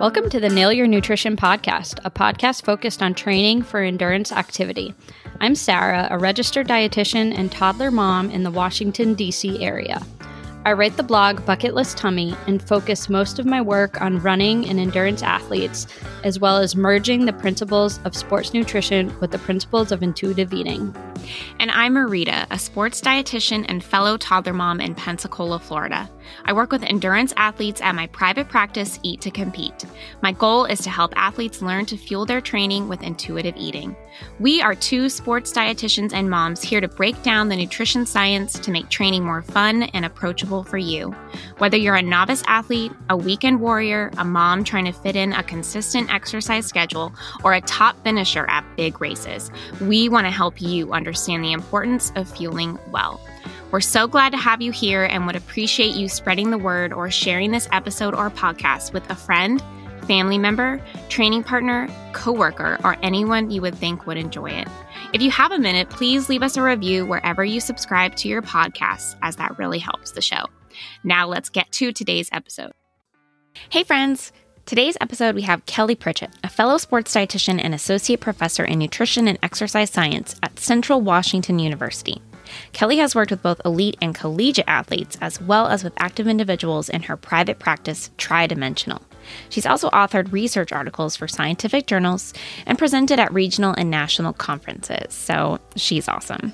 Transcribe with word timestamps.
Welcome 0.00 0.28
to 0.30 0.40
the 0.40 0.48
Nail 0.48 0.72
Your 0.72 0.88
Nutrition 0.88 1.36
podcast, 1.36 2.00
a 2.04 2.10
podcast 2.10 2.64
focused 2.64 3.00
on 3.00 3.14
training 3.14 3.62
for 3.62 3.80
endurance 3.80 4.32
activity. 4.32 4.92
I'm 5.40 5.54
Sarah, 5.54 6.08
a 6.10 6.18
registered 6.18 6.66
dietitian 6.66 7.32
and 7.38 7.50
toddler 7.50 7.92
mom 7.92 8.28
in 8.30 8.42
the 8.42 8.50
Washington, 8.50 9.14
D.C. 9.14 9.64
area. 9.64 10.02
I 10.66 10.72
write 10.72 10.96
the 10.96 11.02
blog 11.02 11.46
Bucket 11.46 11.74
List 11.74 11.96
Tummy 11.96 12.34
and 12.46 12.66
focus 12.66 13.08
most 13.08 13.38
of 13.38 13.46
my 13.46 13.60
work 13.60 14.00
on 14.00 14.18
running 14.18 14.66
and 14.68 14.80
endurance 14.80 15.22
athletes, 15.22 15.86
as 16.24 16.40
well 16.40 16.56
as 16.56 16.74
merging 16.74 17.26
the 17.26 17.32
principles 17.32 18.00
of 18.04 18.16
sports 18.16 18.52
nutrition 18.52 19.14
with 19.20 19.30
the 19.30 19.38
principles 19.38 19.92
of 19.92 20.02
intuitive 20.02 20.52
eating. 20.52 20.94
And 21.60 21.70
I'm 21.70 21.94
Marita, 21.94 22.46
a 22.50 22.58
sports 22.58 23.00
dietitian 23.00 23.64
and 23.68 23.84
fellow 23.84 24.16
toddler 24.16 24.54
mom 24.54 24.80
in 24.80 24.94
Pensacola, 24.94 25.58
Florida. 25.58 26.10
I 26.44 26.52
work 26.52 26.72
with 26.72 26.82
endurance 26.82 27.32
athletes 27.36 27.80
at 27.80 27.94
my 27.94 28.06
private 28.08 28.48
practice, 28.48 28.98
Eat 29.02 29.20
to 29.22 29.30
Compete. 29.30 29.84
My 30.22 30.32
goal 30.32 30.64
is 30.64 30.80
to 30.80 30.90
help 30.90 31.12
athletes 31.16 31.62
learn 31.62 31.86
to 31.86 31.96
fuel 31.96 32.26
their 32.26 32.40
training 32.40 32.88
with 32.88 33.02
intuitive 33.02 33.56
eating. 33.56 33.96
We 34.38 34.62
are 34.62 34.74
two 34.74 35.08
sports 35.08 35.52
dietitians 35.52 36.12
and 36.12 36.30
moms 36.30 36.62
here 36.62 36.80
to 36.80 36.88
break 36.88 37.20
down 37.22 37.48
the 37.48 37.56
nutrition 37.56 38.06
science 38.06 38.58
to 38.60 38.70
make 38.70 38.88
training 38.88 39.24
more 39.24 39.42
fun 39.42 39.84
and 39.84 40.04
approachable 40.04 40.64
for 40.64 40.78
you. 40.78 41.10
Whether 41.58 41.76
you're 41.76 41.96
a 41.96 42.02
novice 42.02 42.42
athlete, 42.46 42.92
a 43.10 43.16
weekend 43.16 43.60
warrior, 43.60 44.10
a 44.18 44.24
mom 44.24 44.64
trying 44.64 44.84
to 44.84 44.92
fit 44.92 45.16
in 45.16 45.32
a 45.32 45.42
consistent 45.42 46.12
exercise 46.12 46.66
schedule, 46.66 47.12
or 47.42 47.54
a 47.54 47.60
top 47.62 48.02
finisher 48.04 48.46
at 48.48 48.64
big 48.76 49.00
races, 49.00 49.50
we 49.80 50.08
want 50.08 50.26
to 50.26 50.30
help 50.30 50.60
you 50.60 50.92
understand 50.92 51.44
the 51.44 51.52
importance 51.52 52.12
of 52.16 52.30
fueling 52.30 52.78
well. 52.90 53.20
We're 53.74 53.80
so 53.80 54.06
glad 54.06 54.30
to 54.30 54.38
have 54.38 54.62
you 54.62 54.70
here 54.70 55.02
and 55.02 55.26
would 55.26 55.34
appreciate 55.34 55.96
you 55.96 56.08
spreading 56.08 56.52
the 56.52 56.58
word 56.58 56.92
or 56.92 57.10
sharing 57.10 57.50
this 57.50 57.66
episode 57.72 58.14
or 58.14 58.30
podcast 58.30 58.92
with 58.92 59.10
a 59.10 59.16
friend, 59.16 59.60
family 60.06 60.38
member, 60.38 60.80
training 61.08 61.42
partner, 61.42 61.88
coworker, 62.12 62.78
or 62.84 62.96
anyone 63.02 63.50
you 63.50 63.60
would 63.62 63.74
think 63.74 64.06
would 64.06 64.16
enjoy 64.16 64.50
it. 64.50 64.68
If 65.12 65.22
you 65.22 65.32
have 65.32 65.50
a 65.50 65.58
minute, 65.58 65.90
please 65.90 66.28
leave 66.28 66.44
us 66.44 66.56
a 66.56 66.62
review 66.62 67.04
wherever 67.04 67.44
you 67.44 67.58
subscribe 67.58 68.14
to 68.18 68.28
your 68.28 68.42
podcast, 68.42 69.16
as 69.22 69.34
that 69.36 69.58
really 69.58 69.80
helps 69.80 70.12
the 70.12 70.22
show. 70.22 70.44
Now 71.02 71.26
let's 71.26 71.48
get 71.48 71.72
to 71.72 71.90
today's 71.90 72.28
episode. 72.30 72.70
Hey, 73.70 73.82
friends! 73.82 74.30
Today's 74.66 74.96
episode, 75.00 75.34
we 75.34 75.42
have 75.42 75.66
Kelly 75.66 75.96
Pritchett, 75.96 76.30
a 76.44 76.48
fellow 76.48 76.78
sports 76.78 77.12
dietitian 77.12 77.60
and 77.60 77.74
associate 77.74 78.20
professor 78.20 78.64
in 78.64 78.78
nutrition 78.78 79.26
and 79.26 79.38
exercise 79.42 79.90
science 79.90 80.36
at 80.44 80.60
Central 80.60 81.00
Washington 81.00 81.58
University. 81.58 82.22
Kelly 82.72 82.98
has 82.98 83.14
worked 83.14 83.30
with 83.30 83.42
both 83.42 83.60
elite 83.64 83.96
and 84.00 84.14
collegiate 84.14 84.68
athletes, 84.68 85.16
as 85.20 85.40
well 85.40 85.68
as 85.68 85.84
with 85.84 85.92
active 85.96 86.26
individuals 86.26 86.88
in 86.88 87.02
her 87.02 87.16
private 87.16 87.58
practice, 87.58 88.10
Tridimensional. 88.18 89.02
She's 89.48 89.66
also 89.66 89.90
authored 89.90 90.32
research 90.32 90.72
articles 90.72 91.16
for 91.16 91.28
scientific 91.28 91.86
journals 91.86 92.32
and 92.66 92.78
presented 92.78 93.18
at 93.18 93.32
regional 93.32 93.74
and 93.74 93.90
national 93.90 94.32
conferences, 94.32 95.12
so 95.14 95.58
she's 95.76 96.08
awesome. 96.08 96.52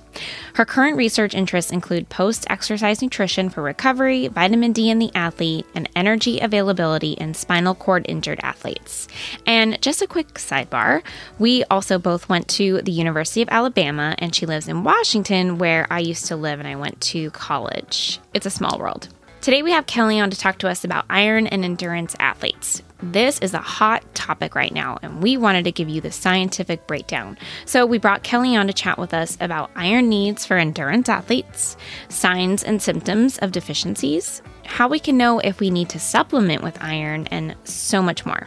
Her 0.55 0.65
current 0.65 0.97
research 0.97 1.35
interests 1.35 1.73
include 1.73 2.09
post 2.09 2.47
exercise 2.51 3.03
nutrition 3.03 3.49
for 3.49 3.63
recovery, 3.63 4.29
vitamin 4.29 4.73
D 4.73 4.91
in 4.91 4.99
the 4.99 5.11
athlete, 5.15 5.67
and 5.75 5.89
energy 5.97 6.41
availability 6.41 7.13
in 7.13 7.35
spinal 7.35 7.75
cord 7.75 8.07
injured 8.09 8.41
athletes. 8.43 9.09
And 9.47 9.81
just 9.81 10.03
a 10.03 10.07
quick 10.07 10.35
sidebar 10.35 11.03
we 11.39 11.65
also 11.65 11.99
both 11.99 12.29
went 12.29 12.49
to 12.49 12.83
the 12.83 12.93
University 12.93 13.43
of 13.43 13.49
Alabama, 13.51 14.15
and 14.19 14.35
she 14.35 14.47
lives 14.47 14.69
in 14.69 14.85
Washington, 14.85 15.59
where 15.59 15.87
I 15.91 16.01
used 16.01 16.27
to 16.27 16.37
live 16.37 16.59
and 16.59 16.69
I 16.69 16.77
went 16.77 17.01
to 17.03 17.31
college. 17.31 18.19
It's 18.35 18.47
a 18.47 18.51
small 18.51 18.79
world. 18.79 19.09
Today 19.41 19.63
we 19.63 19.73
have 19.73 19.87
Kelly 19.87 20.21
on 20.21 20.29
to 20.29 20.37
talk 20.37 20.59
to 20.59 20.69
us 20.69 20.85
about 20.85 21.07
iron 21.09 21.47
and 21.47 21.65
endurance 21.65 22.15
athletes. 22.21 22.83
This 23.03 23.39
is 23.39 23.55
a 23.55 23.59
hot 23.59 24.05
topic 24.15 24.55
right 24.55 24.71
now, 24.71 24.99
and 25.01 25.23
we 25.23 25.39
wanted 25.39 25.65
to 25.65 25.73
give 25.73 25.89
you 25.89 26.03
the 26.03 26.13
scientific 26.13 26.87
breakdown. 26.87 27.39
So 27.65 27.87
we 27.87 27.97
brought 27.97 28.23
Kelly 28.23 28.55
on 28.55 28.67
to 28.67 28.75
chat 28.75 28.99
with 28.99 29.15
us 29.15 29.39
about 29.41 29.71
iron 29.75 30.11
needs 30.11 30.45
for 30.45 30.59
endurance 30.59 31.09
athletes, 31.09 31.79
signs 32.11 32.63
and 32.63 32.83
symptoms 32.83 33.39
of 33.39 33.51
deficiencies, 33.51 34.43
how 34.67 34.89
we 34.89 35.01
can 35.01 35.17
know 35.17 35.39
if 35.39 35.59
we 35.59 35.71
need 35.71 35.89
to 35.89 35.99
supplement 35.99 36.63
with 36.63 36.77
iron, 36.83 37.27
and 37.29 37.57
so 37.65 38.03
much 38.03 38.27
more. 38.27 38.47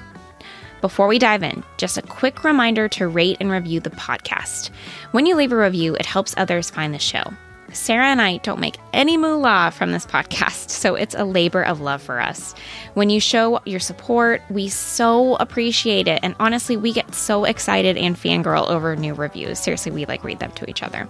Before 0.81 1.07
we 1.07 1.17
dive 1.17 1.41
in, 1.41 1.63
just 1.77 1.97
a 1.97 2.03
quick 2.03 2.43
reminder 2.43 2.87
to 2.89 3.07
rate 3.07 3.37
and 3.39 3.49
review 3.49 3.79
the 3.79 3.89
podcast. 3.89 4.69
When 5.11 5.25
you 5.25 5.35
leave 5.35 5.53
a 5.53 5.57
review, 5.57 5.95
it 5.95 6.05
helps 6.05 6.35
others 6.37 6.69
find 6.69 6.93
the 6.93 6.99
show. 6.99 7.33
Sarah 7.71 8.07
and 8.07 8.21
I 8.21 8.37
don't 8.37 8.59
make 8.59 8.77
any 8.91 9.17
moolah 9.17 9.71
from 9.73 9.91
this 9.91 10.05
podcast, 10.05 10.69
so 10.69 10.95
it's 10.95 11.15
a 11.15 11.23
labor 11.23 11.63
of 11.63 11.81
love 11.81 12.01
for 12.01 12.19
us. 12.19 12.53
When 12.93 13.09
you 13.09 13.19
show 13.19 13.61
your 13.65 13.79
support, 13.79 14.41
we 14.49 14.69
so 14.69 15.35
appreciate 15.35 16.07
it. 16.07 16.19
And 16.21 16.35
honestly, 16.39 16.77
we 16.77 16.93
get 16.93 17.15
so 17.15 17.45
excited 17.45 17.97
and 17.97 18.15
fangirl 18.15 18.67
over 18.69 18.95
new 18.95 19.13
reviews. 19.13 19.59
Seriously, 19.59 19.91
we 19.91 20.05
like 20.05 20.23
read 20.23 20.39
them 20.39 20.51
to 20.51 20.69
each 20.69 20.83
other. 20.83 21.07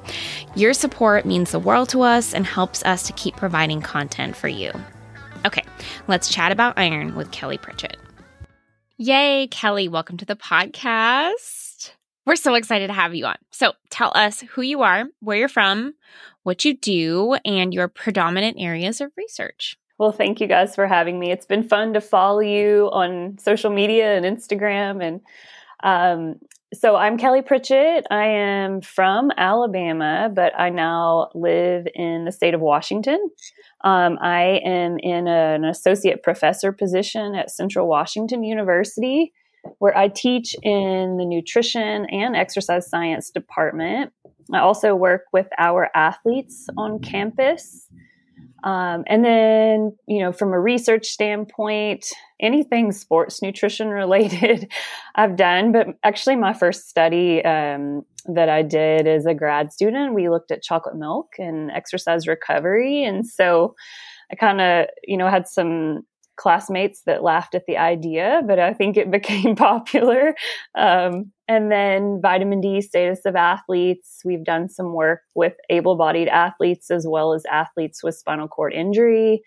Your 0.56 0.74
support 0.74 1.25
means 1.25 1.52
the 1.52 1.59
world 1.59 1.90
to 1.90 2.02
us 2.02 2.34
and 2.34 2.46
helps 2.46 2.84
us 2.86 3.03
to 3.08 3.13
keep 3.13 3.36
providing 3.36 3.81
content 3.81 4.36
for 4.36 4.47
you. 4.47 4.72
Okay, 5.46 5.63
let's 6.08 6.30
chat 6.30 6.52
about 6.52 6.78
iron 6.78 7.16
with 7.16 7.31
Kelly 7.31 7.58
Pritchett. 7.58 7.97
Yay, 8.97 9.47
Kelly, 9.47 9.88
welcome 9.88 10.18
to 10.18 10.25
the 10.25 10.36
podcast. 10.36 11.92
We're 12.25 12.38
so 12.38 12.53
excited 12.53 12.88
to 12.88 12.94
have 12.94 13.13
you 13.13 13.25
on. 13.25 13.36
So 13.52 13.74
tell 13.90 14.13
us 14.16 14.42
who 14.42 14.62
you 14.62 14.81
are, 14.84 15.06
where 15.19 15.38
you're 15.38 15.50
from, 15.50 15.94
what 16.44 16.64
you 16.64 16.76
do, 16.76 17.36
and 17.46 17.74
your 17.74 17.88
predominant 17.88 18.58
areas 18.59 19.02
of 19.02 19.12
research. 19.18 19.78
Well, 19.98 20.12
thank 20.12 20.42
you 20.42 20.48
guys 20.48 20.76
for 20.76 20.88
having 20.88 21.20
me. 21.20 21.31
It's 21.31 21.46
been 21.46 21.64
fun 21.64 21.94
to 21.94 22.02
follow 22.02 22.40
you 22.40 22.90
on 22.92 23.38
social 23.38 23.72
media 23.72 24.18
and 24.18 24.26
Instagram. 24.26 25.04
And 25.04 25.22
um, 25.84 26.40
so 26.74 26.96
I'm 26.96 27.18
Kelly 27.18 27.44
Pritchett. 27.44 28.06
I 28.09 28.26
am 28.26 28.81
from 28.81 29.31
Alabama, 29.38 30.31
but 30.34 30.59
I 30.59 30.70
now 30.70 31.30
live 31.36 31.86
in 31.94 32.26
the 32.26 32.31
state 32.31 32.56
of 32.56 32.62
Washington. 32.62 33.30
Um, 33.84 34.18
I 34.20 34.60
am 34.66 34.98
in 34.98 35.28
a, 35.28 35.54
an 35.54 35.66
associate 35.66 36.24
professor 36.24 36.72
position 36.72 37.36
at 37.36 37.52
Central 37.52 37.88
Washington 37.88 38.44
University, 38.44 39.31
where 39.78 39.96
I 39.96 40.08
teach 40.08 40.56
in 40.64 41.18
the 41.18 41.25
nutrition 41.25 42.08
and 42.10 42.36
exercise 42.36 42.90
science 42.90 43.30
department. 43.30 44.12
I 44.52 44.59
also 44.59 44.96
work 44.96 45.26
with 45.31 45.48
our 45.58 45.90
athletes 45.96 46.68
on 46.78 47.00
campus. 47.00 47.88
Um, 48.64 49.04
and 49.08 49.26
then, 49.26 49.98
you 50.08 50.20
know, 50.20 50.31
from 50.31 50.54
a 50.54 50.59
research 50.59 51.08
standpoint, 51.08 52.06
anything 52.40 52.92
sports 52.92 53.42
nutrition 53.42 53.90
related, 53.90 54.72
I've 55.16 55.36
done. 55.36 55.72
But 55.72 55.88
actually, 56.04 56.36
my 56.38 56.54
first 56.54 56.90
study 56.90 57.44
um, 57.44 58.04
that 58.26 58.50
I 58.50 58.62
did 58.62 59.08
as 59.08 59.26
a 59.26 59.34
grad 59.34 59.74
student, 59.74 60.14
we 60.14 60.30
looked 60.30 60.52
at 60.52 60.64
chocolate 60.64 60.96
milk 60.96 61.34
and 61.38 61.72
exercise 61.72 62.28
recovery. 62.28 63.04
And 63.04 63.28
so 63.28 63.75
I 64.31 64.36
kind 64.36 64.62
of, 64.62 64.88
you 65.04 65.18
know, 65.18 65.30
had 65.30 65.48
some 65.48 66.04
classmates 66.36 67.02
that 67.06 67.24
laughed 67.24 67.56
at 67.56 67.66
the 67.68 67.78
idea, 67.78 68.42
but 68.48 68.60
I 68.60 68.74
think 68.74 68.98
it 68.98 69.12
became 69.18 69.56
popular. 69.56 70.36
Um, 70.76 71.32
and 71.48 71.72
then 71.72 72.20
vitamin 72.22 72.62
D 72.62 72.82
status 72.82 73.22
of 73.26 73.36
athletes. 73.36 74.22
We've 74.26 74.44
done 74.44 74.70
some 74.70 74.94
work 74.94 75.22
with 75.36 75.54
able 75.70 75.96
bodied 75.96 76.28
athletes 76.28 76.90
as 76.90 77.06
well 77.08 77.34
as 77.34 77.44
athletes 77.52 78.04
with 78.04 78.16
spinal 78.16 78.48
cord 78.48 78.74
injury. 78.74 79.42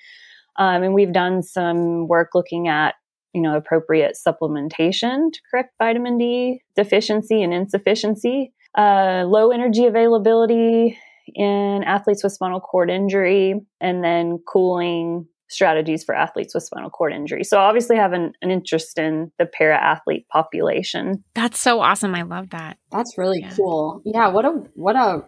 Um, 0.58 0.82
and 0.82 0.94
we've 0.94 1.12
done 1.12 1.42
some 1.42 2.08
work 2.08 2.30
looking 2.34 2.68
at 2.68 2.94
you 3.34 3.42
know 3.42 3.56
appropriate 3.56 4.16
supplementation 4.16 5.30
to 5.32 5.40
correct 5.50 5.74
vitamin 5.78 6.16
D 6.16 6.62
deficiency 6.74 7.42
and 7.42 7.52
insufficiency, 7.52 8.52
uh, 8.76 9.24
low 9.26 9.50
energy 9.50 9.84
availability 9.84 10.98
in 11.34 11.82
athletes 11.84 12.22
with 12.22 12.32
spinal 12.32 12.60
cord 12.60 12.90
injury, 12.90 13.60
and 13.80 14.02
then 14.02 14.38
cooling 14.46 15.26
strategies 15.48 16.04
for 16.04 16.14
athletes 16.14 16.54
with 16.54 16.64
spinal 16.64 16.90
cord 16.90 17.12
injury. 17.12 17.44
So 17.44 17.58
obviously 17.58 17.96
have 17.96 18.12
an, 18.12 18.32
an 18.42 18.50
interest 18.50 18.98
in 18.98 19.30
the 19.38 19.46
para 19.46 19.76
athlete 19.76 20.26
population. 20.28 21.24
That's 21.34 21.60
so 21.60 21.80
awesome. 21.80 22.14
I 22.14 22.22
love 22.22 22.50
that. 22.50 22.78
That's 22.90 23.16
really 23.16 23.40
yeah. 23.40 23.54
cool. 23.54 24.02
Yeah, 24.04 24.28
what 24.28 24.44
a 24.44 24.50
what 24.74 24.96
a 24.96 25.24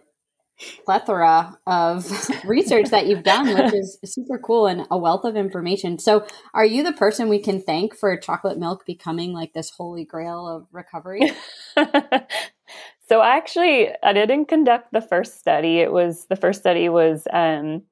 plethora 0.85 1.57
of 1.65 2.11
research 2.45 2.89
that 2.89 3.07
you've 3.07 3.23
done, 3.23 3.53
which 3.53 3.73
is 3.73 3.97
super 4.03 4.37
cool 4.37 4.67
and 4.67 4.85
a 4.91 4.97
wealth 4.97 5.23
of 5.23 5.35
information. 5.35 5.99
So, 5.99 6.25
are 6.53 6.65
you 6.65 6.83
the 6.83 6.93
person 6.93 7.29
we 7.29 7.39
can 7.39 7.61
thank 7.61 7.95
for 7.95 8.15
chocolate 8.17 8.57
milk 8.57 8.85
becoming 8.85 9.33
like 9.33 9.53
this 9.53 9.69
holy 9.69 10.05
grail 10.05 10.47
of 10.47 10.67
recovery? 10.71 11.31
so, 13.07 13.21
I 13.21 13.37
actually, 13.37 13.89
I 14.03 14.13
didn't 14.13 14.45
conduct 14.45 14.91
the 14.91 15.01
first 15.01 15.39
study. 15.39 15.79
It 15.79 15.91
was 15.91 16.25
the 16.27 16.35
first 16.35 16.59
study 16.59 16.89
was 16.89 17.25
um, 17.31 17.83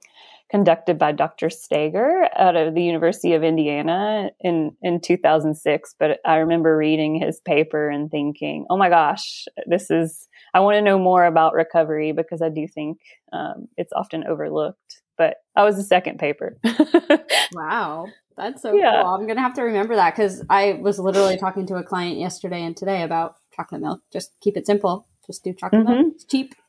conducted 0.50 0.98
by 0.98 1.12
Dr. 1.12 1.50
Stager 1.50 2.30
out 2.38 2.56
of 2.56 2.74
the 2.74 2.82
University 2.82 3.34
of 3.34 3.44
Indiana 3.44 4.32
in, 4.40 4.76
in 4.82 5.02
2006. 5.02 5.96
But 6.00 6.20
I 6.26 6.38
remember 6.38 6.78
reading 6.78 7.20
his 7.20 7.40
paper 7.42 7.90
and 7.90 8.10
thinking, 8.10 8.66
oh 8.70 8.78
my 8.78 8.90
gosh, 8.90 9.46
this 9.66 9.92
is, 9.92 10.28
I 10.54 10.62
want 10.62 10.76
to 10.76 10.82
know 10.82 10.98
more 10.98 11.26
about 11.26 11.54
recovery 11.54 12.14
because 12.14 12.42
I 12.42 12.50
do 12.50 12.68
think 12.68 13.00
um, 13.34 13.68
it's 13.78 13.92
often 13.94 14.24
overlooked. 14.26 15.02
but 15.18 15.38
I 15.56 15.64
was 15.64 15.76
the 15.76 15.84
second 15.84 16.20
paper. 16.20 16.58
wow. 17.54 18.08
That's 18.38 18.62
so 18.62 18.74
yeah. 18.74 19.02
cool. 19.02 19.16
I'm 19.16 19.26
going 19.26 19.36
to 19.36 19.42
have 19.42 19.56
to 19.56 19.64
remember 19.64 19.96
that 19.96 20.16
because 20.16 20.44
I 20.50 20.74
was 20.74 21.00
literally 21.00 21.38
talking 21.38 21.66
to 21.68 21.76
a 21.76 21.84
client 21.84 22.20
yesterday 22.20 22.62
and 22.62 22.78
today 22.78 23.02
about 23.02 23.36
chocolate 23.56 23.82
milk. 23.82 24.02
Just 24.14 24.32
keep 24.42 24.56
it 24.56 24.68
simple. 24.68 25.08
Just 25.26 25.44
do 25.44 25.54
chocolate 25.54 25.86
mm-hmm. 25.86 26.02
milk. 26.02 26.14
It's 26.16 26.24
cheap. 26.24 26.56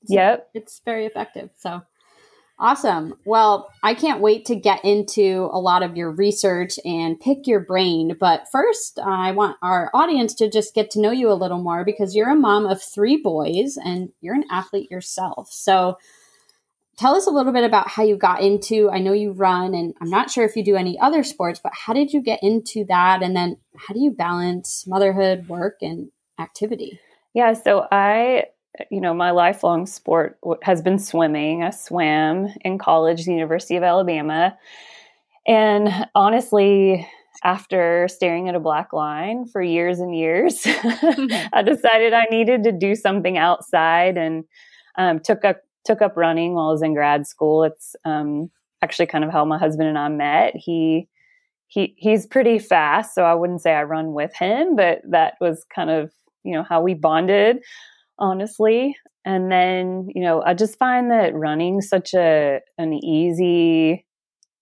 It's, 0.00 0.12
yep. 0.12 0.48
It's 0.54 0.80
very 0.84 1.06
effective. 1.06 1.50
So 1.56 1.82
awesome. 2.58 3.14
Well, 3.24 3.70
I 3.82 3.94
can't 3.94 4.20
wait 4.20 4.46
to 4.46 4.56
get 4.56 4.84
into 4.84 5.48
a 5.52 5.60
lot 5.60 5.82
of 5.82 5.96
your 5.96 6.10
research 6.10 6.78
and 6.84 7.20
pick 7.20 7.46
your 7.46 7.60
brain. 7.60 8.16
But 8.18 8.50
first, 8.50 8.98
I 8.98 9.32
want 9.32 9.56
our 9.62 9.90
audience 9.94 10.34
to 10.34 10.50
just 10.50 10.74
get 10.74 10.90
to 10.92 11.00
know 11.00 11.12
you 11.12 11.30
a 11.30 11.34
little 11.34 11.62
more 11.62 11.84
because 11.84 12.14
you're 12.14 12.30
a 12.30 12.36
mom 12.36 12.66
of 12.66 12.82
three 12.82 13.16
boys 13.16 13.78
and 13.82 14.10
you're 14.20 14.34
an 14.34 14.44
athlete 14.50 14.90
yourself. 14.90 15.50
So, 15.50 15.98
tell 16.98 17.14
us 17.14 17.26
a 17.26 17.30
little 17.30 17.52
bit 17.52 17.64
about 17.64 17.88
how 17.88 18.02
you 18.02 18.16
got 18.16 18.42
into 18.42 18.90
i 18.90 18.98
know 18.98 19.12
you 19.12 19.30
run 19.32 19.72
and 19.72 19.94
i'm 20.00 20.10
not 20.10 20.30
sure 20.30 20.44
if 20.44 20.56
you 20.56 20.64
do 20.64 20.76
any 20.76 20.98
other 20.98 21.22
sports 21.22 21.60
but 21.62 21.72
how 21.72 21.92
did 21.92 22.12
you 22.12 22.20
get 22.20 22.42
into 22.42 22.84
that 22.86 23.22
and 23.22 23.36
then 23.36 23.56
how 23.76 23.94
do 23.94 24.00
you 24.00 24.10
balance 24.10 24.84
motherhood 24.86 25.48
work 25.48 25.76
and 25.80 26.10
activity 26.40 26.98
yeah 27.34 27.52
so 27.52 27.86
i 27.92 28.44
you 28.90 29.00
know 29.00 29.14
my 29.14 29.30
lifelong 29.30 29.86
sport 29.86 30.38
has 30.62 30.82
been 30.82 30.98
swimming 30.98 31.62
i 31.62 31.70
swam 31.70 32.48
in 32.62 32.78
college 32.78 33.24
the 33.24 33.32
university 33.32 33.76
of 33.76 33.82
alabama 33.82 34.56
and 35.46 35.88
honestly 36.14 37.06
after 37.44 38.08
staring 38.08 38.48
at 38.48 38.54
a 38.54 38.60
black 38.60 38.92
line 38.92 39.46
for 39.46 39.62
years 39.62 40.00
and 40.00 40.16
years 40.16 40.62
i 41.52 41.62
decided 41.64 42.12
i 42.12 42.26
needed 42.30 42.64
to 42.64 42.72
do 42.72 42.94
something 42.94 43.38
outside 43.38 44.16
and 44.16 44.44
um, 44.96 45.20
took 45.20 45.44
a 45.44 45.54
took 45.88 46.02
up 46.02 46.16
running 46.16 46.52
while 46.52 46.68
I 46.68 46.72
was 46.72 46.82
in 46.82 46.92
grad 46.92 47.26
school. 47.26 47.64
It's 47.64 47.96
um, 48.04 48.50
actually 48.82 49.06
kind 49.06 49.24
of 49.24 49.30
how 49.30 49.44
my 49.46 49.56
husband 49.56 49.88
and 49.88 49.98
I 49.98 50.08
met. 50.08 50.54
He 50.54 51.08
he 51.68 51.94
he's 51.96 52.26
pretty 52.26 52.58
fast, 52.58 53.14
so 53.14 53.24
I 53.24 53.34
wouldn't 53.34 53.62
say 53.62 53.72
I 53.72 53.82
run 53.84 54.12
with 54.12 54.34
him, 54.34 54.76
but 54.76 55.00
that 55.08 55.34
was 55.40 55.64
kind 55.74 55.88
of 55.88 56.12
you 56.44 56.52
know 56.52 56.62
how 56.62 56.82
we 56.82 56.94
bonded, 56.94 57.58
honestly. 58.18 58.96
And 59.24 59.50
then 59.50 60.08
you 60.14 60.22
know 60.22 60.42
I 60.44 60.54
just 60.54 60.78
find 60.78 61.10
that 61.10 61.34
running 61.34 61.80
such 61.80 62.14
a 62.14 62.60
an 62.78 62.92
easy 62.94 64.06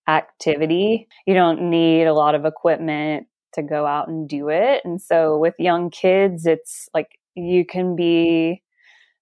activity. 0.09 1.09
You 1.27 1.35
don't 1.35 1.71
need 1.71 2.05
a 2.05 2.15
lot 2.15 2.35
of 2.35 2.45
equipment 2.45 3.27
to 3.55 3.63
go 3.63 3.87
out 3.87 4.09
and 4.09 4.29
do 4.29 4.49
it. 4.49 4.83
And 4.85 5.01
so 5.01 5.37
with 5.39 5.55
young 5.59 5.91
kids, 5.91 6.47
it's 6.47 6.89
like 6.95 7.09
you 7.35 7.65
can 7.67 7.97
be 7.97 8.63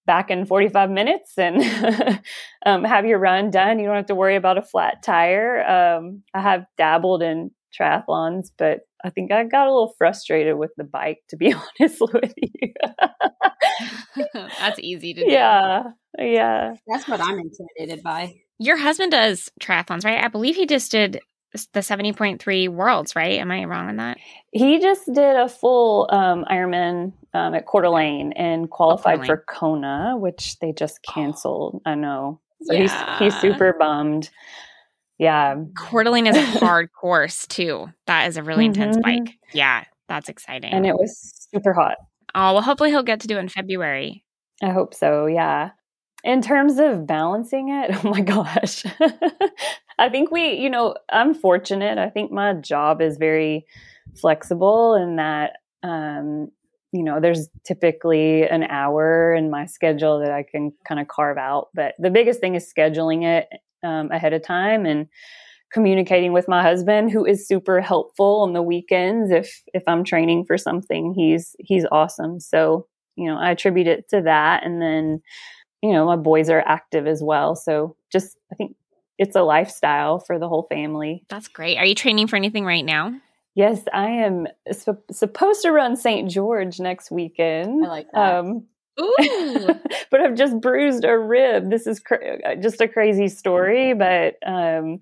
back 0.06 0.30
in 0.30 0.44
45 0.44 0.90
minutes 0.90 1.32
and 1.38 1.62
um, 2.66 2.84
have 2.84 3.06
your 3.06 3.18
run 3.18 3.50
done. 3.50 3.78
You 3.78 3.86
don't 3.86 3.96
have 3.96 4.06
to 4.06 4.14
worry 4.14 4.36
about 4.36 4.58
a 4.58 4.62
flat 4.62 5.02
tire. 5.02 5.64
Um, 5.66 6.22
I 6.34 6.42
have 6.42 6.66
dabbled 6.76 7.22
in 7.22 7.50
triathlons, 7.78 8.50
but 8.58 8.80
I 9.04 9.10
think 9.10 9.30
I 9.30 9.44
got 9.44 9.66
a 9.66 9.70
little 9.70 9.94
frustrated 9.98 10.56
with 10.56 10.70
the 10.76 10.84
bike, 10.84 11.22
to 11.28 11.36
be 11.36 11.52
honest 11.80 12.00
with 12.00 12.32
you. 12.36 12.72
That's 14.32 14.78
easy 14.78 15.14
to 15.14 15.24
do. 15.24 15.30
Yeah. 15.30 15.82
Yeah. 16.18 16.74
That's 16.88 17.06
what 17.06 17.20
I'm 17.20 17.38
intimidated 17.38 18.02
by. 18.02 18.34
Your 18.58 18.78
husband 18.78 19.12
does 19.12 19.50
triathlons, 19.60 20.04
right? 20.04 20.24
I 20.24 20.28
believe 20.28 20.56
he 20.56 20.66
just 20.66 20.90
did 20.90 21.20
the 21.72 21.80
70.3 21.80 22.68
worlds, 22.68 23.14
right? 23.14 23.38
Am 23.38 23.50
I 23.50 23.64
wrong 23.64 23.88
on 23.88 23.96
that? 23.96 24.18
He 24.52 24.80
just 24.80 25.06
did 25.06 25.36
a 25.36 25.48
full 25.48 26.08
um, 26.10 26.44
Ironman 26.50 27.12
um, 27.32 27.54
at 27.54 27.66
Coeur 27.66 27.82
d'Alene 27.82 28.32
and 28.32 28.70
qualified 28.70 29.20
oh, 29.20 29.24
for 29.24 29.44
Kona, 29.48 30.14
which 30.16 30.58
they 30.60 30.72
just 30.72 31.00
canceled. 31.02 31.82
Oh. 31.84 31.90
I 31.90 31.94
know. 31.94 32.40
So 32.62 32.72
yeah. 32.72 33.18
he's, 33.18 33.34
he's 33.34 33.40
super 33.40 33.74
bummed. 33.78 34.30
Yeah. 35.18 35.56
Coeur 35.76 36.04
d'Alene 36.04 36.26
is 36.26 36.36
a 36.36 36.44
hard 36.58 36.92
course 37.00 37.46
too. 37.46 37.88
That 38.06 38.28
is 38.28 38.36
a 38.36 38.42
really 38.42 38.68
mm-hmm. 38.68 38.82
intense 38.82 38.98
bike. 39.02 39.38
Yeah. 39.52 39.84
That's 40.08 40.28
exciting. 40.28 40.72
And 40.72 40.86
it 40.86 40.94
was 40.94 41.48
super 41.52 41.72
hot. 41.72 41.96
Oh, 42.34 42.54
well, 42.54 42.62
hopefully 42.62 42.90
he'll 42.90 43.02
get 43.02 43.20
to 43.20 43.28
do 43.28 43.36
it 43.36 43.40
in 43.40 43.48
February. 43.48 44.24
I 44.62 44.70
hope 44.70 44.94
so. 44.94 45.26
Yeah. 45.26 45.70
In 46.24 46.42
terms 46.42 46.78
of 46.78 47.06
balancing 47.06 47.68
it, 47.68 47.90
oh 48.04 48.08
my 48.08 48.20
gosh. 48.20 48.84
I 49.98 50.08
think 50.08 50.30
we, 50.30 50.54
you 50.54 50.68
know, 50.68 50.96
I'm 51.10 51.34
fortunate. 51.34 51.98
I 51.98 52.10
think 52.10 52.32
my 52.32 52.54
job 52.54 53.00
is 53.00 53.16
very 53.16 53.66
flexible 54.20 54.94
in 54.94 55.16
that, 55.16 55.58
um, 55.82 56.50
you 56.94 57.02
know, 57.02 57.18
there's 57.18 57.48
typically 57.64 58.44
an 58.44 58.62
hour 58.62 59.34
in 59.34 59.50
my 59.50 59.66
schedule 59.66 60.20
that 60.20 60.30
I 60.30 60.44
can 60.44 60.72
kind 60.86 61.00
of 61.00 61.08
carve 61.08 61.36
out. 61.36 61.70
But 61.74 61.96
the 61.98 62.08
biggest 62.08 62.38
thing 62.38 62.54
is 62.54 62.72
scheduling 62.72 63.24
it 63.24 63.48
um, 63.82 64.12
ahead 64.12 64.32
of 64.32 64.44
time 64.44 64.86
and 64.86 65.08
communicating 65.72 66.32
with 66.32 66.46
my 66.46 66.62
husband, 66.62 67.10
who 67.10 67.26
is 67.26 67.48
super 67.48 67.80
helpful 67.80 68.42
on 68.42 68.52
the 68.52 68.62
weekends. 68.62 69.32
If 69.32 69.60
if 69.74 69.82
I'm 69.88 70.04
training 70.04 70.44
for 70.44 70.56
something, 70.56 71.14
he's 71.14 71.56
he's 71.58 71.84
awesome. 71.90 72.38
So 72.38 72.86
you 73.16 73.28
know, 73.28 73.38
I 73.38 73.50
attribute 73.50 73.88
it 73.88 74.08
to 74.10 74.22
that, 74.22 74.64
and 74.64 74.80
then 74.80 75.20
you 75.82 75.92
know, 75.92 76.06
my 76.06 76.16
boys 76.16 76.48
are 76.48 76.62
active 76.64 77.08
as 77.08 77.24
well. 77.24 77.56
So 77.56 77.96
just 78.12 78.36
I 78.52 78.54
think 78.54 78.76
it's 79.18 79.34
a 79.34 79.42
lifestyle 79.42 80.20
for 80.20 80.38
the 80.38 80.48
whole 80.48 80.68
family. 80.70 81.24
That's 81.28 81.48
great. 81.48 81.76
Are 81.76 81.84
you 81.84 81.96
training 81.96 82.28
for 82.28 82.36
anything 82.36 82.64
right 82.64 82.84
now? 82.84 83.20
Yes, 83.54 83.82
I 83.92 84.08
am 84.08 84.48
su- 84.72 84.98
supposed 85.12 85.62
to 85.62 85.70
run 85.70 85.96
St. 85.96 86.28
George 86.28 86.80
next 86.80 87.10
weekend. 87.10 87.84
I 87.84 87.88
like 87.88 88.06
that. 88.12 88.34
Um, 88.34 88.66
but 90.10 90.20
I've 90.20 90.34
just 90.34 90.60
bruised 90.60 91.04
a 91.04 91.16
rib. 91.18 91.70
This 91.70 91.86
is 91.86 92.00
uh, 92.10 92.54
just 92.60 92.80
a 92.80 92.88
crazy 92.88 93.28
story, 93.28 93.94
but 93.94 94.34
um, 94.46 94.98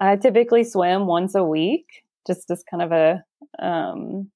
I 0.00 0.16
typically 0.16 0.64
swim 0.64 1.06
once 1.06 1.34
a 1.34 1.44
week, 1.44 1.86
just 2.26 2.50
as 2.50 2.62
kind 2.70 2.82
of 2.82 2.92
a 2.92 3.24
um, 3.58 4.30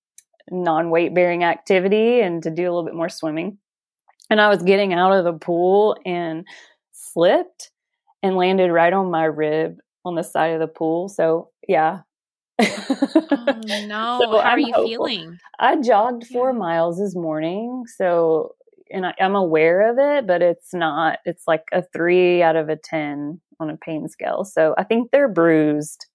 non 0.51 0.91
weight 0.91 1.15
bearing 1.15 1.45
activity 1.45 2.21
and 2.21 2.43
to 2.43 2.51
do 2.51 2.63
a 2.63 2.71
little 2.71 2.85
bit 2.85 2.95
more 2.95 3.09
swimming. 3.09 3.59
And 4.31 4.41
I 4.41 4.49
was 4.49 4.63
getting 4.63 4.93
out 4.93 5.13
of 5.13 5.25
the 5.25 5.33
pool 5.33 5.97
and 6.07 6.47
slipped 6.93 7.71
and 8.23 8.37
landed 8.37 8.71
right 8.71 8.93
on 8.93 9.11
my 9.11 9.25
rib 9.25 9.79
on 10.05 10.15
the 10.15 10.23
side 10.23 10.53
of 10.53 10.61
the 10.61 10.69
pool. 10.69 11.09
So, 11.09 11.51
yeah. 11.67 12.01
Oh, 12.61 13.61
no. 13.87 14.19
So 14.23 14.31
How 14.33 14.39
I'm 14.39 14.55
are 14.55 14.59
you 14.59 14.67
hopeful. 14.73 14.89
feeling? 14.89 15.39
I 15.59 15.81
jogged 15.81 16.27
four 16.27 16.53
yeah. 16.53 16.59
miles 16.59 16.99
this 16.99 17.15
morning. 17.15 17.85
So, 17.97 18.55
and 18.91 19.07
I, 19.07 19.15
I'm 19.21 19.37
aware 19.37 19.91
of 19.91 19.99
it, 19.99 20.27
but 20.27 20.43
it's 20.43 20.75
not, 20.75 21.19
it's 21.25 21.45
like 21.47 21.65
a 21.73 21.83
three 21.93 22.43
out 22.43 22.57
of 22.57 22.69
a 22.69 22.77
10 22.77 23.41
on 23.61 23.71
a 23.71 23.77
pain 23.77 24.09
scale. 24.09 24.45
So 24.45 24.75
I 24.79 24.85
think 24.85 25.11
they're 25.11 25.29
bruised. 25.29 26.07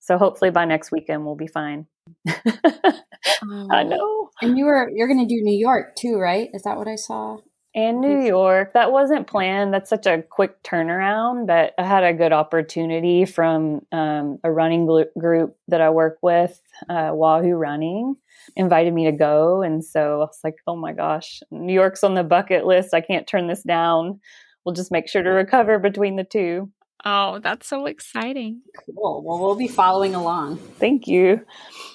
So 0.00 0.18
hopefully 0.18 0.50
by 0.50 0.64
next 0.64 0.90
weekend 0.90 1.24
we'll 1.24 1.36
be 1.36 1.46
fine. 1.46 1.86
oh. 2.28 3.68
I 3.70 3.84
know. 3.84 4.30
And 4.40 4.58
you 4.58 4.64
were 4.64 4.90
you're 4.92 5.06
going 5.06 5.26
to 5.26 5.34
do 5.34 5.40
New 5.42 5.56
York 5.56 5.94
too, 5.96 6.16
right? 6.16 6.48
Is 6.52 6.62
that 6.62 6.76
what 6.76 6.88
I 6.88 6.96
saw? 6.96 7.38
And 7.74 8.00
New 8.02 8.20
York. 8.20 8.74
That 8.74 8.92
wasn't 8.92 9.26
planned. 9.26 9.72
That's 9.72 9.88
such 9.88 10.04
a 10.04 10.22
quick 10.22 10.62
turnaround, 10.62 11.46
but 11.46 11.72
I 11.78 11.84
had 11.84 12.04
a 12.04 12.12
good 12.12 12.32
opportunity 12.32 13.24
from 13.24 13.80
um, 13.92 14.38
a 14.44 14.52
running 14.52 14.86
group 15.18 15.56
that 15.68 15.80
I 15.80 15.88
work 15.88 16.18
with, 16.20 16.60
uh, 16.90 17.12
Wahoo 17.14 17.54
Running, 17.54 18.16
invited 18.56 18.92
me 18.92 19.06
to 19.06 19.12
go. 19.12 19.62
And 19.62 19.82
so 19.82 20.16
I 20.16 20.24
was 20.26 20.38
like, 20.44 20.56
oh 20.66 20.76
my 20.76 20.92
gosh, 20.92 21.40
New 21.50 21.72
York's 21.72 22.04
on 22.04 22.14
the 22.14 22.24
bucket 22.24 22.66
list. 22.66 22.92
I 22.92 23.00
can't 23.00 23.26
turn 23.26 23.46
this 23.46 23.62
down. 23.62 24.20
We'll 24.64 24.74
just 24.74 24.92
make 24.92 25.08
sure 25.08 25.22
to 25.22 25.30
recover 25.30 25.78
between 25.78 26.16
the 26.16 26.24
two. 26.24 26.70
Oh, 27.04 27.40
that's 27.40 27.66
so 27.66 27.86
exciting. 27.86 28.62
Cool. 28.84 29.22
Well, 29.24 29.40
we'll 29.40 29.56
be 29.56 29.66
following 29.66 30.14
along. 30.14 30.58
Thank 30.78 31.08
you. 31.08 31.44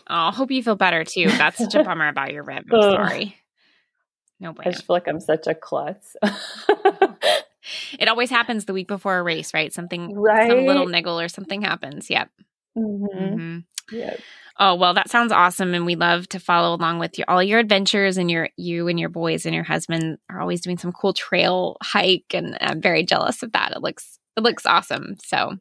Oh, 0.09 0.31
hope 0.31 0.51
you 0.51 0.61
feel 0.61 0.75
better 0.75 1.03
too. 1.03 1.27
That's 1.29 1.57
such 1.57 1.75
a 1.75 1.83
bummer 1.85 2.09
about 2.09 2.33
your 2.33 2.43
rib. 2.43 2.65
I'm 2.71 2.81
sorry. 2.81 3.37
No 4.39 4.51
way. 4.51 4.65
I 4.65 4.71
just 4.71 4.85
feel 4.85 4.95
like 4.95 5.07
I'm 5.07 5.19
such 5.19 5.47
a 5.47 5.55
klutz. 5.55 6.15
it 7.99 8.07
always 8.07 8.29
happens 8.29 8.65
the 8.65 8.73
week 8.73 8.87
before 8.87 9.17
a 9.17 9.23
race, 9.23 9.53
right? 9.53 9.73
Something, 9.73 10.13
right? 10.13 10.47
some 10.49 10.65
little 10.65 10.87
niggle 10.87 11.19
or 11.19 11.27
something 11.27 11.61
happens. 11.61 12.09
Yep. 12.09 12.29
Mm-hmm. 12.77 13.17
Mm-hmm. 13.17 13.95
Yep. 13.95 14.19
Oh 14.59 14.75
well, 14.75 14.93
that 14.95 15.09
sounds 15.09 15.31
awesome, 15.31 15.73
and 15.75 15.85
we 15.85 15.95
love 15.95 16.27
to 16.29 16.39
follow 16.39 16.75
along 16.75 16.97
with 16.99 17.17
your, 17.17 17.25
all 17.29 17.43
your 17.43 17.59
adventures. 17.59 18.17
And 18.17 18.29
your 18.29 18.49
you 18.57 18.87
and 18.87 18.99
your 18.99 19.09
boys 19.09 19.45
and 19.45 19.53
your 19.53 19.63
husband 19.63 20.17
are 20.29 20.41
always 20.41 20.61
doing 20.61 20.77
some 20.77 20.91
cool 20.91 21.13
trail 21.13 21.77
hike, 21.81 22.33
and 22.33 22.57
I'm 22.59 22.81
very 22.81 23.03
jealous 23.03 23.43
of 23.43 23.51
that. 23.51 23.73
It 23.75 23.81
looks 23.81 24.19
it 24.35 24.41
looks 24.41 24.65
awesome. 24.65 25.15
So 25.23 25.57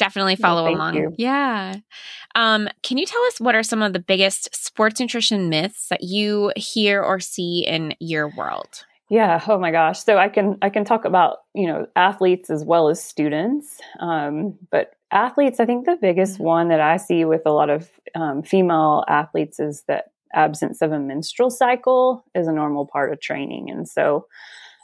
definitely 0.00 0.34
follow 0.34 0.64
well, 0.64 0.74
along. 0.74 0.96
You. 0.96 1.14
Yeah. 1.16 1.76
Um, 2.34 2.68
can 2.82 2.98
you 2.98 3.06
tell 3.06 3.22
us 3.24 3.38
what 3.38 3.54
are 3.54 3.62
some 3.62 3.82
of 3.82 3.92
the 3.92 4.00
biggest 4.00 4.52
sports 4.54 4.98
nutrition 4.98 5.48
myths 5.48 5.86
that 5.90 6.02
you 6.02 6.52
hear 6.56 7.02
or 7.02 7.20
see 7.20 7.64
in 7.66 7.94
your 8.00 8.28
world? 8.28 8.84
Yeah. 9.08 9.42
Oh 9.46 9.58
my 9.58 9.70
gosh. 9.70 10.02
So 10.02 10.18
I 10.18 10.28
can 10.28 10.56
I 10.62 10.70
can 10.70 10.84
talk 10.84 11.04
about 11.04 11.38
you 11.54 11.66
know 11.66 11.86
athletes 11.94 12.50
as 12.50 12.64
well 12.64 12.88
as 12.88 13.02
students, 13.02 13.78
um, 14.00 14.56
but 14.70 14.92
athletes. 15.12 15.60
I 15.60 15.66
think 15.66 15.84
the 15.84 15.98
biggest 16.00 16.34
mm-hmm. 16.34 16.44
one 16.44 16.68
that 16.68 16.80
I 16.80 16.96
see 16.96 17.24
with 17.24 17.42
a 17.44 17.52
lot 17.52 17.70
of 17.70 17.90
um, 18.14 18.42
female 18.42 19.04
athletes 19.08 19.60
is 19.60 19.84
that 19.86 20.06
absence 20.32 20.80
of 20.80 20.92
a 20.92 20.98
menstrual 20.98 21.50
cycle 21.50 22.24
is 22.34 22.46
a 22.46 22.52
normal 22.52 22.86
part 22.86 23.12
of 23.12 23.20
training, 23.20 23.68
and 23.70 23.88
so 23.88 24.26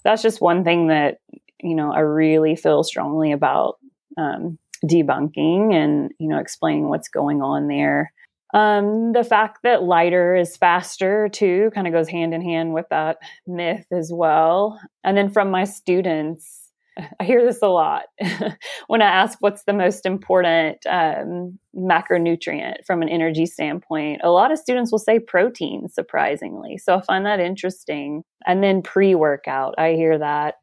that's 0.05 0.23
just 0.23 0.41
one 0.41 0.65
thing 0.65 0.89
that 0.89 1.19
you 1.63 1.75
know, 1.75 1.93
I 1.93 2.01
really 2.01 2.57
feel 2.57 2.83
strongly 2.85 3.33
about 3.33 3.79
um, 4.17 4.59
debunking 4.85 5.75
and, 5.75 6.12
you 6.18 6.28
know, 6.28 6.38
explaining 6.38 6.88
what's 6.88 7.09
going 7.09 7.42
on 7.42 7.68
there. 7.68 8.12
Um, 8.54 9.12
the 9.12 9.25
fact 9.25 9.59
that 9.64 9.83
lighter 9.83 10.37
is 10.37 10.56
faster 10.56 11.28
too 11.28 11.71
kind 11.75 11.87
of 11.87 11.92
goes 11.92 12.09
hand 12.09 12.33
in 12.33 12.42
hand 12.42 12.73
with 12.75 12.87
that 12.90 13.18
myth 13.47 13.87
as 13.92 14.11
well. 14.12 14.80
And 15.04 15.16
then 15.16 15.30
from 15.30 15.50
my 15.50 15.64
students, 15.64 16.66
I 17.21 17.25
hear 17.25 17.45
this 17.45 17.61
a 17.62 17.68
lot 17.68 18.04
when 18.87 19.02
I 19.02 19.06
ask 19.06 19.38
what's 19.40 19.64
the 19.64 19.73
most 19.73 20.06
important 20.06 20.78
um, 20.87 21.59
macronutrient 21.75 22.85
from 22.87 23.02
an 23.02 23.09
energy 23.09 23.47
standpoint. 23.47 24.21
A 24.23 24.30
lot 24.30 24.52
of 24.52 24.59
students 24.59 24.90
will 24.90 24.99
say 24.99 25.18
protein, 25.18 25.88
surprisingly. 25.88 26.78
So 26.78 26.97
I 26.97 27.00
find 27.02 27.26
that 27.26 27.40
interesting. 27.40 28.23
And 28.47 28.62
then 28.62 28.83
pre 28.83 29.14
workout, 29.14 29.75
I 29.78 29.92
hear 29.92 30.18
that 30.18 30.54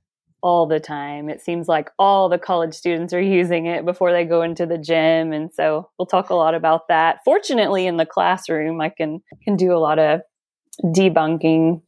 all 0.43 0.67
the 0.67 0.79
time. 0.79 1.29
It 1.29 1.41
seems 1.41 1.67
like 1.67 1.89
all 1.97 2.29
the 2.29 2.37
college 2.37 2.75
students 2.75 3.13
are 3.13 3.21
using 3.21 3.65
it 3.65 3.85
before 3.85 4.11
they 4.11 4.25
go 4.25 4.43
into 4.43 4.65
the 4.65 4.77
gym. 4.77 5.33
And 5.33 5.51
so 5.51 5.89
we'll 5.97 6.05
talk 6.05 6.29
a 6.29 6.35
lot 6.35 6.53
about 6.53 6.89
that. 6.89 7.19
Fortunately, 7.25 7.87
in 7.87 7.97
the 7.97 8.05
classroom, 8.05 8.81
I 8.81 8.89
can, 8.89 9.21
can 9.43 9.55
do 9.55 9.73
a 9.73 9.79
lot 9.79 9.97
of 9.97 10.21
debunking. 10.83 11.81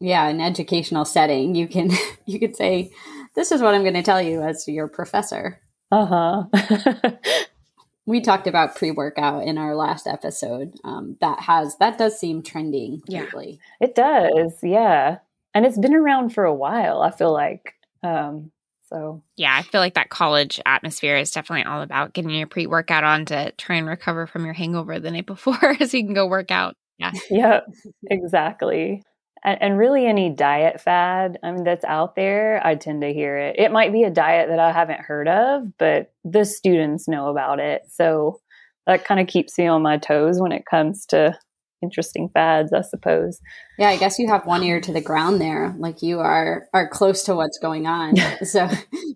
Yeah, 0.00 0.28
an 0.28 0.40
educational 0.40 1.04
setting, 1.04 1.54
you 1.54 1.68
can 1.68 1.90
you 2.26 2.38
could 2.38 2.56
say 2.56 2.90
this 3.34 3.52
is 3.52 3.62
what 3.62 3.74
I'm 3.74 3.82
going 3.82 3.94
to 3.94 4.02
tell 4.02 4.20
you 4.20 4.42
as 4.42 4.66
your 4.68 4.88
professor. 4.88 5.60
Uh 5.90 6.46
huh. 6.52 7.10
we 8.06 8.20
talked 8.20 8.46
about 8.46 8.76
pre-workout 8.76 9.44
in 9.44 9.56
our 9.56 9.74
last 9.74 10.06
episode. 10.06 10.74
Um, 10.82 11.16
that 11.20 11.40
has 11.40 11.76
that 11.78 11.96
does 11.96 12.18
seem 12.18 12.42
trending 12.42 13.02
yeah. 13.06 13.22
lately. 13.22 13.60
It 13.80 13.94
does, 13.94 14.58
yeah, 14.62 15.18
and 15.54 15.64
it's 15.64 15.78
been 15.78 15.94
around 15.94 16.30
for 16.30 16.44
a 16.44 16.54
while. 16.54 17.00
I 17.02 17.10
feel 17.10 17.32
like. 17.32 17.74
Um, 18.04 18.52
so 18.84 19.22
yeah, 19.36 19.56
I 19.56 19.62
feel 19.62 19.80
like 19.80 19.94
that 19.94 20.10
college 20.10 20.60
atmosphere 20.66 21.16
is 21.16 21.30
definitely 21.30 21.64
all 21.64 21.82
about 21.82 22.12
getting 22.12 22.30
your 22.30 22.46
pre-workout 22.46 23.02
on 23.02 23.24
to 23.26 23.52
try 23.52 23.76
and 23.76 23.86
recover 23.86 24.26
from 24.26 24.44
your 24.44 24.54
hangover 24.54 25.00
the 25.00 25.10
night 25.10 25.26
before, 25.26 25.58
so 25.58 25.96
you 25.96 26.04
can 26.04 26.14
go 26.14 26.26
work 26.26 26.50
out. 26.50 26.76
Yeah. 26.98 27.12
Yep. 27.30 27.66
Exactly 28.08 29.02
and, 29.44 29.58
and 29.60 29.78
really 29.78 30.06
any 30.06 30.30
diet 30.30 30.80
fad 30.80 31.38
I 31.42 31.52
mean, 31.52 31.64
that's 31.64 31.84
out 31.84 32.16
there, 32.16 32.66
I 32.66 32.74
tend 32.74 33.02
to 33.02 33.12
hear 33.12 33.36
it. 33.36 33.56
It 33.58 33.70
might 33.70 33.92
be 33.92 34.02
a 34.02 34.10
diet 34.10 34.48
that 34.48 34.58
I 34.58 34.72
haven't 34.72 35.00
heard 35.00 35.28
of, 35.28 35.76
but 35.78 36.12
the 36.24 36.44
students 36.44 37.06
know 37.06 37.28
about 37.28 37.60
it. 37.60 37.82
So 37.88 38.40
that 38.86 39.04
kind 39.04 39.20
of 39.20 39.26
keeps 39.26 39.56
me 39.58 39.66
on 39.66 39.82
my 39.82 39.98
toes 39.98 40.40
when 40.40 40.52
it 40.52 40.64
comes 40.68 41.06
to 41.06 41.38
interesting 41.84 42.28
fads, 42.34 42.72
I 42.72 42.80
suppose. 42.80 43.40
Yeah, 43.78 43.90
I 43.90 43.96
guess 43.96 44.18
you 44.18 44.28
have 44.28 44.46
one 44.46 44.64
ear 44.64 44.80
to 44.80 44.92
the 44.92 45.00
ground 45.00 45.40
there. 45.40 45.72
Like 45.78 46.02
you 46.02 46.18
are 46.18 46.66
are 46.74 46.88
close 46.88 47.22
to 47.24 47.36
what's 47.36 47.58
going 47.58 47.86
on. 47.86 48.16
so 48.42 48.68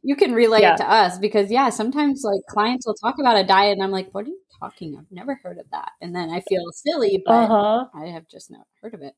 you 0.05 0.15
can 0.15 0.33
relate 0.33 0.63
yeah. 0.63 0.77
to 0.77 0.89
us 0.89 1.19
because 1.19 1.51
yeah, 1.51 1.71
sometimes 1.71 2.23
like 2.25 2.41
clients 2.49 2.87
will 2.87 2.95
talk 2.95 3.17
about 3.19 3.37
a 3.37 3.45
diet 3.45 3.73
and 3.73 3.83
I'm 3.83 3.91
like, 3.91 4.11
what 4.13 4.27
are 4.27 4.29
you 4.29 4.41
talking? 4.61 4.97
I've 4.97 5.11
never 5.11 5.39
heard 5.43 5.59
of 5.59 5.67
that. 5.73 5.91
And 6.01 6.15
then 6.15 6.31
I 6.31 6.41
feel 6.49 6.65
silly, 6.73 7.23
but 7.27 7.51
uh-huh. 7.51 7.87
I 7.95 8.07
have 8.07 8.29
just 8.29 8.51
never 8.51 8.65
heard 8.83 8.95
of 8.95 9.03
it. 9.03 9.15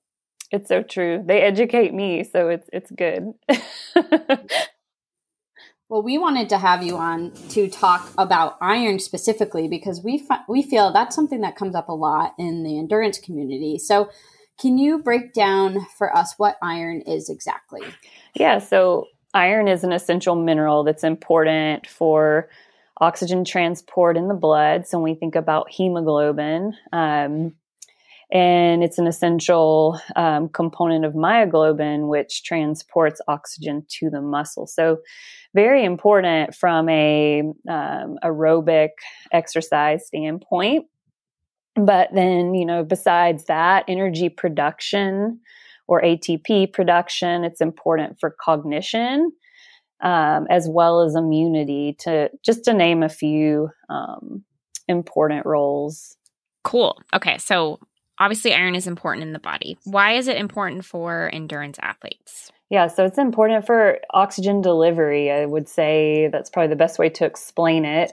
It's 0.51 0.69
so 0.69 0.83
true. 0.83 1.23
They 1.25 1.43
educate 1.43 1.95
me, 1.95 2.25
so 2.25 2.49
it's 2.49 2.69
it's 2.73 2.91
good. 2.91 3.33
well, 5.91 6.03
we 6.03 6.19
wanted 6.19 6.49
to 6.51 6.59
have 6.59 6.85
you 6.85 6.97
on 6.97 7.33
to 7.51 7.69
talk 7.69 8.13
about 8.17 8.57
iron 8.61 9.01
specifically 9.01 9.67
because 9.67 10.01
we 10.03 10.19
fi- 10.19 10.45
we 10.49 10.63
feel 10.63 10.93
that's 10.93 11.17
something 11.17 11.41
that 11.41 11.57
comes 11.57 11.75
up 11.75 11.89
a 11.89 11.93
lot 11.93 12.33
in 12.39 12.63
the 12.63 12.79
endurance 12.79 13.19
community. 13.19 13.77
So, 13.77 14.09
can 14.59 14.79
you 14.79 14.99
break 15.03 15.33
down 15.33 15.85
for 15.99 16.17
us 16.17 16.35
what 16.37 16.57
iron 16.63 17.01
is 17.03 17.29
exactly? 17.29 17.83
Yeah, 18.35 18.59
so 18.59 19.07
iron 19.35 19.67
is 19.67 19.83
an 19.83 19.93
essential 19.93 20.37
mineral 20.37 20.85
that's 20.85 21.03
important 21.03 21.89
for 21.89 22.49
oxygen 23.01 23.45
transport 23.45 24.17
in 24.17 24.29
the 24.29 24.35
blood. 24.35 24.87
So 24.87 24.99
when 24.99 25.13
we 25.13 25.19
think 25.19 25.35
about 25.35 25.71
hemoglobin, 25.71 26.75
um, 26.93 27.55
and 28.33 28.85
it's 28.85 28.99
an 28.99 29.07
essential 29.07 30.01
um, 30.15 30.49
component 30.49 31.05
of 31.05 31.15
myoglobin, 31.15 32.09
which 32.09 32.45
transports 32.45 33.21
oxygen 33.27 33.85
to 33.99 34.09
the 34.09 34.21
muscle. 34.21 34.67
So, 34.67 34.99
very 35.55 35.85
important 35.85 36.55
from 36.55 36.89
a 36.89 37.41
um, 37.69 38.19
aerobic 38.23 38.91
exercise 39.33 40.07
standpoint. 40.07 40.87
But 41.77 42.09
then, 42.15 42.55
you 42.55 42.67
know, 42.67 42.85
besides 42.85 43.45
that, 43.47 43.85
energy 43.89 44.29
production 44.29 45.41
or 45.89 46.03
ATP 46.03 46.73
production, 46.73 47.45
it's 47.45 47.61
important 47.61 48.19
for 48.21 48.35
cognition 48.43 49.33
um, 50.03 50.47
as 50.51 50.69
well 50.69 51.03
as 51.03 51.15
immunity. 51.15 51.97
To 52.01 52.31
just 52.45 52.65
to 52.65 52.73
name 52.73 53.03
a 53.03 53.09
few 53.09 53.71
um, 53.89 54.45
important 54.89 55.47
roles. 55.47 56.17
Cool. 56.65 56.99
Okay, 57.15 57.39
so 57.39 57.79
obviously 58.19 58.55
iron 58.55 58.75
is 58.75 58.87
important 58.87 59.25
in 59.25 59.33
the 59.33 59.39
body. 59.39 59.79
Why 59.85 60.13
is 60.13 60.29
it 60.29 60.37
important 60.37 60.85
for 60.85 61.31
endurance 61.33 61.79
athletes? 61.81 62.51
Yeah, 62.71 62.87
so 62.87 63.05
it's 63.05 63.19
important 63.19 63.67
for 63.67 63.99
oxygen 64.11 64.63
delivery. 64.63 65.31
I 65.31 65.45
would 65.45 65.69
say 65.69 66.29
that's 66.33 66.49
probably 66.49 66.69
the 66.69 66.77
best 66.77 67.01
way 67.01 67.09
to 67.11 67.25
explain 67.25 67.85
it. 67.85 68.13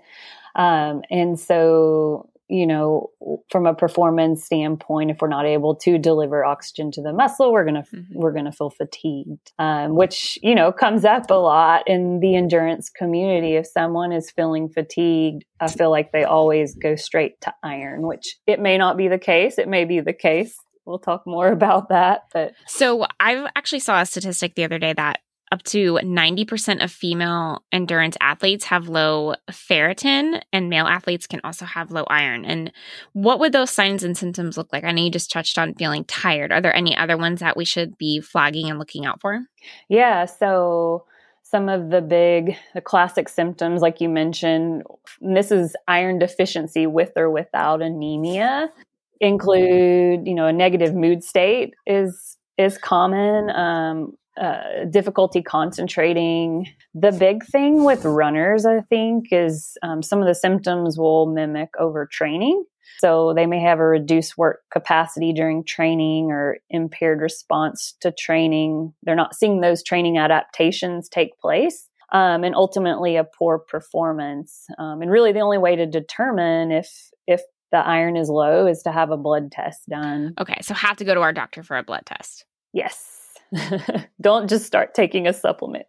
Um, 0.55 1.03
and 1.11 1.39
so, 1.39 2.27
you 2.49 2.65
know, 2.65 3.11
from 3.51 3.67
a 3.67 3.75
performance 3.75 4.43
standpoint, 4.43 5.11
if 5.11 5.17
we're 5.21 5.27
not 5.27 5.45
able 5.45 5.75
to 5.75 5.99
deliver 5.99 6.43
oxygen 6.43 6.89
to 6.93 7.03
the 7.03 7.13
muscle, 7.13 7.51
we're 7.51 7.65
gonna 7.65 7.83
mm-hmm. 7.93 8.13
we're 8.15 8.31
gonna 8.31 8.51
feel 8.51 8.71
fatigued, 8.71 9.51
um, 9.59 9.95
which 9.95 10.39
you 10.41 10.55
know 10.55 10.71
comes 10.71 11.05
up 11.05 11.29
a 11.29 11.35
lot 11.35 11.83
in 11.87 12.19
the 12.19 12.35
endurance 12.35 12.89
community. 12.89 13.57
If 13.57 13.67
someone 13.67 14.11
is 14.11 14.31
feeling 14.31 14.69
fatigued, 14.69 15.45
I 15.59 15.67
feel 15.67 15.91
like 15.91 16.11
they 16.11 16.23
always 16.23 16.73
go 16.73 16.95
straight 16.95 17.39
to 17.41 17.53
iron, 17.61 18.07
which 18.07 18.37
it 18.47 18.59
may 18.59 18.79
not 18.79 18.97
be 18.97 19.07
the 19.07 19.19
case. 19.19 19.59
It 19.59 19.67
may 19.67 19.85
be 19.85 19.99
the 19.99 20.13
case. 20.13 20.57
We'll 20.87 20.99
talk 20.99 21.27
more 21.27 21.47
about 21.51 21.89
that. 21.89 22.29
But 22.33 22.53
so 22.65 23.05
I 23.19 23.49
actually 23.55 23.79
saw 23.79 24.01
a 24.01 24.05
statistic 24.05 24.55
the 24.55 24.63
other 24.63 24.79
day 24.79 24.93
that 24.93 25.19
up 25.51 25.63
to 25.63 25.93
90% 26.03 26.83
of 26.83 26.91
female 26.91 27.63
endurance 27.71 28.17
athletes 28.19 28.65
have 28.65 28.89
low 28.89 29.33
ferritin 29.49 30.41
and 30.51 30.69
male 30.69 30.85
athletes 30.85 31.25
can 31.25 31.39
also 31.43 31.63
have 31.63 31.91
low 31.91 32.03
iron. 32.07 32.43
And 32.43 32.71
what 33.13 33.39
would 33.39 33.53
those 33.53 33.71
signs 33.71 34.03
and 34.03 34.17
symptoms 34.17 34.57
look 34.57 34.73
like? 34.73 34.83
I 34.83 34.91
know 34.91 35.03
you 35.03 35.11
just 35.11 35.31
touched 35.31 35.57
on 35.57 35.75
feeling 35.75 36.03
tired. 36.03 36.51
Are 36.51 36.61
there 36.61 36.75
any 36.75 36.97
other 36.97 37.17
ones 37.17 37.39
that 37.39 37.55
we 37.55 37.63
should 37.63 37.97
be 37.97 38.19
flagging 38.19 38.69
and 38.69 38.77
looking 38.77 39.05
out 39.05 39.21
for? 39.21 39.39
Yeah, 39.87 40.25
so 40.25 41.05
some 41.43 41.69
of 41.69 41.91
the 41.91 42.01
big 42.01 42.57
the 42.73 42.81
classic 42.81 43.29
symptoms 43.29 43.81
like 43.81 44.01
you 44.01 44.09
mentioned, 44.09 44.83
this 45.21 45.49
is 45.49 45.77
iron 45.87 46.19
deficiency 46.19 46.87
with 46.87 47.13
or 47.15 47.29
without 47.29 47.81
anemia 47.81 48.69
include, 49.19 50.27
you 50.27 50.33
know, 50.33 50.47
a 50.47 50.53
negative 50.53 50.95
mood 50.95 51.23
state 51.23 51.73
is 51.85 52.37
is 52.57 52.77
common. 52.77 53.49
Um, 53.51 54.17
uh, 54.39 54.85
difficulty 54.91 55.41
concentrating. 55.41 56.67
The 56.93 57.11
big 57.11 57.43
thing 57.45 57.83
with 57.83 58.05
runners, 58.05 58.67
I 58.67 58.81
think, 58.81 59.29
is 59.31 59.75
um, 59.81 60.03
some 60.03 60.21
of 60.21 60.27
the 60.27 60.35
symptoms 60.35 60.95
will 60.95 61.25
mimic 61.25 61.69
overtraining. 61.79 62.61
So 62.99 63.33
they 63.33 63.45
may 63.45 63.59
have 63.61 63.79
a 63.79 63.85
reduced 63.85 64.37
work 64.37 64.61
capacity 64.71 65.33
during 65.33 65.63
training 65.63 66.31
or 66.31 66.57
impaired 66.69 67.21
response 67.21 67.95
to 68.01 68.11
training. 68.11 68.93
They're 69.03 69.15
not 69.15 69.35
seeing 69.35 69.61
those 69.61 69.83
training 69.83 70.17
adaptations 70.17 71.09
take 71.09 71.39
place. 71.39 71.89
Um, 72.11 72.45
and 72.45 72.55
ultimately 72.55 73.17
a 73.17 73.25
poor 73.25 73.59
performance. 73.59 74.65
Um, 74.77 75.01
and 75.01 75.11
really, 75.11 75.33
the 75.33 75.41
only 75.41 75.57
way 75.57 75.75
to 75.75 75.85
determine 75.85 76.71
if 76.71 77.09
if 77.27 77.41
the 77.71 77.77
iron 77.77 78.15
is 78.15 78.29
low 78.29 78.67
is 78.67 78.83
to 78.83 78.91
have 78.91 79.11
a 79.11 79.17
blood 79.17 79.51
test 79.51 79.87
done. 79.89 80.33
Okay, 80.39 80.59
so 80.61 80.73
have 80.73 80.97
to 80.97 81.05
go 81.05 81.13
to 81.13 81.21
our 81.21 81.33
doctor 81.33 81.63
for 81.63 81.77
a 81.77 81.83
blood 81.83 82.05
test. 82.05 82.45
Yes. 82.73 83.35
Don't 84.21 84.49
just 84.49 84.65
start 84.65 84.93
taking 84.93 85.27
a 85.27 85.33
supplement. 85.33 85.85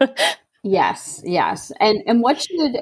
yes, 0.62 1.22
yes. 1.24 1.72
And 1.80 2.02
and 2.06 2.22
what 2.22 2.40
should 2.42 2.76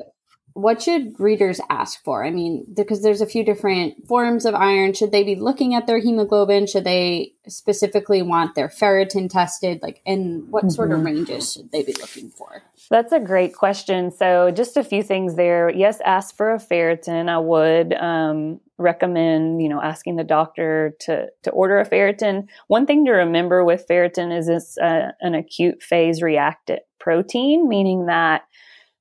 what 0.55 0.81
should 0.81 1.19
readers 1.19 1.61
ask 1.69 2.03
for? 2.05 2.25
I 2.25 2.31
mean, 2.31 2.65
because 2.73 3.03
there's 3.03 3.21
a 3.21 3.27
few 3.27 3.45
different 3.45 4.07
forms 4.07 4.47
of 4.47 4.55
iron. 4.55 4.93
Should 4.93 5.11
they 5.11 5.25
be 5.25 5.35
looking 5.35 5.75
at 5.75 5.89
their 5.89 5.99
hemoglobin? 5.99 6.69
Should 6.69 6.85
they 6.85 7.33
specifically 7.49 8.23
want 8.23 8.55
their 8.55 8.69
ferritin 8.69 9.29
tested? 9.29 9.83
Like, 9.83 10.01
and 10.07 10.49
what 10.51 10.63
mm-hmm. 10.63 10.71
sort 10.71 10.93
of 10.93 10.99
mm-hmm. 10.99 11.07
ranges 11.07 11.55
should 11.55 11.73
they 11.73 11.83
be 11.83 11.93
looking 11.95 12.31
for? 12.31 12.63
That's 12.89 13.11
a 13.11 13.19
great 13.19 13.57
question. 13.57 14.13
So, 14.13 14.53
just 14.53 14.77
a 14.77 14.85
few 14.85 15.03
things 15.03 15.35
there. 15.35 15.71
Yes, 15.71 16.01
ask 16.05 16.37
for 16.37 16.55
a 16.55 16.59
ferritin. 16.59 17.29
I 17.29 17.39
would 17.39 17.93
um, 17.95 18.61
recommend, 18.79 19.61
you 19.61 19.69
know, 19.69 19.83
asking 19.83 20.17
the 20.17 20.25
doctor 20.25 20.95
to 21.01 21.27
to 21.43 21.51
order 21.51 21.81
a 21.81 21.89
ferritin. 21.89 22.47
One 22.69 22.87
thing 22.87 23.05
to 23.07 23.11
remember 23.11 23.65
with 23.65 23.89
ferritin 23.91 24.37
is 24.37 24.49
it's 24.49 24.79
uh, 24.79 25.11
an 25.21 25.35
acute 25.35 25.83
phase 25.83 26.23
reactant 26.23 26.83
protein, 27.01 27.69
meaning 27.69 28.07
that 28.07 28.43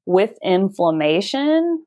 with 0.05 0.37
inflammation, 0.43 1.85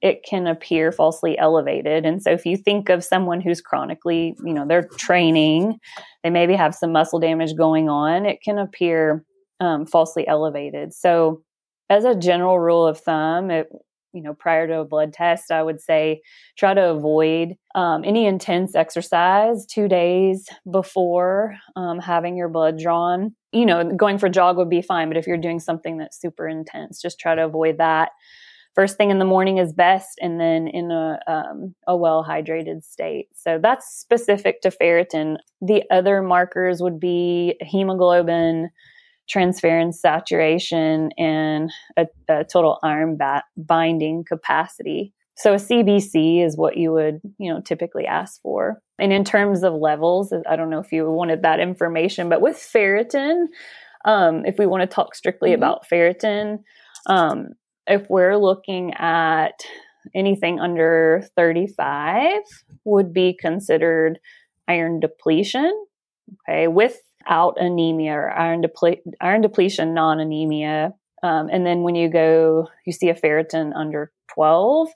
it 0.00 0.22
can 0.28 0.46
appear 0.46 0.92
falsely 0.92 1.36
elevated. 1.38 2.06
And 2.06 2.22
so 2.22 2.30
if 2.30 2.46
you 2.46 2.56
think 2.56 2.88
of 2.88 3.02
someone 3.04 3.40
who's 3.40 3.60
chronically, 3.60 4.36
you 4.44 4.54
know, 4.54 4.66
they're 4.66 4.88
training, 4.96 5.78
they 6.22 6.30
maybe 6.30 6.54
have 6.54 6.74
some 6.74 6.92
muscle 6.92 7.18
damage 7.18 7.56
going 7.56 7.88
on, 7.88 8.24
it 8.24 8.38
can 8.42 8.58
appear 8.58 9.24
um, 9.60 9.86
falsely 9.86 10.26
elevated. 10.28 10.94
So, 10.94 11.42
as 11.90 12.04
a 12.04 12.14
general 12.14 12.60
rule 12.60 12.86
of 12.86 13.00
thumb, 13.00 13.50
it, 13.50 13.66
you 14.12 14.22
know, 14.22 14.34
prior 14.34 14.66
to 14.66 14.80
a 14.80 14.84
blood 14.84 15.12
test, 15.12 15.50
I 15.50 15.62
would 15.62 15.80
say 15.80 16.20
try 16.58 16.74
to 16.74 16.90
avoid 16.90 17.54
um, 17.74 18.04
any 18.04 18.26
intense 18.26 18.74
exercise 18.74 19.64
two 19.66 19.88
days 19.88 20.48
before 20.70 21.56
um, 21.76 21.98
having 21.98 22.36
your 22.36 22.50
blood 22.50 22.78
drawn. 22.78 23.34
You 23.52 23.66
know, 23.66 23.84
going 23.96 24.18
for 24.18 24.26
a 24.26 24.30
jog 24.30 24.56
would 24.56 24.68
be 24.68 24.82
fine, 24.82 25.08
but 25.08 25.16
if 25.16 25.26
you're 25.26 25.36
doing 25.38 25.60
something 25.60 25.96
that's 25.98 26.20
super 26.20 26.46
intense, 26.46 27.00
just 27.00 27.18
try 27.18 27.34
to 27.34 27.44
avoid 27.44 27.78
that. 27.78 28.10
First 28.74 28.96
thing 28.96 29.10
in 29.10 29.18
the 29.18 29.24
morning 29.24 29.58
is 29.58 29.72
best 29.72 30.18
and 30.20 30.40
then 30.40 30.68
in 30.68 30.90
a, 30.90 31.18
um, 31.26 31.74
a 31.86 31.96
well 31.96 32.24
hydrated 32.28 32.84
state. 32.84 33.28
So 33.34 33.58
that's 33.60 33.86
specific 33.88 34.60
to 34.60 34.70
ferritin. 34.70 35.38
The 35.60 35.82
other 35.90 36.22
markers 36.22 36.80
would 36.80 37.00
be 37.00 37.56
hemoglobin 37.60 38.70
transferrin 39.28 39.92
saturation 39.92 41.10
and 41.18 41.70
a, 41.96 42.06
a 42.28 42.44
total 42.44 42.78
iron 42.82 43.16
bat- 43.16 43.44
binding 43.56 44.24
capacity 44.24 45.12
so 45.38 45.52
a 45.54 45.56
cbc 45.56 46.44
is 46.44 46.56
what 46.56 46.76
you 46.76 46.92
would 46.92 47.20
you 47.38 47.52
know 47.52 47.60
typically 47.60 48.06
ask 48.06 48.40
for 48.42 48.82
and 48.98 49.12
in 49.12 49.24
terms 49.24 49.62
of 49.62 49.72
levels 49.72 50.32
i 50.48 50.56
don't 50.56 50.70
know 50.70 50.80
if 50.80 50.92
you 50.92 51.10
wanted 51.10 51.42
that 51.42 51.60
information 51.60 52.28
but 52.28 52.40
with 52.40 52.56
ferritin 52.56 53.46
um, 54.04 54.44
if 54.46 54.58
we 54.58 54.66
want 54.66 54.80
to 54.80 54.94
talk 54.94 55.14
strictly 55.14 55.50
mm-hmm. 55.50 55.62
about 55.62 55.88
ferritin 55.90 56.58
um, 57.06 57.48
if 57.86 58.08
we're 58.10 58.36
looking 58.36 58.92
at 58.94 59.64
anything 60.14 60.60
under 60.60 61.22
35 61.36 62.38
would 62.84 63.12
be 63.12 63.36
considered 63.38 64.18
iron 64.66 65.00
depletion 65.00 65.72
okay 66.48 66.68
without 66.68 67.56
anemia 67.58 68.12
or 68.12 68.30
iron, 68.30 68.62
deple- 68.62 69.00
iron 69.20 69.40
depletion 69.40 69.94
non-anemia 69.94 70.92
um, 71.22 71.48
and 71.50 71.66
then 71.66 71.82
when 71.82 71.94
you 71.94 72.08
go 72.08 72.68
you 72.86 72.92
see 72.92 73.08
a 73.08 73.14
ferritin 73.14 73.72
under 73.74 74.12
12 74.34 74.88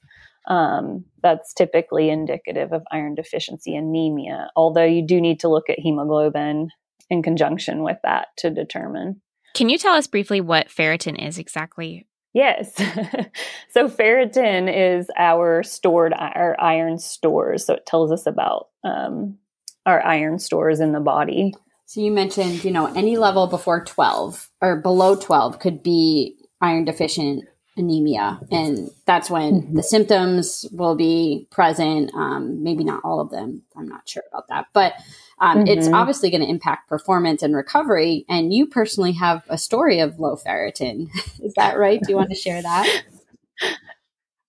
um, 0.48 1.04
that's 1.22 1.54
typically 1.54 2.10
indicative 2.10 2.72
of 2.72 2.82
iron 2.90 3.14
deficiency 3.14 3.74
anemia 3.74 4.50
although 4.56 4.84
you 4.84 5.06
do 5.06 5.20
need 5.20 5.40
to 5.40 5.48
look 5.48 5.68
at 5.68 5.78
hemoglobin 5.78 6.68
in 7.10 7.22
conjunction 7.22 7.82
with 7.82 7.98
that 8.02 8.28
to 8.36 8.50
determine 8.50 9.20
can 9.54 9.68
you 9.68 9.78
tell 9.78 9.94
us 9.94 10.06
briefly 10.06 10.40
what 10.40 10.68
ferritin 10.68 11.16
is 11.24 11.38
exactly 11.38 12.06
Yes. 12.34 12.74
so 13.70 13.88
ferritin 13.88 14.72
is 14.74 15.10
our 15.18 15.62
stored 15.62 16.14
our 16.14 16.56
iron 16.58 16.98
stores. 16.98 17.66
So 17.66 17.74
it 17.74 17.86
tells 17.86 18.10
us 18.10 18.26
about 18.26 18.68
um, 18.84 19.36
our 19.84 20.04
iron 20.04 20.38
stores 20.38 20.80
in 20.80 20.92
the 20.92 21.00
body. 21.00 21.54
So 21.86 22.00
you 22.00 22.10
mentioned, 22.10 22.64
you 22.64 22.70
know, 22.70 22.86
any 22.94 23.18
level 23.18 23.46
before 23.48 23.84
12 23.84 24.48
or 24.62 24.76
below 24.76 25.16
12 25.16 25.58
could 25.58 25.82
be 25.82 26.36
iron 26.60 26.84
deficient 26.84 27.44
anemia. 27.76 28.40
And 28.50 28.90
that's 29.06 29.30
when 29.30 29.62
mm-hmm. 29.62 29.76
the 29.76 29.82
symptoms 29.82 30.66
will 30.72 30.94
be 30.94 31.46
present. 31.50 32.12
Um, 32.14 32.62
maybe 32.62 32.84
not 32.84 33.00
all 33.04 33.20
of 33.20 33.30
them. 33.30 33.62
I'm 33.76 33.88
not 33.88 34.08
sure 34.08 34.24
about 34.30 34.48
that. 34.48 34.66
But 34.72 34.94
um, 35.40 35.58
mm-hmm. 35.58 35.68
it's 35.68 35.88
obviously 35.88 36.30
going 36.30 36.42
to 36.42 36.48
impact 36.48 36.88
performance 36.88 37.42
and 37.42 37.54
recovery. 37.56 38.24
And 38.28 38.52
you 38.52 38.66
personally 38.66 39.12
have 39.12 39.42
a 39.48 39.58
story 39.58 40.00
of 40.00 40.18
low 40.18 40.36
ferritin. 40.36 41.08
Is 41.42 41.54
that 41.56 41.78
right? 41.78 42.00
Do 42.00 42.10
you 42.10 42.16
want 42.16 42.30
to 42.30 42.36
share 42.36 42.62
that? 42.62 43.02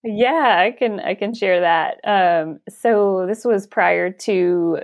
Yeah, 0.06 0.58
I 0.60 0.72
can. 0.78 1.00
I 1.00 1.16
can 1.16 1.34
share 1.34 1.62
that. 1.62 2.02
Um, 2.04 2.60
so 2.68 3.26
this 3.26 3.46
was 3.46 3.66
prior 3.66 4.12
to 4.12 4.80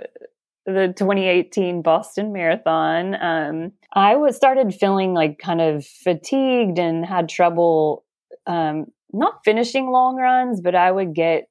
the 0.64 0.94
2018 0.96 1.82
Boston 1.82 2.32
Marathon. 2.32 3.14
Um, 3.20 3.72
I 3.92 4.16
was 4.16 4.36
started 4.36 4.74
feeling 4.74 5.12
like 5.12 5.38
kind 5.38 5.60
of 5.60 5.84
fatigued 5.84 6.78
and 6.78 7.04
had 7.04 7.28
trouble 7.28 8.04
um, 8.50 8.86
not 9.12 9.44
finishing 9.44 9.90
long 9.90 10.16
runs, 10.16 10.60
but 10.60 10.74
I 10.74 10.90
would 10.90 11.14
get 11.14 11.44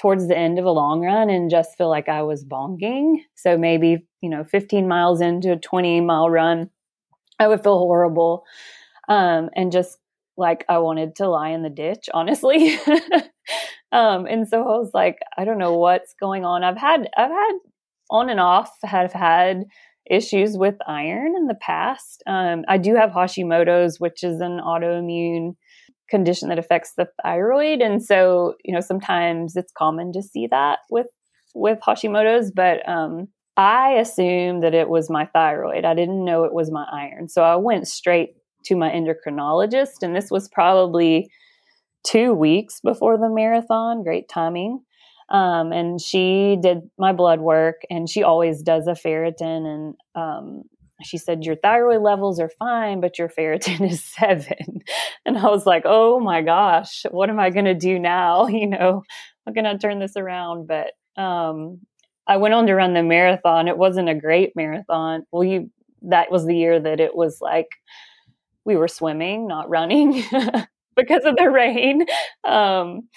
towards 0.00 0.26
the 0.26 0.36
end 0.36 0.58
of 0.58 0.64
a 0.64 0.70
long 0.70 1.02
run 1.02 1.30
and 1.30 1.50
just 1.50 1.78
feel 1.78 1.88
like 1.88 2.08
I 2.08 2.22
was 2.22 2.44
bonking. 2.44 3.18
So 3.36 3.56
maybe, 3.56 4.04
you 4.20 4.28
know, 4.28 4.42
15 4.42 4.88
miles 4.88 5.20
into 5.20 5.52
a 5.52 5.56
20 5.56 6.00
mile 6.00 6.28
run, 6.28 6.70
I 7.38 7.46
would 7.46 7.62
feel 7.62 7.78
horrible. 7.78 8.44
Um, 9.08 9.50
and 9.54 9.70
just 9.70 9.98
like 10.36 10.64
I 10.68 10.78
wanted 10.78 11.14
to 11.16 11.28
lie 11.28 11.50
in 11.50 11.62
the 11.62 11.70
ditch, 11.70 12.08
honestly. 12.12 12.76
um, 13.92 14.26
and 14.26 14.48
so 14.48 14.62
I 14.62 14.78
was 14.78 14.90
like, 14.94 15.18
I 15.38 15.44
don't 15.44 15.58
know 15.58 15.74
what's 15.74 16.14
going 16.18 16.44
on. 16.44 16.64
I've 16.64 16.76
had, 16.76 17.08
I've 17.16 17.30
had 17.30 17.52
on 18.10 18.30
and 18.30 18.40
off, 18.40 18.72
have 18.82 19.12
had 19.12 19.64
issues 20.10 20.56
with 20.58 20.74
iron 20.88 21.34
in 21.36 21.46
the 21.46 21.54
past. 21.54 22.22
Um, 22.26 22.64
I 22.66 22.78
do 22.78 22.96
have 22.96 23.10
Hashimoto's, 23.10 24.00
which 24.00 24.24
is 24.24 24.40
an 24.40 24.58
autoimmune 24.58 25.54
condition 26.10 26.48
that 26.48 26.58
affects 26.58 26.92
the 26.96 27.08
thyroid. 27.22 27.80
And 27.80 28.02
so 28.02 28.54
you 28.64 28.74
know 28.74 28.80
sometimes 28.80 29.56
it's 29.56 29.72
common 29.76 30.12
to 30.12 30.22
see 30.22 30.46
that 30.48 30.80
with 30.90 31.06
with 31.54 31.78
hashimoto's 31.86 32.50
but 32.50 32.86
um 32.88 33.28
i 33.56 33.90
assumed 33.92 34.64
that 34.64 34.74
it 34.74 34.88
was 34.88 35.08
my 35.08 35.26
thyroid. 35.26 35.84
I 35.84 35.94
didn't 35.94 36.24
know 36.24 36.44
it 36.44 36.52
was 36.52 36.70
my 36.70 36.86
iron. 36.92 37.28
So 37.28 37.42
i 37.42 37.56
went 37.56 37.88
straight 37.88 38.30
to 38.66 38.76
my 38.76 38.90
endocrinologist 38.90 40.02
and 40.02 40.16
this 40.16 40.30
was 40.30 40.48
probably 40.48 41.30
two 42.04 42.34
weeks 42.34 42.80
before 42.80 43.18
the 43.18 43.28
marathon. 43.28 44.02
Great 44.02 44.28
timing. 44.28 44.80
Um, 45.30 45.72
and 45.72 46.00
she 46.00 46.58
did 46.62 46.80
my 46.98 47.12
blood 47.12 47.40
work 47.40 47.82
and 47.90 48.08
she 48.08 48.22
always 48.22 48.62
does 48.62 48.86
a 48.86 48.92
ferritin 48.92 49.66
and 49.66 49.94
um, 50.14 50.62
she 51.04 51.18
said 51.18 51.44
your 51.44 51.56
thyroid 51.56 52.02
levels 52.02 52.40
are 52.40 52.50
fine 52.58 53.00
but 53.00 53.18
your 53.18 53.28
ferritin 53.28 53.88
is 53.90 54.02
seven. 54.02 54.80
And 55.26 55.38
i 55.38 55.46
was 55.46 55.66
like 55.66 55.82
oh 55.84 56.20
my 56.20 56.42
gosh 56.42 57.04
what 57.10 57.30
am 57.30 57.38
i 57.40 57.50
going 57.50 57.64
to 57.66 57.74
do 57.74 57.98
now? 57.98 58.46
You 58.54 58.66
know 58.68 59.02
i'm 59.46 59.52
going 59.52 59.64
to 59.64 59.78
turn 59.78 59.98
this 59.98 60.16
around? 60.16 60.66
But 60.68 60.92
um, 61.20 61.80
i 62.26 62.36
went 62.36 62.54
on 62.54 62.66
to 62.66 62.74
run 62.74 62.94
the 62.94 63.02
marathon. 63.02 63.68
It 63.68 63.78
wasn't 63.78 64.08
a 64.08 64.14
great 64.14 64.52
marathon. 64.56 65.24
Well 65.32 65.44
you 65.44 65.70
that 66.02 66.30
was 66.30 66.44
the 66.44 66.56
year 66.56 66.78
that 66.80 67.00
it 67.00 67.14
was 67.14 67.38
like 67.40 67.68
we 68.64 68.76
were 68.76 68.88
swimming 68.88 69.46
not 69.46 69.68
running 69.68 70.22
because 70.96 71.24
of 71.24 71.36
the 71.36 71.50
rain. 71.50 72.06
Um, 72.44 73.08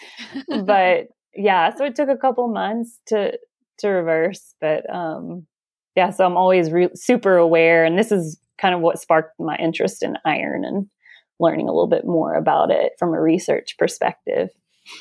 but 0.65 1.08
yeah 1.38 1.73
so 1.76 1.86
it 1.86 1.95
took 1.95 2.10
a 2.10 2.17
couple 2.17 2.47
months 2.47 3.00
to 3.06 3.38
to 3.78 3.88
reverse 3.88 4.56
but 4.60 4.89
um 4.93 5.45
yeah, 5.98 6.12
so 6.12 6.26
I'm 6.26 6.38
always 6.38 6.72
re- 6.72 6.90
super 6.94 7.38
aware. 7.38 7.84
And 7.84 7.98
this 7.98 8.12
is 8.12 8.40
kind 8.60 8.76
of 8.76 8.82
what 8.82 9.00
sparked 9.00 9.40
my 9.40 9.58
interest 9.58 10.04
in 10.04 10.16
iron 10.26 10.64
and 10.64 10.88
learning 11.40 11.68
a 11.68 11.72
little 11.72 11.88
bit 11.88 12.06
more 12.06 12.36
about 12.36 12.70
it 12.70 12.94
from 13.00 13.16
a 13.16 13.20
research 13.20 13.76
perspective. 13.80 14.50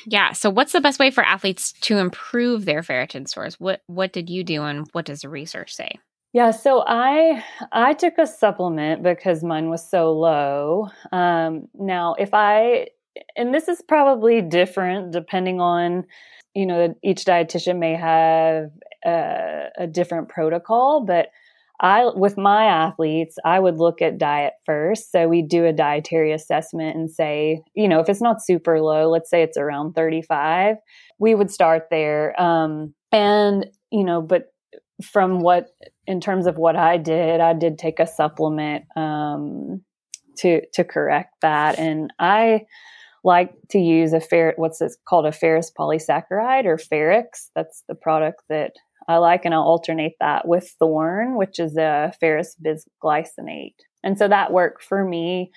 Yeah. 0.07 0.33
So, 0.33 0.49
what's 0.49 0.71
the 0.71 0.81
best 0.81 0.99
way 0.99 1.11
for 1.11 1.23
athletes 1.23 1.71
to 1.81 1.99
improve 1.99 2.65
their 2.65 2.81
ferritin 2.81 3.27
stores? 3.27 3.59
What 3.59 3.81
What 3.85 4.11
did 4.11 4.27
you 4.27 4.43
do, 4.43 4.63
and 4.63 4.87
what 4.91 5.05
does 5.05 5.21
the 5.21 5.29
research 5.29 5.73
say? 5.73 5.99
Yeah, 6.33 6.51
so 6.51 6.83
I 6.85 7.43
I 7.71 7.93
took 7.93 8.17
a 8.17 8.27
supplement 8.27 9.03
because 9.03 9.43
mine 9.43 9.69
was 9.69 9.87
so 9.87 10.11
low. 10.11 10.89
Um, 11.11 11.67
now, 11.75 12.15
if 12.17 12.33
I 12.33 12.87
and 13.35 13.53
this 13.53 13.67
is 13.67 13.81
probably 13.87 14.41
different 14.41 15.11
depending 15.11 15.61
on 15.61 16.05
you 16.53 16.65
know 16.65 16.95
each 17.03 17.23
dietitian 17.23 17.77
may 17.77 17.95
have 17.95 18.71
a, 19.05 19.67
a 19.77 19.87
different 19.87 20.29
protocol, 20.29 21.05
but 21.05 21.27
I, 21.79 22.09
with 22.15 22.37
my 22.37 22.65
athletes, 22.65 23.35
I 23.45 23.59
would 23.59 23.77
look 23.77 24.01
at 24.01 24.17
diet 24.17 24.53
first. 24.65 25.11
So 25.11 25.27
we 25.27 25.43
do 25.43 25.65
a 25.65 25.73
dietary 25.73 26.33
assessment 26.33 26.95
and 26.95 27.09
say, 27.09 27.61
you 27.75 27.87
know, 27.87 27.99
if 27.99 28.09
it's 28.09 28.21
not 28.21 28.43
super 28.43 28.81
low, 28.81 29.09
let's 29.09 29.29
say 29.29 29.43
it's 29.43 29.57
around 29.57 29.93
35, 29.93 30.77
we 31.19 31.35
would 31.35 31.51
start 31.51 31.87
there. 31.91 32.39
Um, 32.41 32.95
and, 33.11 33.67
you 33.91 34.03
know, 34.03 34.21
but 34.21 34.45
from 35.03 35.41
what, 35.41 35.67
in 36.07 36.19
terms 36.19 36.47
of 36.47 36.57
what 36.57 36.75
I 36.75 36.97
did, 36.97 37.41
I 37.41 37.53
did 37.53 37.77
take 37.77 37.99
a 37.99 38.07
supplement 38.07 38.85
um, 38.95 39.83
to, 40.37 40.61
to 40.73 40.83
correct 40.83 41.35
that. 41.43 41.77
And 41.77 42.11
I, 42.17 42.65
like 43.23 43.53
to 43.69 43.77
use 43.77 44.13
a 44.13 44.21
fair 44.21 44.53
what's 44.55 44.81
called 45.05 45.25
a 45.25 45.31
ferrous 45.31 45.69
polysaccharide 45.77 46.65
or 46.65 46.77
Ferrex 46.77 47.49
that's 47.55 47.83
the 47.89 47.95
product 47.95 48.43
that 48.47 48.73
I 49.07 49.17
like, 49.17 49.45
and 49.45 49.53
I'll 49.53 49.61
alternate 49.61 50.15
that 50.19 50.47
with 50.47 50.75
Thorne, 50.79 51.37
which 51.37 51.59
is 51.59 51.77
a 51.77 52.13
ferrous 52.19 52.55
bisglycinate. 52.61 53.75
And 54.03 54.17
so 54.17 54.27
that 54.27 54.51
worked 54.51 54.83
for 54.83 55.03
me. 55.03 55.51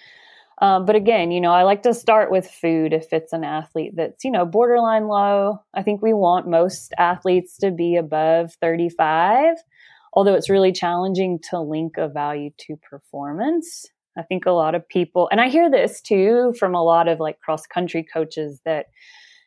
Um, 0.62 0.84
but 0.84 0.94
again, 0.94 1.30
you 1.30 1.40
know, 1.40 1.52
I 1.52 1.62
like 1.62 1.82
to 1.84 1.94
start 1.94 2.30
with 2.30 2.46
food 2.46 2.92
if 2.92 3.12
it's 3.12 3.32
an 3.32 3.44
athlete 3.44 3.94
that's, 3.96 4.24
you 4.24 4.30
know, 4.30 4.44
borderline 4.44 5.08
low. 5.08 5.58
I 5.74 5.82
think 5.82 6.02
we 6.02 6.12
want 6.12 6.48
most 6.48 6.92
athletes 6.98 7.56
to 7.58 7.70
be 7.70 7.96
above 7.96 8.52
35, 8.60 9.56
although 10.12 10.34
it's 10.34 10.50
really 10.50 10.72
challenging 10.72 11.38
to 11.50 11.60
link 11.60 11.96
a 11.96 12.08
value 12.08 12.50
to 12.58 12.76
performance. 12.76 13.86
I 14.18 14.22
think 14.22 14.44
a 14.44 14.50
lot 14.50 14.74
of 14.74 14.86
people, 14.86 15.28
and 15.32 15.40
I 15.40 15.48
hear 15.48 15.70
this 15.70 16.02
too 16.02 16.52
from 16.58 16.74
a 16.74 16.84
lot 16.84 17.08
of 17.08 17.20
like 17.20 17.40
cross 17.40 17.66
country 17.66 18.04
coaches 18.04 18.60
that 18.66 18.86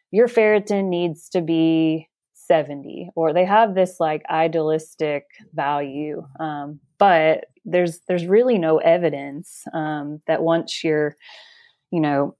your 0.09 0.27
ferritin 0.27 0.89
needs 0.89 1.29
to 1.29 1.41
be 1.41 2.07
70 2.47 3.09
or 3.15 3.33
they 3.33 3.45
have 3.45 3.75
this 3.75 3.99
like 3.99 4.23
idealistic 4.29 5.25
value 5.53 6.25
um, 6.39 6.79
but 6.97 7.45
there's 7.65 7.99
there's 8.07 8.25
really 8.25 8.57
no 8.57 8.77
evidence 8.77 9.63
um, 9.73 10.21
that 10.27 10.41
once 10.41 10.83
you're, 10.83 11.15
you 11.91 11.99
know, 11.99 12.35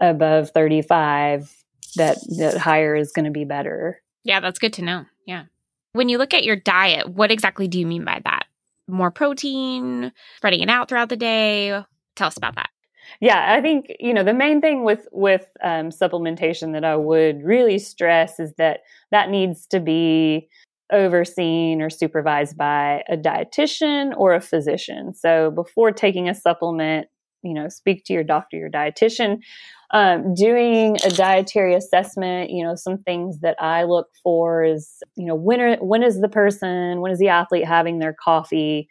above 0.00 0.50
35, 0.50 1.50
that 1.96 2.18
that 2.38 2.56
higher 2.58 2.94
is 2.94 3.12
going 3.12 3.26
to 3.26 3.30
be 3.30 3.44
better. 3.44 4.02
Yeah, 4.22 4.40
that's 4.40 4.58
good 4.58 4.72
to 4.74 4.82
know. 4.82 5.04
Yeah. 5.26 5.44
When 5.92 6.08
you 6.08 6.18
look 6.18 6.34
at 6.34 6.44
your 6.44 6.56
diet, 6.56 7.08
what 7.08 7.30
exactly 7.30 7.68
do 7.68 7.78
you 7.78 7.86
mean 7.86 8.04
by 8.04 8.20
that? 8.24 8.46
More 8.88 9.10
protein, 9.10 10.12
spreading 10.36 10.60
it 10.60 10.68
out 10.68 10.88
throughout 10.88 11.08
the 11.08 11.16
day. 11.16 11.82
Tell 12.16 12.26
us 12.28 12.36
about 12.36 12.56
that. 12.56 12.70
Yeah, 13.20 13.52
I 13.56 13.60
think 13.60 13.86
you 14.00 14.12
know 14.14 14.24
the 14.24 14.34
main 14.34 14.60
thing 14.60 14.84
with 14.84 15.06
with 15.12 15.46
um, 15.62 15.90
supplementation 15.90 16.72
that 16.72 16.84
I 16.84 16.96
would 16.96 17.42
really 17.42 17.78
stress 17.78 18.40
is 18.40 18.52
that 18.58 18.80
that 19.10 19.30
needs 19.30 19.66
to 19.68 19.80
be 19.80 20.48
overseen 20.92 21.80
or 21.80 21.90
supervised 21.90 22.56
by 22.56 23.02
a 23.08 23.16
dietitian 23.16 24.12
or 24.16 24.34
a 24.34 24.40
physician. 24.40 25.14
So 25.14 25.50
before 25.50 25.92
taking 25.92 26.28
a 26.28 26.34
supplement, 26.34 27.08
you 27.42 27.54
know, 27.54 27.68
speak 27.68 28.04
to 28.04 28.12
your 28.12 28.24
doctor, 28.24 28.56
your 28.56 28.70
dietitian. 28.70 29.38
Um, 29.90 30.34
doing 30.34 30.96
a 31.04 31.10
dietary 31.10 31.74
assessment, 31.74 32.50
you 32.50 32.64
know, 32.64 32.74
some 32.74 32.98
things 32.98 33.40
that 33.40 33.56
I 33.62 33.84
look 33.84 34.08
for 34.24 34.64
is, 34.64 34.90
you 35.14 35.26
know, 35.26 35.36
when 35.36 35.60
are, 35.60 35.76
when 35.76 36.02
is 36.02 36.20
the 36.20 36.28
person, 36.28 37.00
when 37.00 37.12
is 37.12 37.18
the 37.20 37.28
athlete 37.28 37.64
having 37.66 38.00
their 38.00 38.14
coffee? 38.14 38.88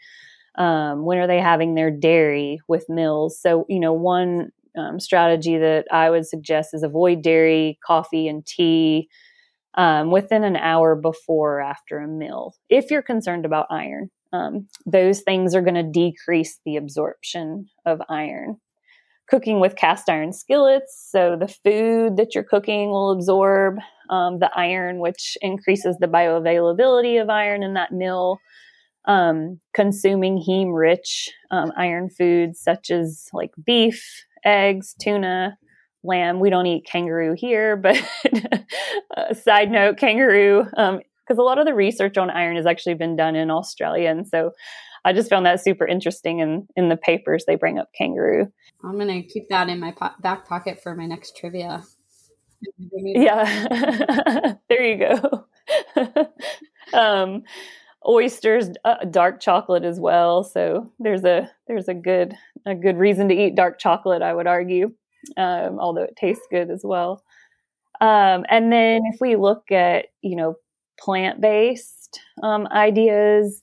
Um, 0.56 1.06
when 1.06 1.18
are 1.18 1.28
they 1.28 1.40
having 1.40 1.76
their 1.76 1.90
dairy 1.92 2.60
with 2.68 2.88
meals? 2.90 3.40
So, 3.42 3.66
you 3.70 3.80
know, 3.80 3.94
one 3.94 4.52
um, 4.78 5.00
strategy 5.00 5.58
that 5.58 5.86
I 5.92 6.10
would 6.10 6.28
suggest 6.28 6.74
is 6.74 6.84
avoid 6.84 7.22
dairy, 7.22 7.80
coffee, 7.86 8.28
and 8.28 8.46
tea 8.46 9.10
um, 9.76 10.12
within 10.12 10.44
an 10.44 10.56
hour 10.56 10.96
before 10.96 11.58
or 11.58 11.62
after 11.62 11.98
a 12.00 12.08
meal 12.08 12.56
if 12.70 12.92
you're 12.92 13.02
concerned 13.02 13.46
about 13.46 13.68
iron. 13.70 14.10
Um, 14.32 14.68
those 14.86 15.22
things 15.22 15.54
are 15.54 15.62
going 15.62 15.76
to 15.76 15.84
decrease 15.84 16.60
the 16.66 16.76
absorption 16.76 17.68
of 17.86 18.02
iron. 18.10 18.58
Cooking 19.30 19.60
with 19.60 19.76
cast 19.76 20.10
iron 20.10 20.34
skillets, 20.34 21.08
so 21.10 21.38
the 21.40 21.48
food 21.48 22.18
that 22.18 22.36
you're 22.36 22.44
cooking 22.44 22.90
will 22.90 23.12
absorb 23.12 23.78
um, 24.10 24.40
the 24.40 24.52
iron, 24.54 25.00
which 25.00 25.38
increases 25.42 25.96
the 26.00 26.08
bioavailability 26.08 27.22
of 27.22 27.30
iron 27.30 27.64
in 27.64 27.74
that 27.76 27.92
meal. 27.94 28.40
Um, 29.06 29.60
consuming 29.74 30.38
heme 30.38 30.74
rich 30.74 31.30
um, 31.52 31.74
iron 31.76 32.10
foods 32.10 32.62
such 32.62 32.90
as 32.90 33.28
like 33.34 33.52
beef, 33.66 34.26
eggs, 34.46 34.96
tuna, 35.00 35.58
lamb. 36.04 36.40
We 36.40 36.50
don't 36.50 36.66
eat 36.68 36.86
kangaroo 36.86 37.36
here, 37.38 37.76
but 37.78 38.02
uh, 39.18 39.34
side 39.34 39.72
note, 39.72 39.98
kangaroo, 39.98 40.64
because 40.64 41.38
um, 41.38 41.40
a 41.40 41.44
lot 41.44 41.60
of 41.60 41.66
the 41.66 41.74
research 41.74 42.18
on 42.18 42.30
iron 42.30 42.56
has 42.56 42.66
actually 42.66 42.96
been 42.96 43.16
done 43.16 43.36
in 43.36 43.52
Australia, 43.52 44.10
and 44.10 44.28
so 44.28 44.52
I 45.06 45.14
just 45.14 45.30
found 45.30 45.46
that 45.46 45.62
super 45.62 45.86
interesting. 45.86 46.42
And 46.42 46.68
in, 46.76 46.84
in 46.84 46.90
the 46.90 46.98
papers, 46.98 47.46
they 47.46 47.56
bring 47.56 47.78
up 47.78 47.90
kangaroo. 47.98 48.52
I'm 48.84 48.98
gonna 48.98 49.24
keep 49.24 49.50
that 49.50 49.70
in 49.70 49.80
my 49.80 49.92
po- 49.92 50.16
back 50.22 50.48
pocket 50.48 50.82
for 50.82 50.96
my 50.96 51.06
next 51.06 51.38
trivia. 51.38 51.84
Yeah, 52.80 54.56
there 54.70 54.84
you 54.84 54.98
go. 54.98 55.46
um, 56.94 57.44
oysters, 58.08 58.70
uh, 58.86 59.06
dark 59.06 59.40
chocolate 59.40 59.84
as 59.84 60.00
well. 60.00 60.44
So 60.44 60.92
there's 61.00 61.24
a 61.24 61.50
there's 61.68 61.88
a 61.88 61.94
good 61.94 62.36
a 62.66 62.76
good 62.76 62.98
reason 62.98 63.30
to 63.30 63.36
eat 63.36 63.56
dark 63.56 63.80
chocolate. 63.80 64.22
I 64.22 64.34
would 64.34 64.48
argue 64.48 64.92
um, 65.38 65.80
although 65.80 66.04
it 66.04 66.16
tastes 66.16 66.46
good 66.50 66.70
as 66.70 66.82
well. 66.84 67.24
Um, 68.02 68.46
and 68.50 68.72
then 68.72 69.04
if 69.06 69.20
we 69.22 69.36
look 69.36 69.72
at, 69.72 70.08
you 70.22 70.36
know, 70.36 70.56
plant 71.00 71.42
based 71.42 72.20
um, 72.42 72.68
ideas, 72.68 73.62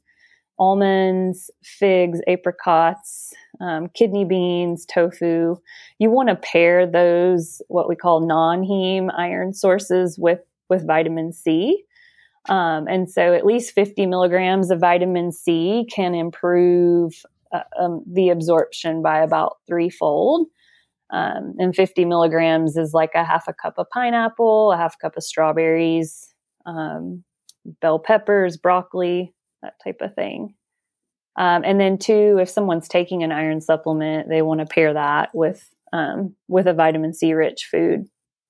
almonds, 0.59 1.51
figs, 1.63 2.21
apricots, 2.27 3.33
um, 3.61 3.89
kidney 3.95 4.25
beans, 4.25 4.87
tofu, 4.87 5.57
you 5.99 6.11
want 6.11 6.29
to 6.29 6.37
pair 6.37 6.87
those, 6.87 7.61
what 7.69 7.89
we 7.89 7.97
call 7.97 8.27
non 8.27 8.63
heme 8.63 9.11
iron 9.17 9.53
sources, 9.53 10.19
with, 10.19 10.41
with 10.69 10.87
vitamin 10.87 11.33
C. 11.33 11.85
Um, 12.49 12.87
and 12.89 13.11
so 13.11 13.35
at 13.35 13.45
least 13.45 13.75
50 13.75 14.07
milligrams 14.07 14.71
of 14.71 14.81
vitamin 14.81 15.31
C 15.33 15.87
can 15.91 16.15
improve 16.15 17.23
uh, 17.53 17.63
um, 17.79 18.03
the 18.11 18.31
absorption 18.31 19.03
by 19.03 19.21
about 19.21 19.59
threefold. 19.67 20.47
Um, 21.13 21.55
and 21.59 21.75
50 21.75 22.05
milligrams 22.05 22.77
is 22.77 22.95
like 22.95 23.11
a 23.15 23.25
half 23.25 23.49
a 23.49 23.53
cup 23.53 23.75
of 23.79 23.91
pineapple, 23.91 24.73
a 24.73 24.77
half 24.77 24.99
cup 24.99 25.17
of 25.17 25.25
strawberries, 25.25 26.33
um, 26.67 27.25
bell 27.81 27.99
peppers, 27.99 28.57
broccoli, 28.57 29.35
that 29.63 29.75
type 29.83 29.99
of 30.01 30.15
thing. 30.15 30.55
Um, 31.37 31.63
and 31.65 31.81
then 31.81 31.99
two, 31.99 32.39
if 32.41 32.49
someone's 32.49 32.89
taking 32.89 33.23
an 33.23 33.33
iron 33.33 33.61
supplement, 33.61 34.29
they 34.29 34.43
want 34.43 34.61
to 34.61 34.67
pair 34.67 34.95
that 34.95 35.31
with 35.35 35.69
um, 35.93 36.37
with 36.47 36.69
a 36.69 36.75
vitamin 36.75 37.13
C 37.13 37.33
rich 37.33 37.69
food 37.71 38.07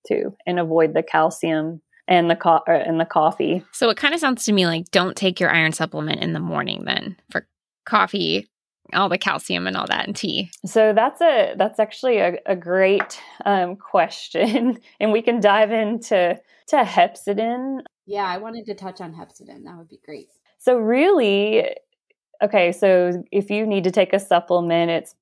too, 0.07 0.37
and 0.47 0.59
avoid 0.59 0.95
the 0.95 1.03
calcium 1.03 1.81
and 2.11 2.29
the 2.29 2.37
co- 2.37 2.63
uh, 2.69 2.73
and 2.73 3.01
the 3.01 3.07
coffee. 3.07 3.65
So 3.73 3.89
it 3.89 3.97
kind 3.97 4.13
of 4.13 4.21
sounds 4.21 4.45
to 4.45 4.53
me 4.53 4.67
like 4.67 4.91
don't 4.91 5.17
take 5.17 5.41
your 5.41 5.51
iron 5.51 5.73
supplement 5.73 6.21
in 6.21 6.35
the 6.35 6.41
morning 6.41 6.85
then 6.85 7.17
for 7.31 7.47
coffee 7.87 8.51
all 8.95 9.09
the 9.09 9.19
calcium 9.19 9.67
and 9.67 9.77
all 9.77 9.87
that 9.87 10.07
in 10.09 10.15
tea? 10.15 10.51
So 10.65 10.93
that's 10.93 11.21
a 11.21 11.55
that's 11.57 11.79
actually 11.79 12.19
a, 12.19 12.39
a 12.47 12.57
great 12.57 13.21
um, 13.45 13.77
question, 13.77 14.79
and 15.01 15.13
we 15.13 15.23
can 15.23 15.41
dive 15.41 15.71
into 15.71 16.39
to 16.69 16.77
hepcidin. 16.77 17.81
Yeah, 18.07 18.25
I 18.25 18.39
wanted 18.39 18.67
to 18.67 18.75
touch 18.75 19.01
on 19.01 19.15
hepcidin. 19.15 19.65
That 19.65 19.77
would 19.77 19.89
be 19.89 20.01
great. 20.05 20.31
So 20.59 20.77
really, 20.77 21.69
okay. 22.43 22.73
So 22.73 23.23
if 23.31 23.51
you 23.51 23.67
need 23.67 23.85
to 23.85 23.91
take 23.91 24.13
a 24.13 24.19
supplement, 24.19 24.91
it's 24.91 25.15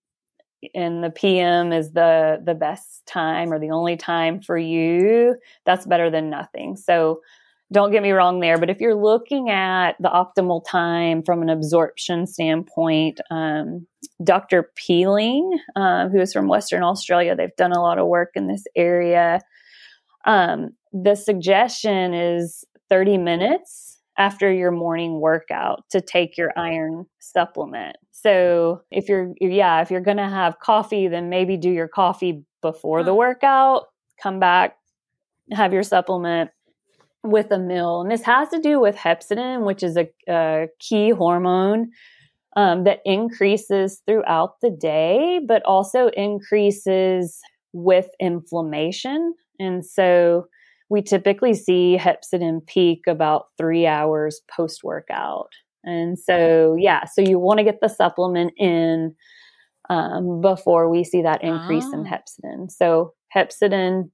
in 0.74 1.00
the 1.00 1.10
PM 1.10 1.72
is 1.72 1.92
the 1.92 2.40
the 2.44 2.54
best 2.54 3.06
time 3.06 3.52
or 3.52 3.58
the 3.58 3.70
only 3.70 3.96
time 3.96 4.40
for 4.40 4.58
you. 4.58 5.36
That's 5.64 5.86
better 5.86 6.10
than 6.10 6.30
nothing. 6.30 6.76
So 6.76 7.20
don't 7.70 7.92
get 7.92 8.02
me 8.02 8.12
wrong 8.12 8.40
there, 8.40 8.56
but 8.56 8.70
if 8.70 8.80
you're 8.80 8.94
looking 8.94 9.50
at 9.50 9.92
the 10.00 10.08
optimal 10.08 10.64
time 10.66 11.22
from 11.22 11.42
an 11.42 11.50
absorption 11.50 12.26
standpoint, 12.26 13.20
um, 13.30 13.86
Dr. 14.24 14.70
Peeling, 14.74 15.58
uh, 15.76 16.08
who 16.08 16.18
is 16.18 16.32
from 16.32 16.48
Western 16.48 16.82
Australia, 16.82 17.36
they've 17.36 17.54
done 17.56 17.72
a 17.72 17.82
lot 17.82 17.98
of 17.98 18.06
work 18.06 18.30
in 18.34 18.46
this 18.46 18.64
area. 18.74 19.40
Um, 20.24 20.70
the 20.94 21.14
suggestion 21.14 22.14
is 22.14 22.64
30 22.88 23.18
minutes 23.18 23.87
after 24.18 24.52
your 24.52 24.72
morning 24.72 25.20
workout 25.20 25.84
to 25.90 26.00
take 26.00 26.36
your 26.36 26.52
iron 26.56 27.06
supplement. 27.20 27.96
So 28.10 28.82
if 28.90 29.08
you're, 29.08 29.32
yeah, 29.40 29.80
if 29.80 29.90
you're 29.90 30.00
going 30.00 30.16
to 30.16 30.28
have 30.28 30.58
coffee, 30.58 31.06
then 31.06 31.28
maybe 31.28 31.56
do 31.56 31.70
your 31.70 31.88
coffee 31.88 32.42
before 32.60 33.04
the 33.04 33.14
workout, 33.14 33.84
come 34.20 34.40
back, 34.40 34.76
have 35.52 35.72
your 35.72 35.84
supplement 35.84 36.50
with 37.22 37.52
a 37.52 37.58
meal. 37.58 38.00
And 38.00 38.10
this 38.10 38.22
has 38.22 38.48
to 38.48 38.60
do 38.60 38.80
with 38.80 38.96
hepcidin, 38.96 39.64
which 39.64 39.84
is 39.84 39.96
a, 39.96 40.08
a 40.28 40.66
key 40.80 41.10
hormone 41.10 41.90
um, 42.56 42.84
that 42.84 43.00
increases 43.04 44.02
throughout 44.04 44.60
the 44.62 44.70
day, 44.70 45.40
but 45.46 45.62
also 45.64 46.08
increases 46.08 47.38
with 47.72 48.08
inflammation. 48.18 49.34
And 49.60 49.86
so 49.86 50.48
we 50.88 51.02
typically 51.02 51.54
see 51.54 51.98
hepcidin 51.98 52.66
peak 52.66 53.02
about 53.06 53.46
three 53.58 53.86
hours 53.86 54.40
post 54.54 54.82
workout. 54.82 55.50
And 55.84 56.18
so, 56.18 56.76
yeah, 56.78 57.04
so 57.04 57.20
you 57.20 57.38
want 57.38 57.58
to 57.58 57.64
get 57.64 57.80
the 57.80 57.88
supplement 57.88 58.52
in 58.56 59.14
um, 59.90 60.40
before 60.40 60.90
we 60.90 61.04
see 61.04 61.22
that 61.22 61.42
increase 61.42 61.84
oh. 61.86 61.94
in 61.94 62.04
hepcidin. 62.04 62.70
So, 62.70 63.14
hepcidin 63.34 64.10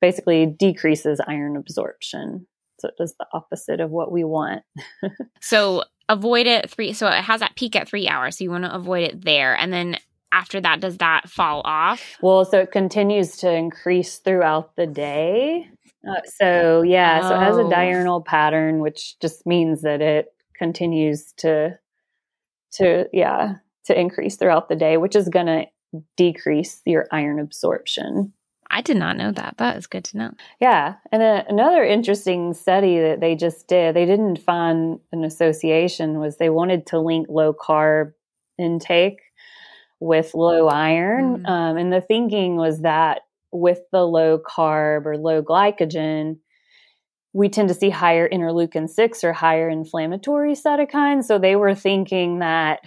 basically 0.00 0.46
decreases 0.46 1.20
iron 1.26 1.56
absorption. 1.56 2.46
So 2.80 2.88
it 2.88 2.94
does 2.96 3.14
the 3.18 3.26
opposite 3.32 3.80
of 3.80 3.90
what 3.90 4.12
we 4.12 4.24
want. 4.24 4.62
so 5.40 5.84
avoid 6.08 6.46
it 6.46 6.70
three. 6.70 6.92
So 6.92 7.08
it 7.08 7.24
has 7.24 7.40
that 7.40 7.56
peak 7.56 7.74
at 7.74 7.88
three 7.88 8.08
hours. 8.08 8.38
So 8.38 8.44
you 8.44 8.50
want 8.50 8.64
to 8.64 8.74
avoid 8.74 9.02
it 9.02 9.24
there. 9.24 9.56
And 9.56 9.72
then 9.72 9.98
after 10.30 10.60
that, 10.60 10.80
does 10.80 10.98
that 10.98 11.28
fall 11.28 11.62
off? 11.64 12.16
Well, 12.22 12.44
so 12.44 12.60
it 12.60 12.70
continues 12.70 13.36
to 13.38 13.52
increase 13.52 14.18
throughout 14.18 14.76
the 14.76 14.86
day. 14.86 15.68
Uh, 16.06 16.20
so 16.24 16.82
yeah, 16.82 17.20
oh. 17.22 17.28
so 17.28 17.34
it 17.34 17.40
has 17.40 17.56
a 17.56 17.62
oh. 17.62 17.70
diurnal 17.70 18.20
pattern, 18.20 18.80
which 18.80 19.18
just 19.20 19.46
means 19.46 19.82
that 19.82 20.00
it 20.00 20.26
continues 20.56 21.32
to, 21.38 21.78
to 22.72 23.06
yeah, 23.12 23.54
to 23.86 23.98
increase 23.98 24.36
throughout 24.36 24.68
the 24.68 24.76
day, 24.76 24.96
which 24.96 25.16
is 25.16 25.28
going 25.28 25.46
to 25.46 25.64
decrease 26.16 26.82
your 26.84 27.06
iron 27.10 27.40
absorption. 27.40 28.32
I 28.70 28.82
did 28.82 28.98
not 28.98 29.16
know 29.16 29.32
that. 29.32 29.54
That 29.56 29.78
is 29.78 29.86
good 29.86 30.04
to 30.04 30.18
know. 30.18 30.32
Yeah. 30.60 30.96
And 31.10 31.22
a, 31.22 31.44
another 31.48 31.82
interesting 31.82 32.52
study 32.52 33.00
that 33.00 33.20
they 33.20 33.34
just 33.34 33.66
did, 33.66 33.96
they 33.96 34.04
didn't 34.04 34.36
find 34.36 35.00
an 35.10 35.24
association, 35.24 36.18
was 36.18 36.36
they 36.36 36.50
wanted 36.50 36.86
to 36.88 36.98
link 36.98 37.28
low 37.30 37.54
carb 37.54 38.12
intake 38.58 39.20
with 40.00 40.34
low 40.34 40.68
iron. 40.68 41.44
Mm. 41.44 41.48
Um, 41.48 41.76
and 41.78 41.92
the 41.92 42.02
thinking 42.02 42.56
was 42.56 42.82
that 42.82 43.22
with 43.52 43.80
the 43.92 44.04
low 44.04 44.38
carb 44.38 45.06
or 45.06 45.16
low 45.16 45.42
glycogen, 45.42 46.36
we 47.32 47.48
tend 47.48 47.68
to 47.68 47.74
see 47.74 47.90
higher 47.90 48.28
interleukin 48.28 48.88
6 48.88 49.24
or 49.24 49.32
higher 49.32 49.68
inflammatory 49.68 50.54
cytokines. 50.54 51.24
So 51.24 51.38
they 51.38 51.56
were 51.56 51.74
thinking 51.74 52.38
that 52.40 52.80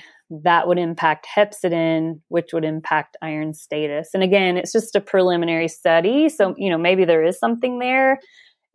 that 0.44 0.68
would 0.68 0.78
impact 0.78 1.28
hepcidin, 1.36 2.22
which 2.30 2.54
would 2.54 2.64
impact 2.64 3.18
iron 3.22 3.54
status. 3.54 4.10
And 4.14 4.24
again, 4.24 4.58
it's 4.58 4.72
just 4.72 4.96
a 4.96 5.02
preliminary 5.02 5.68
study. 5.68 6.30
So, 6.30 6.56
you 6.58 6.70
know, 6.70 6.78
maybe 6.78 7.06
there 7.06 7.24
is 7.24 7.38
something 7.38 7.80
there. 7.80 8.20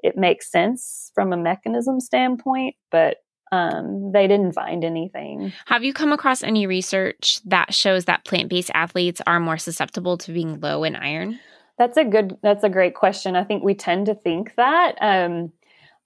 It 0.03 0.17
makes 0.17 0.51
sense 0.51 1.11
from 1.15 1.33
a 1.33 1.37
mechanism 1.37 1.99
standpoint, 2.01 2.77
but 2.91 3.17
um, 3.53 4.13
they 4.13 4.27
didn't 4.27 4.53
find 4.53 4.85
anything. 4.85 5.53
Have 5.67 5.83
you 5.83 5.93
come 5.93 6.13
across 6.13 6.43
any 6.43 6.67
research 6.67 7.41
that 7.47 7.73
shows 7.73 8.05
that 8.05 8.25
plant 8.25 8.51
based 8.51 8.71
athletes 8.75 9.21
are 9.27 9.41
more 9.41 9.59
susceptible 9.59 10.19
to 10.19 10.33
being 10.33 10.61
low 10.61 10.85
in 10.85 10.95
iron? 10.95 11.39
That's 11.79 11.97
a 11.97 12.05
good, 12.05 12.39
that's 12.43 12.65
a 12.65 12.71
great 12.71 12.95
question. 12.95 13.37
I 13.37 13.45
think 13.45 13.63
we 13.63 13.75
tend 13.75 14.07
to 14.07 14.15
think 14.15 14.55
that. 14.57 14.97
Um, 15.01 15.53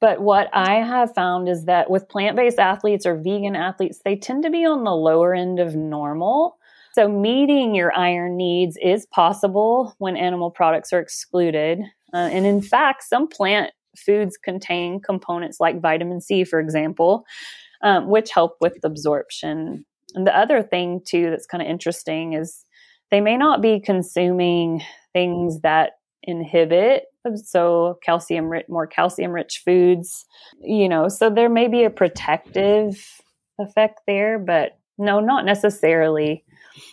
but 0.00 0.20
what 0.22 0.48
I 0.52 0.76
have 0.76 1.14
found 1.14 1.48
is 1.48 1.66
that 1.66 1.90
with 1.90 2.08
plant 2.08 2.36
based 2.36 2.58
athletes 2.58 3.04
or 3.04 3.16
vegan 3.16 3.54
athletes, 3.54 4.00
they 4.04 4.16
tend 4.16 4.42
to 4.44 4.50
be 4.50 4.64
on 4.64 4.84
the 4.84 4.94
lower 4.94 5.34
end 5.34 5.60
of 5.60 5.76
normal. 5.76 6.56
So, 6.92 7.06
meeting 7.06 7.74
your 7.74 7.96
iron 7.96 8.36
needs 8.36 8.76
is 8.82 9.06
possible 9.06 9.94
when 9.98 10.16
animal 10.16 10.50
products 10.50 10.92
are 10.92 10.98
excluded. 10.98 11.80
Uh, 12.12 12.16
and 12.16 12.46
in 12.46 12.62
fact, 12.62 13.04
some 13.04 13.28
plant 13.28 13.72
foods 13.96 14.36
contain 14.36 15.00
components 15.00 15.60
like 15.60 15.80
vitamin 15.80 16.20
C, 16.20 16.44
for 16.44 16.58
example, 16.58 17.24
um, 17.82 18.08
which 18.08 18.30
help 18.32 18.56
with 18.60 18.78
absorption. 18.82 19.84
And 20.14 20.26
the 20.26 20.36
other 20.36 20.62
thing, 20.62 21.02
too, 21.06 21.30
that's 21.30 21.46
kind 21.46 21.62
of 21.62 21.68
interesting 21.68 22.32
is 22.32 22.64
they 23.10 23.20
may 23.20 23.36
not 23.36 23.62
be 23.62 23.80
consuming 23.80 24.82
things 25.12 25.60
that 25.60 25.92
inhibit 26.22 27.04
so 27.36 27.98
calcium 28.02 28.48
rich 28.48 28.66
more 28.68 28.86
calcium 28.86 29.32
rich 29.32 29.62
foods 29.64 30.26
you 30.62 30.88
know 30.88 31.08
so 31.08 31.30
there 31.30 31.48
may 31.48 31.66
be 31.66 31.84
a 31.84 31.90
protective 31.90 33.22
effect 33.58 34.00
there 34.06 34.38
but 34.38 34.78
no 34.98 35.18
not 35.18 35.44
necessarily. 35.44 36.44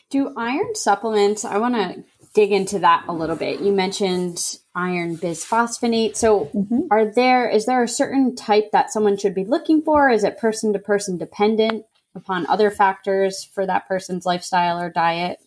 Do 0.10 0.34
iron 0.38 0.74
supplements 0.76 1.46
i 1.46 1.58
want 1.58 1.76
to 1.76 2.04
dig 2.34 2.52
into 2.52 2.78
that 2.78 3.04
a 3.08 3.14
little 3.14 3.36
bit. 3.36 3.62
You 3.62 3.72
mentioned 3.72 4.60
iron 4.76 5.18
bisphosphonate 5.18 6.16
so 6.16 6.52
mm-hmm. 6.54 6.82
are 6.92 7.06
there 7.06 7.50
is 7.50 7.66
there 7.66 7.82
a 7.82 7.88
certain 7.88 8.36
type 8.36 8.72
that 8.72 8.92
someone 8.92 9.18
should 9.18 9.34
be 9.34 9.44
looking 9.44 9.82
for? 9.82 10.10
Is 10.10 10.24
it 10.24 10.38
person 10.38 10.72
to 10.74 10.80
person 10.80 11.18
dependent 11.18 11.86
upon 12.16 12.46
other 12.48 12.70
factors 12.70 13.44
for 13.44 13.66
that 13.66 13.88
person's 13.88 14.26
lifestyle 14.26 14.80
or 14.80 14.90
diet 14.90 15.40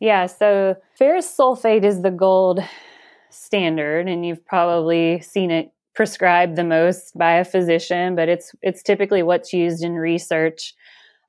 yeah 0.00 0.26
so 0.26 0.74
ferrous 0.96 1.32
sulfate 1.36 1.84
is 1.84 2.02
the 2.02 2.10
gold 2.10 2.60
standard 3.30 4.08
and 4.08 4.24
you've 4.24 4.44
probably 4.46 5.20
seen 5.20 5.50
it 5.50 5.72
prescribed 5.94 6.56
the 6.56 6.64
most 6.64 7.16
by 7.16 7.32
a 7.32 7.44
physician 7.44 8.14
but 8.14 8.28
it's 8.28 8.52
it's 8.62 8.82
typically 8.82 9.22
what's 9.22 9.52
used 9.52 9.82
in 9.82 9.94
research. 9.94 10.74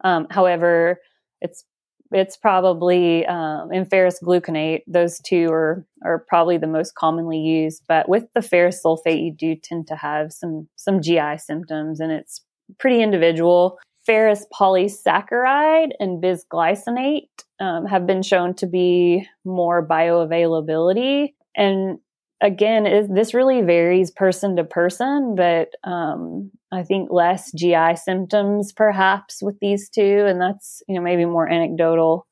Um, 0.03 0.27
however 0.29 0.99
it's 1.41 1.65
it's 2.11 2.37
probably 2.37 3.25
um, 3.27 3.71
in 3.71 3.85
ferrous 3.85 4.19
gluconate 4.23 4.81
those 4.87 5.19
two 5.19 5.47
are 5.51 5.85
are 6.03 6.25
probably 6.27 6.57
the 6.57 6.67
most 6.67 6.95
commonly 6.95 7.39
used 7.39 7.83
but 7.87 8.07
with 8.07 8.25
the 8.33 8.41
ferrous 8.41 8.81
sulfate 8.83 9.23
you 9.23 9.33
do 9.33 9.55
tend 9.55 9.87
to 9.87 9.95
have 9.95 10.31
some 10.31 10.67
some 10.75 11.01
gi 11.01 11.37
symptoms 11.37 11.99
and 11.99 12.11
it's 12.11 12.41
pretty 12.79 13.01
individual 13.01 13.77
ferrous 14.05 14.45
polysaccharide 14.53 15.91
and 15.99 16.21
bisglycinate 16.23 17.29
um, 17.59 17.85
have 17.85 18.07
been 18.07 18.23
shown 18.23 18.53
to 18.55 18.67
be 18.67 19.27
more 19.45 19.85
bioavailability 19.85 21.33
and 21.55 21.99
again, 22.41 22.85
is 22.85 23.07
this 23.09 23.33
really 23.33 23.61
varies 23.61 24.11
person 24.11 24.55
to 24.55 24.63
person, 24.63 25.35
but 25.35 25.69
um, 25.83 26.51
I 26.71 26.83
think 26.83 27.11
less 27.11 27.51
GI 27.51 27.95
symptoms 27.95 28.71
perhaps 28.71 29.41
with 29.41 29.59
these 29.59 29.89
two, 29.89 30.25
and 30.25 30.39
that's 30.39 30.81
you 30.87 30.95
know 30.95 31.01
maybe 31.01 31.25
more 31.25 31.49
anecdotal. 31.49 32.27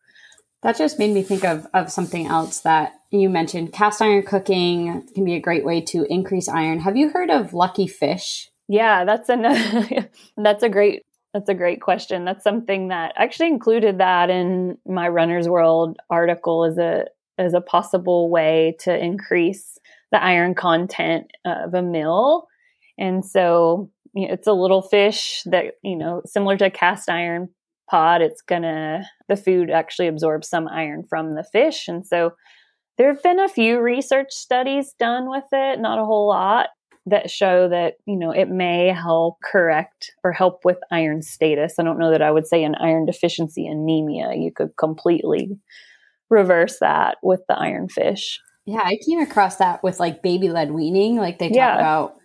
That 0.63 0.77
just 0.77 0.99
made 0.99 1.13
me 1.13 1.23
think 1.23 1.43
of 1.43 1.67
of 1.73 1.91
something 1.91 2.27
else 2.27 2.61
that 2.61 2.93
you 3.11 3.29
mentioned. 3.29 3.73
Cast 3.73 4.01
iron 4.01 4.23
cooking 4.23 5.07
can 5.13 5.25
be 5.25 5.35
a 5.35 5.39
great 5.39 5.65
way 5.65 5.81
to 5.81 6.05
increase 6.11 6.47
iron. 6.47 6.79
Have 6.79 6.97
you 6.97 7.09
heard 7.09 7.29
of 7.29 7.53
lucky 7.53 7.87
fish? 7.87 8.49
Yeah, 8.67 9.05
that's 9.05 9.29
a 9.29 10.09
that's 10.37 10.63
a 10.63 10.69
great 10.69 11.03
that's 11.33 11.49
a 11.49 11.53
great 11.53 11.81
question. 11.81 12.25
That's 12.25 12.43
something 12.43 12.87
that 12.87 13.13
I 13.17 13.23
actually 13.23 13.49
included 13.49 13.99
that 13.99 14.29
in 14.29 14.77
my 14.87 15.07
Runner's 15.07 15.49
World 15.49 15.97
article 16.09 16.63
as 16.63 16.77
a 16.77 17.05
as 17.37 17.53
a 17.53 17.61
possible 17.61 18.29
way 18.29 18.75
to 18.79 18.97
increase 18.97 19.77
the 20.11 20.23
iron 20.23 20.55
content 20.55 21.27
of 21.45 21.73
a 21.73 21.81
meal. 21.81 22.47
And 22.97 23.23
so 23.23 23.91
you 24.13 24.27
know, 24.27 24.33
it's 24.33 24.47
a 24.47 24.53
little 24.53 24.81
fish 24.81 25.43
that, 25.45 25.75
you 25.83 25.95
know, 25.95 26.21
similar 26.25 26.57
to 26.57 26.65
a 26.65 26.71
cast 26.71 27.09
iron 27.09 27.49
pot, 27.89 28.21
it's 28.21 28.41
gonna, 28.41 29.05
the 29.29 29.35
food 29.35 29.69
actually 29.69 30.07
absorbs 30.07 30.49
some 30.49 30.67
iron 30.67 31.03
from 31.07 31.35
the 31.35 31.43
fish. 31.43 31.87
And 31.87 32.05
so 32.05 32.33
there 32.97 33.13
have 33.13 33.21
been 33.21 33.39
a 33.39 33.47
few 33.47 33.79
research 33.79 34.31
studies 34.31 34.93
done 34.99 35.29
with 35.29 35.45
it, 35.51 35.79
not 35.79 35.99
a 35.99 36.05
whole 36.05 36.27
lot, 36.27 36.69
that 37.07 37.31
show 37.31 37.69
that, 37.69 37.95
you 38.05 38.17
know, 38.17 38.31
it 38.31 38.49
may 38.49 38.89
help 38.89 39.37
correct 39.41 40.11
or 40.23 40.33
help 40.33 40.65
with 40.65 40.77
iron 40.91 41.21
status. 41.21 41.75
I 41.79 41.83
don't 41.83 41.97
know 41.97 42.11
that 42.11 42.21
I 42.21 42.31
would 42.31 42.45
say 42.45 42.63
an 42.63 42.75
iron 42.75 43.05
deficiency 43.05 43.65
anemia. 43.65 44.35
You 44.35 44.51
could 44.51 44.75
completely 44.77 45.57
reverse 46.29 46.79
that 46.79 47.17
with 47.23 47.41
the 47.47 47.57
iron 47.57 47.87
fish. 47.87 48.39
Yeah, 48.65 48.81
I 48.83 48.97
came 49.05 49.19
across 49.19 49.55
that 49.57 49.81
with 49.83 49.99
like 49.99 50.21
baby 50.21 50.49
led 50.49 50.71
weaning. 50.71 51.15
Like 51.15 51.39
they 51.39 51.47
talk 51.47 51.55
yeah. 51.55 51.75
about 51.75 52.15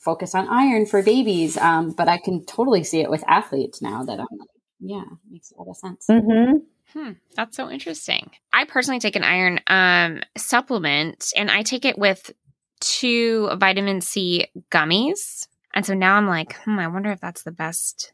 focus 0.00 0.34
on 0.34 0.48
iron 0.48 0.86
for 0.86 1.02
babies. 1.02 1.56
Um, 1.56 1.92
but 1.92 2.08
I 2.08 2.18
can 2.18 2.44
totally 2.44 2.82
see 2.82 3.00
it 3.00 3.10
with 3.10 3.22
athletes 3.28 3.80
now 3.80 4.02
that 4.02 4.18
I'm 4.18 4.38
like, 4.38 4.48
yeah, 4.80 5.04
makes 5.30 5.52
a 5.52 5.58
lot 5.58 5.70
of 5.70 5.76
sense. 5.76 6.06
Mm-hmm. 6.10 6.58
Hmm, 6.92 7.12
that's 7.34 7.56
so 7.56 7.70
interesting. 7.70 8.30
I 8.52 8.64
personally 8.64 9.00
take 9.00 9.16
an 9.16 9.24
iron 9.24 9.60
um, 9.66 10.22
supplement 10.36 11.32
and 11.36 11.50
I 11.50 11.62
take 11.62 11.84
it 11.84 11.98
with 11.98 12.32
two 12.80 13.50
vitamin 13.56 14.00
C 14.00 14.46
gummies. 14.70 15.46
And 15.74 15.84
so 15.84 15.94
now 15.94 16.16
I'm 16.16 16.28
like, 16.28 16.54
hmm, 16.60 16.78
I 16.78 16.86
wonder 16.86 17.10
if 17.10 17.20
that's 17.20 17.42
the 17.42 17.52
best 17.52 18.12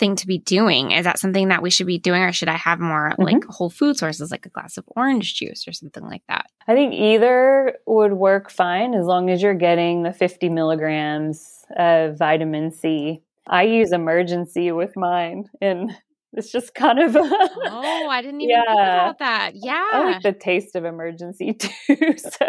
thing 0.00 0.16
to 0.16 0.26
be 0.26 0.38
doing? 0.38 0.90
Is 0.90 1.04
that 1.04 1.20
something 1.20 1.48
that 1.48 1.62
we 1.62 1.70
should 1.70 1.86
be 1.86 1.98
doing, 1.98 2.22
or 2.22 2.32
should 2.32 2.48
I 2.48 2.56
have 2.56 2.80
more 2.80 3.10
mm-hmm. 3.10 3.22
like 3.22 3.44
whole 3.44 3.70
food 3.70 3.96
sources, 3.96 4.32
like 4.32 4.46
a 4.46 4.48
glass 4.48 4.76
of 4.76 4.84
orange 4.96 5.34
juice 5.34 5.68
or 5.68 5.72
something 5.72 6.02
like 6.02 6.22
that? 6.26 6.46
I 6.66 6.74
think 6.74 6.94
either 6.94 7.76
would 7.86 8.14
work 8.14 8.50
fine 8.50 8.94
as 8.94 9.06
long 9.06 9.30
as 9.30 9.42
you're 9.42 9.54
getting 9.54 10.02
the 10.02 10.12
50 10.12 10.48
milligrams 10.48 11.64
of 11.76 12.18
vitamin 12.18 12.72
C. 12.72 13.22
I 13.46 13.64
use 13.64 13.90
Emergen-C 13.90 14.72
with 14.72 14.96
mine, 14.96 15.44
and 15.60 15.92
it's 16.32 16.52
just 16.52 16.74
kind 16.74 17.00
of 17.00 17.16
oh, 17.16 18.08
I 18.08 18.22
didn't 18.22 18.40
even 18.42 18.50
yeah. 18.50 18.64
think 18.66 18.78
about 18.78 19.18
that. 19.18 19.52
Yeah, 19.54 19.88
I 19.92 20.04
like 20.04 20.22
the 20.22 20.32
taste 20.32 20.76
of 20.76 20.84
Emergen-C 20.84 21.52
too. 21.54 22.14
So 22.18 22.46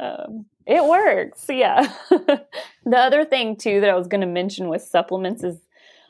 um, 0.00 0.46
it 0.66 0.84
works. 0.84 1.46
Yeah. 1.48 1.92
the 2.10 2.98
other 2.98 3.24
thing 3.24 3.56
too 3.56 3.80
that 3.80 3.90
I 3.90 3.94
was 3.94 4.08
going 4.08 4.20
to 4.20 4.26
mention 4.26 4.68
with 4.68 4.82
supplements 4.82 5.42
is 5.42 5.56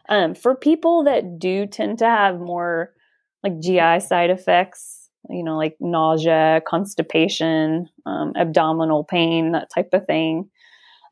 um, 0.09 0.35
for 0.35 0.55
people 0.55 1.05
that 1.05 1.38
do 1.38 1.67
tend 1.67 1.99
to 1.99 2.07
have 2.07 2.40
more 2.40 2.93
like 3.43 3.61
GI 3.61 4.01
side 4.01 4.31
effects, 4.31 5.09
you 5.31 5.45
know, 5.45 5.57
like 5.57 5.77
nausea, 5.81 6.62
constipation, 6.67 7.88
um, 8.07 8.33
abdominal 8.37 9.05
pain, 9.05 9.53
that 9.53 9.69
type 9.75 9.90
of 9.93 10.05
thing. 10.07 10.51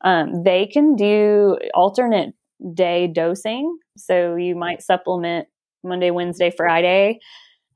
Um, 0.03 0.43
they 0.43 0.65
can 0.65 0.95
do 0.95 1.57
alternate 1.73 2.33
day 2.73 3.07
dosing. 3.07 3.77
So 3.97 4.35
you 4.35 4.55
might 4.55 4.81
supplement 4.81 5.47
Monday, 5.83 6.11
Wednesday, 6.11 6.51
Friday. 6.55 7.19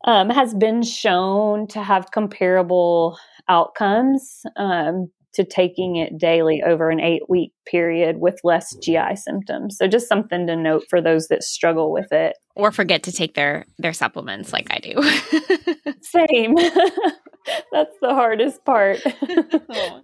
Um, 0.06 0.30
has 0.30 0.54
been 0.54 0.84
shown 0.84 1.68
to 1.70 1.82
have 1.82 2.12
comparable 2.12 3.18
outcomes 3.50 4.44
um, 4.56 5.10
to 5.34 5.44
taking 5.44 5.96
it 5.96 6.18
daily 6.18 6.62
over 6.66 6.90
an 6.90 7.00
eight 7.00 7.24
week 7.30 7.52
period 7.66 8.18
with 8.20 8.40
less 8.44 8.76
GI 8.76 9.16
symptoms. 9.16 9.78
So 9.78 9.88
just 9.88 10.08
something 10.08 10.48
to 10.48 10.56
note 10.56 10.86
for 10.90 11.02
those 11.02 11.28
that 11.28 11.44
struggle 11.44 11.92
with 11.92 12.12
it. 12.12 12.36
Or 12.56 12.72
forget 12.72 13.04
to 13.04 13.12
take 13.12 13.34
their 13.34 13.66
their 13.78 13.94
supplements 13.94 14.54
like 14.54 14.68
I 14.72 14.80
do. 14.80 15.94
Same. 16.02 16.56
That's 17.72 17.94
the 18.02 18.14
hardest 18.14 18.66
part. 18.66 19.00
oh, 19.06 20.02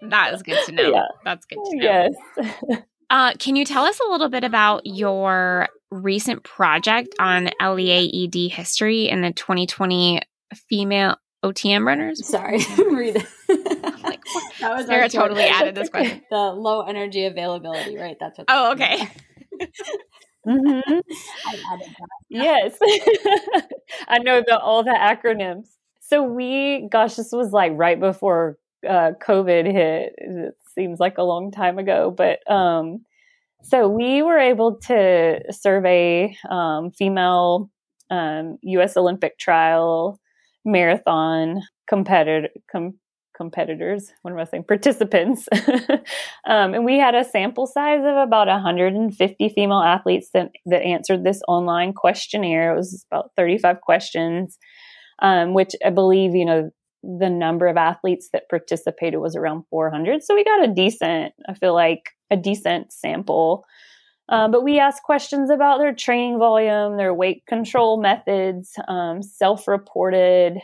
that 0.02 0.34
is 0.34 0.42
good 0.42 0.64
to 0.66 0.72
know. 0.72 0.90
Yeah. 0.90 1.06
That's 1.24 1.44
good 1.46 1.58
to 1.70 1.76
know. 1.76 1.82
Yes. 1.82 2.82
Uh, 3.10 3.32
can 3.38 3.56
you 3.56 3.64
tell 3.64 3.84
us 3.84 3.98
a 4.00 4.10
little 4.10 4.28
bit 4.28 4.44
about 4.44 4.82
your 4.84 5.68
recent 5.90 6.42
project 6.42 7.14
on 7.18 7.50
LEAED 7.60 8.50
history 8.50 9.08
in 9.08 9.22
the 9.22 9.32
2020 9.32 10.20
female 10.54 11.16
OTM 11.44 11.86
runners? 11.86 12.26
Sorry, 12.26 12.58
Rita. 12.78 13.26
like, 14.02 14.20
that 14.60 14.76
was 14.76 14.86
Sarah 14.86 15.08
totally 15.08 15.44
added 15.44 15.74
this 15.74 15.88
question. 15.88 16.22
The 16.30 16.36
low 16.36 16.82
energy 16.82 17.24
availability, 17.24 17.96
right? 17.96 18.16
That's 18.20 18.38
what. 18.38 18.46
Oh, 18.48 18.72
okay. 18.72 19.08
mm-hmm. 20.46 20.98
Yes, 22.28 22.78
I 24.06 24.18
know 24.18 24.42
the 24.46 24.58
all 24.58 24.84
the 24.84 24.90
acronyms. 24.90 25.68
So 26.00 26.22
we, 26.22 26.88
gosh, 26.90 27.16
this 27.16 27.32
was 27.32 27.52
like 27.52 27.72
right 27.74 27.98
before 27.98 28.58
uh, 28.86 29.12
COVID 29.26 29.70
hit. 29.70 30.14
It 30.18 30.54
seems 30.78 31.00
like 31.00 31.18
a 31.18 31.24
long 31.24 31.50
time 31.50 31.78
ago, 31.78 32.14
but 32.16 32.38
um, 32.50 33.04
So 33.64 33.88
we 33.88 34.22
were 34.22 34.38
able 34.38 34.78
to 34.86 35.40
survey 35.50 36.36
um, 36.48 36.92
female 36.92 37.70
um, 38.10 38.58
U.S. 38.62 38.96
Olympic 38.96 39.38
trial 39.38 40.20
marathon 40.64 41.62
competitor 41.88 42.48
com- 42.70 42.98
competitors. 43.36 44.12
What 44.22 44.32
am 44.32 44.38
I 44.38 44.44
saying? 44.44 44.64
Participants, 44.64 45.48
um, 46.46 46.74
and 46.74 46.84
we 46.84 46.98
had 46.98 47.14
a 47.14 47.24
sample 47.24 47.66
size 47.66 48.00
of 48.00 48.16
about 48.16 48.46
150 48.46 49.48
female 49.54 49.80
athletes 49.80 50.30
that 50.34 50.50
that 50.66 50.82
answered 50.82 51.24
this 51.24 51.40
online 51.48 51.92
questionnaire. 51.92 52.72
It 52.72 52.76
was 52.76 53.04
about 53.10 53.30
35 53.36 53.80
questions, 53.80 54.58
um, 55.20 55.54
which 55.54 55.74
I 55.84 55.90
believe 55.90 56.34
you 56.34 56.44
know 56.44 56.70
the 57.02 57.30
number 57.30 57.66
of 57.66 57.76
athletes 57.76 58.30
that 58.32 58.48
participated 58.48 59.20
was 59.20 59.36
around 59.36 59.64
400. 59.70 60.22
So 60.22 60.34
we 60.34 60.44
got 60.44 60.68
a 60.68 60.72
decent, 60.72 61.32
I 61.48 61.54
feel 61.54 61.74
like 61.74 62.10
a 62.30 62.36
decent 62.36 62.92
sample. 62.92 63.64
Uh, 64.28 64.48
but 64.48 64.62
we 64.62 64.78
asked 64.78 65.02
questions 65.02 65.48
about 65.48 65.78
their 65.78 65.94
training 65.94 66.38
volume, 66.38 66.96
their 66.96 67.14
weight 67.14 67.44
control 67.46 68.00
methods, 68.00 68.72
um, 68.86 69.22
self 69.22 69.66
reported. 69.66 70.58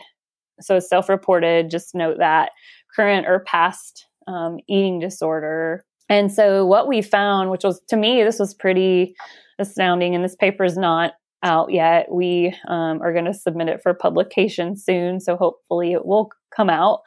So, 0.61 0.79
self 0.79 1.09
reported, 1.09 1.71
just 1.71 1.95
note 1.95 2.17
that 2.19 2.51
current 2.95 3.25
or 3.27 3.39
past 3.39 4.05
um, 4.27 4.57
eating 4.69 4.99
disorder. 4.99 5.83
And 6.09 6.31
so, 6.31 6.63
what 6.65 6.87
we 6.87 7.01
found, 7.01 7.49
which 7.49 7.63
was 7.63 7.81
to 7.89 7.97
me, 7.97 8.23
this 8.23 8.37
was 8.37 8.53
pretty 8.53 9.15
astounding, 9.57 10.13
and 10.13 10.23
this 10.23 10.35
paper 10.35 10.63
is 10.63 10.77
not 10.77 11.13
out 11.45 11.71
yet. 11.71 12.07
We 12.11 12.53
um, 12.67 13.01
are 13.01 13.13
going 13.13 13.25
to 13.25 13.33
submit 13.33 13.69
it 13.69 13.81
for 13.81 13.93
publication 13.93 14.75
soon, 14.75 15.19
so 15.21 15.37
hopefully 15.37 15.93
it 15.93 16.05
will 16.05 16.29
come 16.53 16.69
out. 16.69 17.01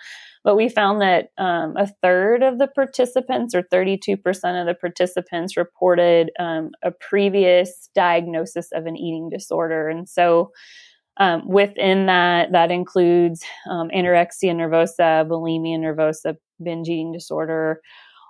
But 0.44 0.56
we 0.56 0.68
found 0.68 1.02
that 1.02 1.30
um, 1.36 1.76
a 1.76 1.88
third 2.02 2.42
of 2.42 2.58
the 2.58 2.68
participants, 2.68 3.54
or 3.54 3.62
32% 3.62 4.16
of 4.24 4.66
the 4.66 4.76
participants, 4.80 5.56
reported 5.56 6.30
um, 6.38 6.70
a 6.82 6.92
previous 6.92 7.90
diagnosis 7.94 8.68
of 8.72 8.86
an 8.86 8.96
eating 8.96 9.28
disorder. 9.28 9.88
And 9.88 10.08
so 10.08 10.52
um, 11.18 11.46
within 11.48 12.06
that, 12.06 12.52
that 12.52 12.70
includes 12.70 13.44
um, 13.68 13.90
anorexia 13.94 14.54
nervosa, 14.54 15.26
bulimia 15.28 15.78
nervosa, 15.78 16.36
binge 16.62 16.88
eating 16.88 17.12
disorder, 17.12 17.80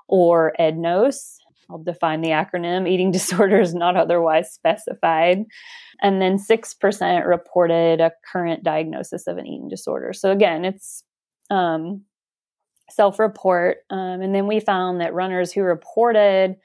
or 0.09 0.55
EDNOS. 0.59 1.38
I'll 1.71 1.79
define 1.79 2.23
the 2.23 2.31
acronym 2.31 2.89
eating 2.89 3.11
disorders 3.13 3.75
not 3.75 3.97
otherwise 3.97 4.53
specified. 4.53 5.45
And 6.01 6.23
then 6.23 6.39
6% 6.39 7.27
reported 7.27 8.01
a 8.01 8.13
current 8.31 8.63
diagnosis 8.63 9.27
of 9.27 9.37
an 9.39 9.47
eating 9.47 9.69
disorder. 9.69 10.13
So, 10.13 10.31
again, 10.31 10.65
it's 10.65 11.03
um, 11.51 12.03
self 12.91 13.19
report. 13.19 13.79
Um, 13.91 14.21
and 14.23 14.35
then 14.35 14.47
we 14.47 14.61
found 14.61 15.01
that 15.01 15.15
runners 15.15 15.53
who 15.53 15.63
reported 15.63 16.57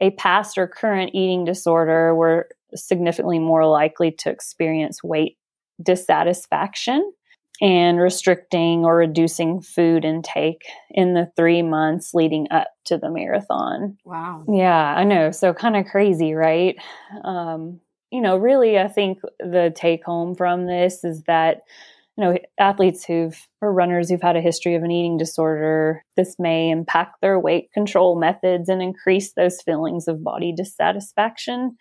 a 0.00 0.10
past 0.12 0.56
or 0.56 0.66
current 0.66 1.10
eating 1.14 1.44
disorder 1.44 2.14
were 2.14 2.48
significantly 2.74 3.38
more 3.38 3.66
likely 3.66 4.10
to 4.12 4.30
experience 4.30 5.02
weight 5.02 5.36
dissatisfaction 5.82 7.12
and 7.60 8.00
restricting 8.00 8.84
or 8.84 8.96
reducing 8.96 9.60
food 9.60 10.04
intake 10.04 10.62
in 10.90 11.14
the 11.14 11.30
three 11.36 11.62
months 11.62 12.14
leading 12.14 12.46
up 12.50 12.68
to 12.86 12.96
the 12.96 13.10
marathon. 13.10 13.98
Wow. 14.04 14.44
Yeah, 14.48 14.94
I 14.96 15.04
know. 15.04 15.30
So 15.30 15.52
kind 15.52 15.76
of 15.76 15.86
crazy, 15.86 16.32
right? 16.32 16.76
Um, 17.24 17.80
you 18.10 18.20
know, 18.20 18.36
really, 18.36 18.78
I 18.78 18.88
think 18.88 19.18
the 19.38 19.72
take 19.74 20.04
home 20.04 20.34
from 20.34 20.66
this 20.66 21.04
is 21.04 21.22
that, 21.24 21.60
you 22.16 22.24
know, 22.24 22.38
athletes 22.58 23.04
who've, 23.04 23.38
or 23.60 23.72
runners 23.72 24.08
who've 24.08 24.22
had 24.22 24.36
a 24.36 24.40
history 24.40 24.74
of 24.74 24.82
an 24.82 24.90
eating 24.90 25.16
disorder, 25.16 26.02
this 26.16 26.36
may 26.38 26.70
impact 26.70 27.20
their 27.20 27.38
weight 27.38 27.70
control 27.72 28.18
methods 28.18 28.68
and 28.68 28.82
increase 28.82 29.34
those 29.34 29.60
feelings 29.62 30.08
of 30.08 30.24
body 30.24 30.52
dissatisfaction. 30.56 31.76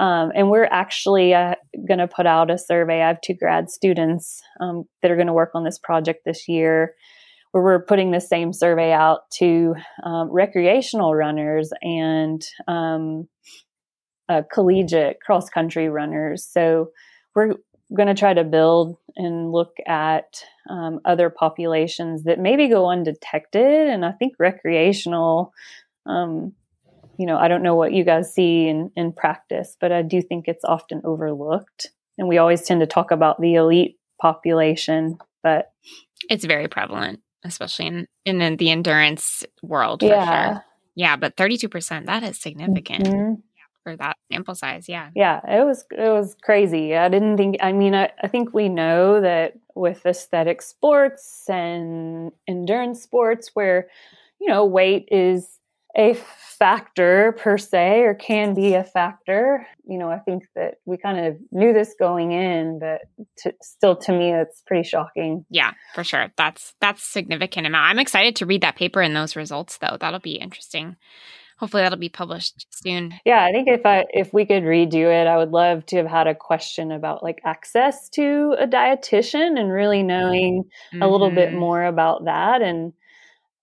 Um, 0.00 0.32
and 0.34 0.48
we're 0.48 0.64
actually 0.64 1.34
uh, 1.34 1.56
going 1.86 1.98
to 1.98 2.08
put 2.08 2.26
out 2.26 2.50
a 2.50 2.56
survey. 2.56 3.02
I 3.02 3.08
have 3.08 3.20
two 3.20 3.34
grad 3.34 3.70
students 3.70 4.42
um, 4.58 4.84
that 5.02 5.10
are 5.10 5.16
going 5.16 5.26
to 5.26 5.34
work 5.34 5.50
on 5.54 5.62
this 5.62 5.78
project 5.78 6.24
this 6.24 6.48
year, 6.48 6.94
where 7.52 7.62
we're 7.62 7.84
putting 7.84 8.10
the 8.10 8.20
same 8.20 8.54
survey 8.54 8.92
out 8.92 9.30
to 9.32 9.74
um, 10.02 10.30
recreational 10.30 11.14
runners 11.14 11.70
and 11.82 12.42
um, 12.66 13.28
uh, 14.30 14.40
collegiate 14.50 15.20
cross 15.20 15.50
country 15.50 15.90
runners. 15.90 16.48
So 16.50 16.92
we're 17.34 17.56
going 17.94 18.08
to 18.08 18.14
try 18.14 18.32
to 18.32 18.44
build 18.44 18.96
and 19.16 19.52
look 19.52 19.76
at 19.86 20.42
um, 20.70 21.00
other 21.04 21.28
populations 21.28 22.24
that 22.24 22.38
maybe 22.38 22.68
go 22.68 22.88
undetected. 22.88 23.88
And 23.88 24.06
I 24.06 24.12
think 24.12 24.34
recreational 24.38 25.52
um, 26.06 26.54
you 27.20 27.26
know, 27.26 27.36
I 27.36 27.48
don't 27.48 27.62
know 27.62 27.74
what 27.74 27.92
you 27.92 28.02
guys 28.02 28.32
see 28.32 28.66
in, 28.66 28.90
in 28.96 29.12
practice, 29.12 29.76
but 29.78 29.92
I 29.92 30.00
do 30.00 30.22
think 30.22 30.48
it's 30.48 30.64
often 30.64 31.02
overlooked. 31.04 31.90
And 32.16 32.26
we 32.28 32.38
always 32.38 32.62
tend 32.62 32.80
to 32.80 32.86
talk 32.86 33.10
about 33.10 33.38
the 33.42 33.56
elite 33.56 33.98
population, 34.18 35.18
but 35.42 35.70
it's 36.30 36.46
very 36.46 36.66
prevalent, 36.66 37.20
especially 37.44 37.88
in, 37.88 38.06
in 38.24 38.56
the 38.56 38.70
endurance 38.70 39.44
world. 39.62 40.02
yeah. 40.02 40.54
Sure. 40.54 40.64
Yeah. 40.94 41.16
But 41.16 41.36
32%, 41.36 42.06
that 42.06 42.22
is 42.22 42.40
significant. 42.40 43.04
Mm-hmm. 43.04 43.34
For 43.84 43.96
that 43.96 44.16
sample 44.30 44.54
size, 44.54 44.90
yeah, 44.90 45.08
yeah, 45.16 45.40
it 45.48 45.64
was 45.64 45.86
it 45.90 46.10
was 46.10 46.36
crazy. 46.42 46.94
I 46.94 47.08
didn't 47.08 47.38
think. 47.38 47.56
I 47.62 47.72
mean, 47.72 47.94
I, 47.94 48.10
I 48.22 48.28
think 48.28 48.52
we 48.52 48.68
know 48.68 49.22
that 49.22 49.54
with 49.74 50.04
aesthetic 50.04 50.60
sports 50.60 51.48
and 51.48 52.30
endurance 52.46 53.02
sports, 53.02 53.52
where 53.54 53.88
you 54.38 54.48
know 54.48 54.66
weight 54.66 55.08
is 55.10 55.59
a 55.96 56.14
factor 56.60 57.32
per 57.38 57.56
se 57.56 58.02
or 58.02 58.14
can 58.14 58.54
be 58.54 58.74
a 58.74 58.84
factor. 58.84 59.66
You 59.88 59.98
know, 59.98 60.10
I 60.10 60.18
think 60.18 60.44
that 60.54 60.74
we 60.84 60.98
kind 60.98 61.26
of 61.26 61.36
knew 61.50 61.72
this 61.72 61.94
going 61.98 62.32
in, 62.32 62.78
but 62.78 63.00
to, 63.38 63.54
still 63.62 63.96
to 63.96 64.12
me 64.12 64.32
it's 64.32 64.62
pretty 64.66 64.86
shocking. 64.86 65.44
Yeah, 65.50 65.72
for 65.94 66.04
sure. 66.04 66.28
That's 66.36 66.74
that's 66.80 67.02
significant 67.02 67.66
amount. 67.66 67.86
I'm 67.86 67.98
excited 67.98 68.36
to 68.36 68.46
read 68.46 68.60
that 68.60 68.76
paper 68.76 69.00
and 69.00 69.16
those 69.16 69.36
results 69.36 69.78
though. 69.78 69.96
That'll 69.98 70.20
be 70.20 70.34
interesting. 70.34 70.96
Hopefully 71.58 71.82
that'll 71.82 71.98
be 71.98 72.08
published 72.08 72.66
soon. 72.70 73.12
Yeah, 73.26 73.44
I 73.44 73.52
think 73.52 73.68
if 73.68 73.84
I 73.84 74.06
if 74.10 74.32
we 74.32 74.46
could 74.46 74.62
redo 74.62 75.10
it, 75.10 75.26
I 75.26 75.36
would 75.36 75.50
love 75.50 75.84
to 75.86 75.96
have 75.96 76.06
had 76.06 76.26
a 76.26 76.34
question 76.34 76.92
about 76.92 77.22
like 77.22 77.40
access 77.44 78.08
to 78.10 78.54
a 78.58 78.66
dietitian 78.66 79.58
and 79.58 79.70
really 79.70 80.02
knowing 80.02 80.64
mm-hmm. 80.92 81.02
a 81.02 81.08
little 81.08 81.30
bit 81.30 81.50
mm-hmm. 81.50 81.58
more 81.58 81.84
about 81.84 82.24
that 82.24 82.62
and 82.62 82.92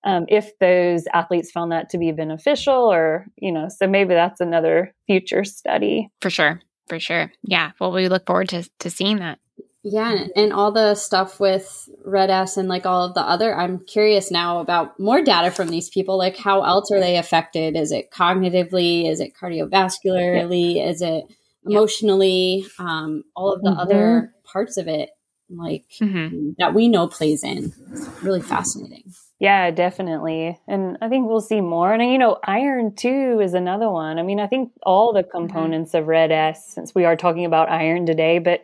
um, 0.04 0.26
if 0.30 0.58
those 0.60 1.06
athletes 1.14 1.52
found 1.52 1.72
that 1.72 1.90
to 1.90 1.98
be 1.98 2.12
beneficial 2.12 2.92
or 2.92 3.26
you 3.38 3.52
know 3.52 3.68
so 3.70 3.88
maybe 3.88 4.14
that's 4.14 4.42
another 4.42 4.94
future 5.06 5.44
study. 5.44 6.10
For 6.22 6.30
sure. 6.30 6.62
For 6.88 7.00
sure. 7.00 7.32
Yeah. 7.44 7.72
Well 7.80 7.92
we 7.92 8.08
look 8.08 8.26
forward 8.26 8.50
to, 8.50 8.70
to 8.80 8.90
seeing 8.90 9.18
that. 9.18 9.40
Yeah. 9.84 10.26
And 10.36 10.52
all 10.52 10.72
the 10.72 10.96
stuff 10.96 11.40
with 11.40 11.90
red-s 12.04 12.58
and 12.58 12.68
like 12.68 12.86
all 12.86 13.06
of 13.06 13.14
the 13.14 13.22
other 13.22 13.56
i'm 13.56 13.80
curious 13.86 14.32
now 14.32 14.60
about 14.60 15.00
more 15.00 15.22
data 15.22 15.52
from 15.52 15.70
these 15.70 15.90
people. 15.90 16.18
Like 16.18 16.38
how 16.38 16.64
else 16.64 16.92
are 16.92 17.00
they 17.00 17.18
affected? 17.18 17.76
Is 17.76 17.92
it 17.92 18.12
cognitively? 18.12 19.10
Is 19.10 19.20
it 19.20 19.34
cardiovascularly? 19.40 20.76
Yeah. 20.76 20.90
is 20.90 21.02
it 21.02 21.26
emotionally? 21.66 22.66
Um, 22.80 23.24
all 23.36 23.52
of 23.52 23.62
the 23.62 23.72
mm-hmm. 23.72 23.80
other 23.80 24.34
parts 24.46 24.78
of 24.78 24.88
it 24.88 25.10
like 25.50 25.86
mm-hmm. 26.02 26.52
that 26.58 26.74
we 26.74 26.88
know 26.88 27.08
plays 27.08 27.44
in. 27.44 27.74
It's 27.92 28.24
really 28.24 28.42
fascinating 28.42 29.14
yeah, 29.39 29.69
definitely. 29.69 30.60
And 30.67 30.97
I 31.02 31.10
think 31.10 31.28
we'll 31.28 31.41
see 31.41 31.62
more. 31.62 31.93
And, 31.93 32.12
you 32.12 32.17
know, 32.17 32.39
iron 32.43 32.95
too 32.95 33.39
is 33.41 33.54
another 33.54 33.89
one. 33.89 34.17
I 34.17 34.23
mean, 34.23 34.39
I 34.39 34.47
think 34.47 34.71
all 34.84 35.13
the 35.13 35.21
mm-hmm. 35.21 35.32
components 35.32 35.91
mm-hmm. 35.91 36.04
of 36.04 36.08
Red-S, 36.08 36.73
since 36.73 36.95
we 36.95 37.06
are 37.06 37.15
talking 37.15 37.45
about 37.45 37.69
iron 37.69 38.06
today, 38.06 38.39
but 38.39 38.63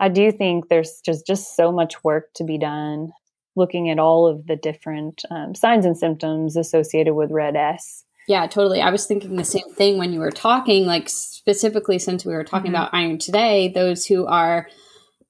I 0.00 0.08
do 0.08 0.32
think 0.32 0.68
there's 0.68 1.00
just, 1.04 1.26
just 1.26 1.56
so 1.56 1.70
much 1.70 2.02
work 2.02 2.32
to 2.34 2.44
be 2.44 2.58
done 2.58 3.12
looking 3.56 3.90
at 3.90 3.98
all 3.98 4.26
of 4.26 4.46
the 4.46 4.56
different 4.56 5.22
um, 5.30 5.54
signs 5.54 5.84
and 5.84 5.96
symptoms 5.96 6.56
associated 6.56 7.14
with 7.14 7.30
Red-S. 7.30 8.04
Yeah, 8.26 8.46
totally. 8.46 8.80
I 8.80 8.90
was 8.90 9.06
thinking 9.06 9.36
the 9.36 9.44
same 9.44 9.72
thing 9.74 9.98
when 9.98 10.12
you 10.12 10.20
were 10.20 10.30
talking, 10.30 10.86
like 10.86 11.10
specifically 11.10 11.98
since 11.98 12.24
we 12.24 12.32
were 12.32 12.44
talking 12.44 12.72
mm-hmm. 12.72 12.76
about 12.76 12.94
iron 12.94 13.18
today, 13.18 13.68
those 13.68 14.06
who 14.06 14.26
are 14.26 14.68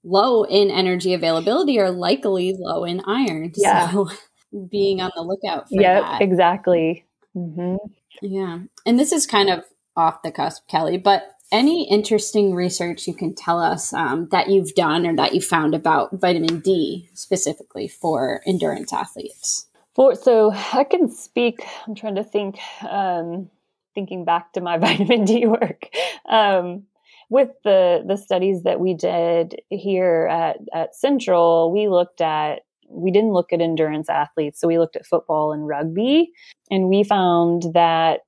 low 0.04 0.44
in 0.44 0.70
energy 0.70 1.12
availability 1.14 1.80
are 1.80 1.90
likely 1.90 2.54
low 2.56 2.84
in 2.84 3.02
iron. 3.06 3.52
Yeah. 3.56 3.90
So 3.90 4.10
being 4.70 5.00
on 5.00 5.10
the 5.14 5.22
lookout 5.22 5.68
for 5.68 5.80
yep, 5.80 6.02
that. 6.02 6.22
exactly. 6.22 7.04
Mm-hmm. 7.36 7.76
Yeah. 8.22 8.60
And 8.86 8.98
this 8.98 9.12
is 9.12 9.26
kind 9.26 9.50
of 9.50 9.64
off 9.96 10.22
the 10.22 10.32
cusp, 10.32 10.68
Kelly, 10.68 10.98
but 10.98 11.34
any 11.52 11.88
interesting 11.88 12.54
research 12.54 13.06
you 13.06 13.14
can 13.14 13.34
tell 13.34 13.60
us 13.60 13.92
um, 13.92 14.28
that 14.30 14.48
you've 14.48 14.74
done 14.74 15.06
or 15.06 15.14
that 15.16 15.34
you 15.34 15.40
found 15.40 15.74
about 15.74 16.10
vitamin 16.12 16.60
D 16.60 17.08
specifically 17.14 17.86
for 17.86 18.40
endurance 18.46 18.92
athletes? 18.92 19.68
For, 19.94 20.14
so 20.16 20.52
I 20.72 20.84
can 20.84 21.10
speak, 21.10 21.64
I'm 21.86 21.94
trying 21.94 22.16
to 22.16 22.24
think, 22.24 22.58
um, 22.82 23.50
thinking 23.94 24.24
back 24.24 24.52
to 24.54 24.60
my 24.60 24.78
vitamin 24.78 25.24
D 25.24 25.46
work. 25.46 25.88
Um, 26.28 26.84
with 27.30 27.50
the 27.64 28.04
the 28.06 28.16
studies 28.16 28.64
that 28.64 28.80
we 28.80 28.94
did 28.94 29.62
here 29.70 30.28
at, 30.30 30.58
at 30.74 30.94
Central, 30.94 31.72
we 31.72 31.88
looked 31.88 32.20
at 32.20 32.63
we 32.88 33.10
didn't 33.10 33.32
look 33.32 33.52
at 33.52 33.60
endurance 33.60 34.08
athletes. 34.08 34.60
So 34.60 34.68
we 34.68 34.78
looked 34.78 34.96
at 34.96 35.06
football 35.06 35.52
and 35.52 35.66
rugby. 35.66 36.30
And 36.70 36.88
we 36.88 37.04
found 37.04 37.64
that 37.74 38.22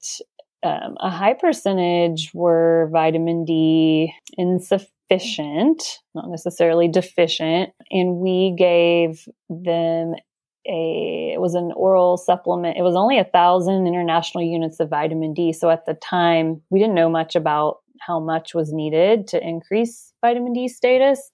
um, 0.62 0.96
a 1.00 1.11
high 1.11 1.34
percentage 1.34 2.30
were 2.34 2.88
vitamin 2.92 3.44
D 3.44 4.12
insufficient, 4.36 5.82
not 6.14 6.28
necessarily 6.28 6.88
deficient. 6.88 7.70
And 7.90 8.16
we 8.16 8.54
gave 8.59 9.26
them 9.48 10.14
a 10.68 11.32
it 11.34 11.40
was 11.40 11.54
an 11.54 11.72
oral 11.76 12.16
supplement. 12.16 12.76
It 12.76 12.82
was 12.82 12.96
only 12.96 13.18
a 13.18 13.24
thousand 13.24 13.86
international 13.86 14.42
units 14.44 14.80
of 14.80 14.90
vitamin 14.90 15.32
D. 15.34 15.52
So 15.52 15.70
at 15.70 15.86
the 15.86 15.94
time, 15.94 16.62
we 16.70 16.80
didn't 16.80 16.94
know 16.94 17.09
much 17.09 17.36
about 17.36 17.78
how 18.00 18.20
much 18.20 18.54
was 18.54 18.72
needed 18.72 19.26
to 19.28 19.46
increase 19.46 20.12
vitamin 20.20 20.52
D 20.52 20.68
status. 20.68 21.30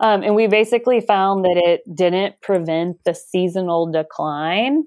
Um, 0.00 0.22
and 0.22 0.34
we 0.34 0.46
basically 0.46 1.00
found 1.00 1.44
that 1.44 1.56
it 1.56 1.82
didn't 1.94 2.40
prevent 2.42 3.02
the 3.04 3.14
seasonal 3.14 3.90
decline 3.90 4.84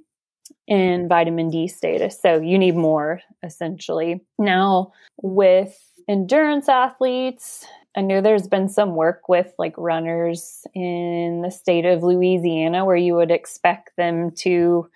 in 0.67 1.07
vitamin 1.07 1.49
D 1.49 1.67
status. 1.67 2.19
So 2.21 2.39
you 2.39 2.57
need 2.57 2.75
more 2.75 3.21
essentially. 3.43 4.21
Now, 4.37 4.93
with 5.21 5.77
endurance 6.07 6.69
athletes, 6.69 7.65
I 7.97 8.01
know 8.01 8.21
there's 8.21 8.47
been 8.47 8.69
some 8.69 8.95
work 8.95 9.27
with 9.27 9.51
like 9.57 9.73
runners 9.77 10.63
in 10.75 11.41
the 11.43 11.51
state 11.51 11.85
of 11.85 12.03
Louisiana 12.03 12.85
where 12.85 12.95
you 12.95 13.15
would 13.15 13.31
expect 13.31 13.91
them 13.97 14.31
to 14.37 14.87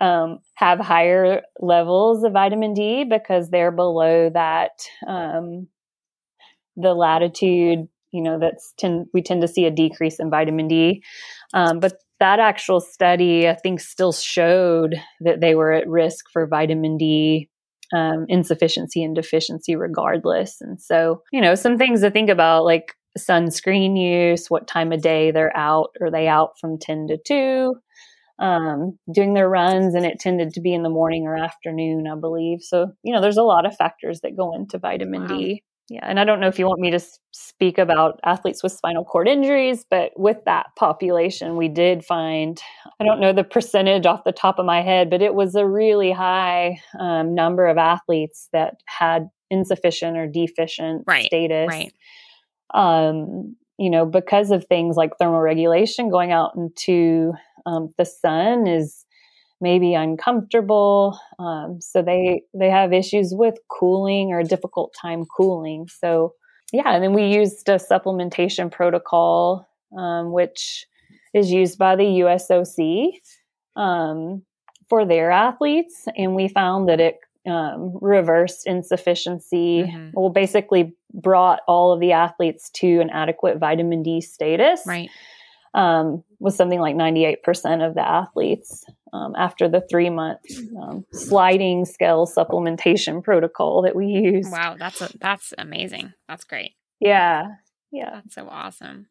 um, 0.00 0.38
have 0.54 0.80
higher 0.80 1.42
levels 1.60 2.24
of 2.24 2.32
vitamin 2.32 2.72
D 2.72 3.04
because 3.04 3.50
they're 3.50 3.70
below 3.70 4.30
that 4.30 4.82
um, 5.06 5.68
the 6.76 6.94
latitude. 6.94 7.88
You 8.12 8.22
know, 8.22 8.38
that's 8.38 8.72
tend, 8.78 9.06
we 9.14 9.22
tend 9.22 9.42
to 9.42 9.48
see 9.48 9.64
a 9.64 9.70
decrease 9.70 10.20
in 10.20 10.30
vitamin 10.30 10.68
D, 10.68 11.02
um, 11.54 11.80
but 11.80 11.94
that 12.20 12.38
actual 12.38 12.80
study 12.80 13.48
I 13.48 13.54
think 13.54 13.80
still 13.80 14.12
showed 14.12 14.94
that 15.22 15.40
they 15.40 15.54
were 15.54 15.72
at 15.72 15.88
risk 15.88 16.26
for 16.32 16.46
vitamin 16.46 16.96
D 16.96 17.48
um, 17.92 18.26
insufficiency 18.28 19.02
and 19.02 19.14
deficiency 19.14 19.76
regardless. 19.76 20.60
And 20.60 20.80
so, 20.80 21.22
you 21.32 21.40
know, 21.40 21.54
some 21.54 21.78
things 21.78 22.00
to 22.00 22.10
think 22.10 22.30
about 22.30 22.64
like 22.64 22.94
sunscreen 23.18 24.00
use, 24.00 24.48
what 24.48 24.66
time 24.66 24.92
of 24.92 25.02
day 25.02 25.30
they're 25.30 25.56
out. 25.56 25.90
Are 26.00 26.10
they 26.10 26.28
out 26.28 26.58
from 26.60 26.78
10 26.78 27.08
to 27.08 27.18
2? 27.18 27.74
Um, 28.38 28.98
doing 29.12 29.34
their 29.34 29.48
runs, 29.48 29.94
and 29.94 30.04
it 30.04 30.18
tended 30.18 30.54
to 30.54 30.60
be 30.60 30.74
in 30.74 30.82
the 30.82 30.88
morning 30.88 31.26
or 31.26 31.36
afternoon, 31.36 32.06
I 32.10 32.18
believe. 32.18 32.60
So, 32.62 32.90
you 33.04 33.12
know, 33.12 33.20
there's 33.20 33.36
a 33.36 33.42
lot 33.42 33.66
of 33.66 33.76
factors 33.76 34.20
that 34.22 34.36
go 34.36 34.54
into 34.54 34.78
vitamin 34.78 35.22
wow. 35.22 35.28
D. 35.28 35.62
Yeah, 35.88 36.06
and 36.08 36.18
I 36.18 36.24
don't 36.24 36.40
know 36.40 36.48
if 36.48 36.58
you 36.58 36.66
want 36.66 36.80
me 36.80 36.90
to 36.92 37.00
speak 37.32 37.76
about 37.76 38.20
athletes 38.24 38.62
with 38.62 38.72
spinal 38.72 39.04
cord 39.04 39.28
injuries, 39.28 39.84
but 39.88 40.12
with 40.16 40.38
that 40.46 40.66
population, 40.76 41.56
we 41.56 41.68
did 41.68 42.04
find 42.04 42.60
I 43.00 43.04
don't 43.04 43.20
know 43.20 43.32
the 43.32 43.44
percentage 43.44 44.06
off 44.06 44.24
the 44.24 44.32
top 44.32 44.58
of 44.58 44.64
my 44.64 44.80
head, 44.80 45.10
but 45.10 45.22
it 45.22 45.34
was 45.34 45.54
a 45.54 45.66
really 45.66 46.12
high 46.12 46.80
um, 46.98 47.34
number 47.34 47.66
of 47.66 47.78
athletes 47.78 48.48
that 48.52 48.76
had 48.86 49.28
insufficient 49.50 50.16
or 50.16 50.26
deficient 50.26 51.04
right, 51.06 51.26
status. 51.26 51.68
Right. 51.68 51.92
Um, 52.74 53.56
you 53.76 53.90
know, 53.90 54.06
because 54.06 54.50
of 54.50 54.64
things 54.66 54.96
like 54.96 55.10
thermoregulation, 55.20 56.10
going 56.10 56.32
out 56.32 56.52
into 56.56 57.32
um, 57.66 57.92
the 57.98 58.04
sun 58.04 58.66
is 58.66 59.01
maybe 59.62 59.94
uncomfortable. 59.94 61.18
Um, 61.38 61.80
so 61.80 62.02
they 62.02 62.42
they 62.52 62.68
have 62.68 62.92
issues 62.92 63.32
with 63.32 63.58
cooling 63.68 64.32
or 64.32 64.40
a 64.40 64.44
difficult 64.44 64.94
time 65.00 65.24
cooling. 65.24 65.88
So 65.88 66.34
yeah, 66.72 66.94
and 66.94 67.02
then 67.02 67.14
we 67.14 67.26
used 67.26 67.68
a 67.68 67.76
supplementation 67.76 68.70
protocol, 68.70 69.66
um, 69.96 70.32
which 70.32 70.86
is 71.32 71.50
used 71.50 71.78
by 71.78 71.96
the 71.96 72.04
USOC 72.04 73.12
um, 73.76 74.42
for 74.88 75.06
their 75.06 75.30
athletes, 75.30 76.06
and 76.16 76.34
we 76.34 76.48
found 76.48 76.88
that 76.88 77.00
it 77.00 77.20
um, 77.46 77.96
reversed 78.00 78.66
insufficiency. 78.66 79.84
Mm-hmm. 79.84 80.10
Well, 80.14 80.30
basically 80.30 80.94
brought 81.14 81.60
all 81.68 81.92
of 81.92 82.00
the 82.00 82.12
athletes 82.12 82.70
to 82.70 83.00
an 83.00 83.10
adequate 83.10 83.58
vitamin 83.58 84.02
D 84.02 84.20
status. 84.20 84.82
Right 84.86 85.10
um, 85.74 86.22
was 86.38 86.56
something 86.56 86.80
like 86.80 86.96
98% 86.96 87.86
of 87.86 87.94
the 87.94 88.06
athletes 88.06 88.84
um, 89.12 89.34
after 89.36 89.68
the 89.68 89.82
three 89.90 90.10
month 90.10 90.40
um, 90.80 91.04
sliding 91.12 91.84
scale 91.84 92.26
supplementation 92.26 93.22
protocol 93.22 93.82
that 93.82 93.94
we 93.94 94.06
use. 94.06 94.48
Wow, 94.50 94.76
that's 94.78 95.00
a, 95.00 95.10
that's 95.18 95.54
amazing. 95.58 96.12
That's 96.28 96.44
great. 96.44 96.72
Yeah, 97.00 97.48
yeah, 97.90 98.10
that's 98.14 98.34
so 98.34 98.48
awesome. 98.48 99.06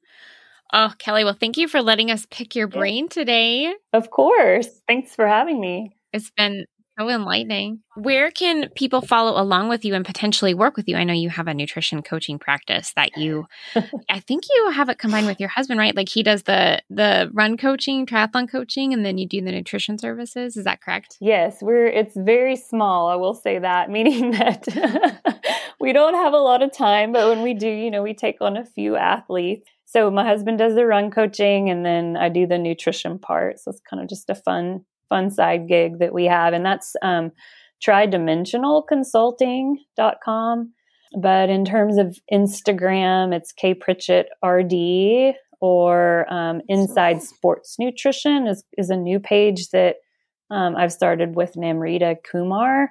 Oh, 0.74 0.93
Kelly, 0.97 1.24
well, 1.24 1.38
thank 1.38 1.57
you 1.57 1.68
for 1.68 1.82
letting 1.82 2.09
us 2.09 2.26
pick 2.32 2.55
your 2.55 2.68
brain 2.68 3.09
today. 3.09 3.74
Of 3.91 4.09
course. 4.09 4.70
Thanks 4.88 5.14
for 5.14 5.28
having 5.28 5.59
me. 5.59 5.97
It's 6.14 6.32
been 6.32 6.66
so 7.02 7.10
enlightening. 7.10 7.80
Where 7.95 8.32
can 8.32 8.70
people 8.76 9.02
follow 9.02 9.41
along 9.41 9.70
with 9.70 9.84
you 9.84 9.93
and 9.95 10.06
potentially 10.06 10.54
work 10.54 10.78
with 10.78 10.88
you? 10.88 10.95
I 10.95 11.04
know 11.04 11.14
you 11.14 11.30
have 11.30 11.47
a 11.47 11.54
nutrition 11.54 12.02
coaching 12.02 12.39
practice 12.39 12.93
that 12.95 13.18
you 13.18 13.47
I 14.10 14.20
think 14.20 14.43
you 14.49 14.72
have 14.72 14.89
it 14.89 14.97
combined 14.97 15.28
with 15.28 15.39
your 15.39 15.49
husband, 15.49 15.80
right? 15.80 15.95
Like 15.95 16.10
he 16.10 16.24
does 16.24 16.43
the 16.43 16.82
the 16.89 17.30
run 17.34 17.58
coaching, 17.58 18.06
triathlon 18.06 18.49
coaching 18.49 18.93
and 18.93 19.06
then 19.06 19.18
you 19.18 19.28
do 19.28 19.41
the 19.41 19.52
nutrition 19.52 19.97
services. 19.97 20.56
Is 20.58 20.66
that 20.66 20.82
correct? 20.82 21.18
Yes, 21.20 21.62
we're 21.62 21.88
it's 21.88 22.16
very 22.16 22.56
small, 22.56 23.08
I 23.10 23.16
will 23.16 23.36
say 23.36 23.60
that, 23.60 23.89
meaning 23.95 24.32
that 24.32 24.68
we 25.80 25.93
don't 25.93 26.16
have 26.16 26.34
a 26.34 26.38
lot 26.38 26.62
of 26.62 26.72
time, 26.72 27.12
but 27.12 27.28
when 27.28 27.41
we 27.41 27.54
do, 27.54 27.70
you 27.70 27.91
know, 27.91 28.04
we 28.04 28.14
take 28.14 28.38
on 28.41 28.58
a 28.58 28.66
few 28.66 28.95
athletes. 28.95 29.68
So 29.86 30.10
my 30.10 30.24
husband 30.24 30.58
does 30.58 30.76
the 30.76 30.86
run 30.86 31.12
coaching 31.12 31.70
and 31.70 31.86
then 31.86 32.16
I 32.16 32.30
do 32.30 32.47
the 32.47 32.58
nutrition 32.58 33.20
part. 33.20 33.60
So 33.60 33.72
it's 33.72 33.82
kind 33.82 34.02
of 34.02 34.08
just 34.08 34.30
a 34.30 34.36
fun 34.36 34.86
fun 35.12 35.30
side 35.30 35.68
gig 35.68 35.99
that 35.99 36.14
we 36.14 36.26
have, 36.26 36.53
and 36.53 36.66
that's 36.66 36.95
um, 37.01 37.32
tridimensionalconsulting.com. 37.86 40.74
But 41.20 41.49
in 41.49 41.66
terms 41.66 41.97
of 41.97 42.18
Instagram, 42.32 43.36
it's 43.36 43.51
K 43.51 43.74
Pritchett 43.74 44.30
RD 44.45 45.36
or 45.59 46.34
um, 46.34 46.62
Inside 46.70 47.22
Sports 47.22 47.76
Nutrition 47.78 48.47
is, 48.47 48.64
is 48.78 48.89
a 48.89 48.95
new 48.95 49.20
page 49.20 49.68
that 49.74 49.97
um, 50.49 50.78
I've 50.78 50.93
started 50.93 51.36
with 51.36 51.55
Namrita 51.55 52.16
Kumar 52.24 52.89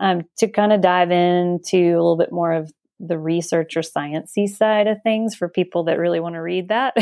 um, 0.00 0.22
to 0.38 0.48
kind 0.48 0.72
of 0.72 0.80
dive 0.80 1.12
into 1.12 1.78
a 1.78 2.02
little 2.02 2.16
bit 2.16 2.32
more 2.32 2.52
of 2.52 2.72
the 3.00 3.18
research 3.18 3.76
or 3.76 3.80
sciencey 3.80 4.46
side 4.46 4.86
of 4.86 5.02
things 5.02 5.34
for 5.34 5.48
people 5.48 5.84
that 5.84 5.98
really 5.98 6.20
want 6.20 6.34
to 6.34 6.42
read 6.42 6.68
that. 6.68 6.94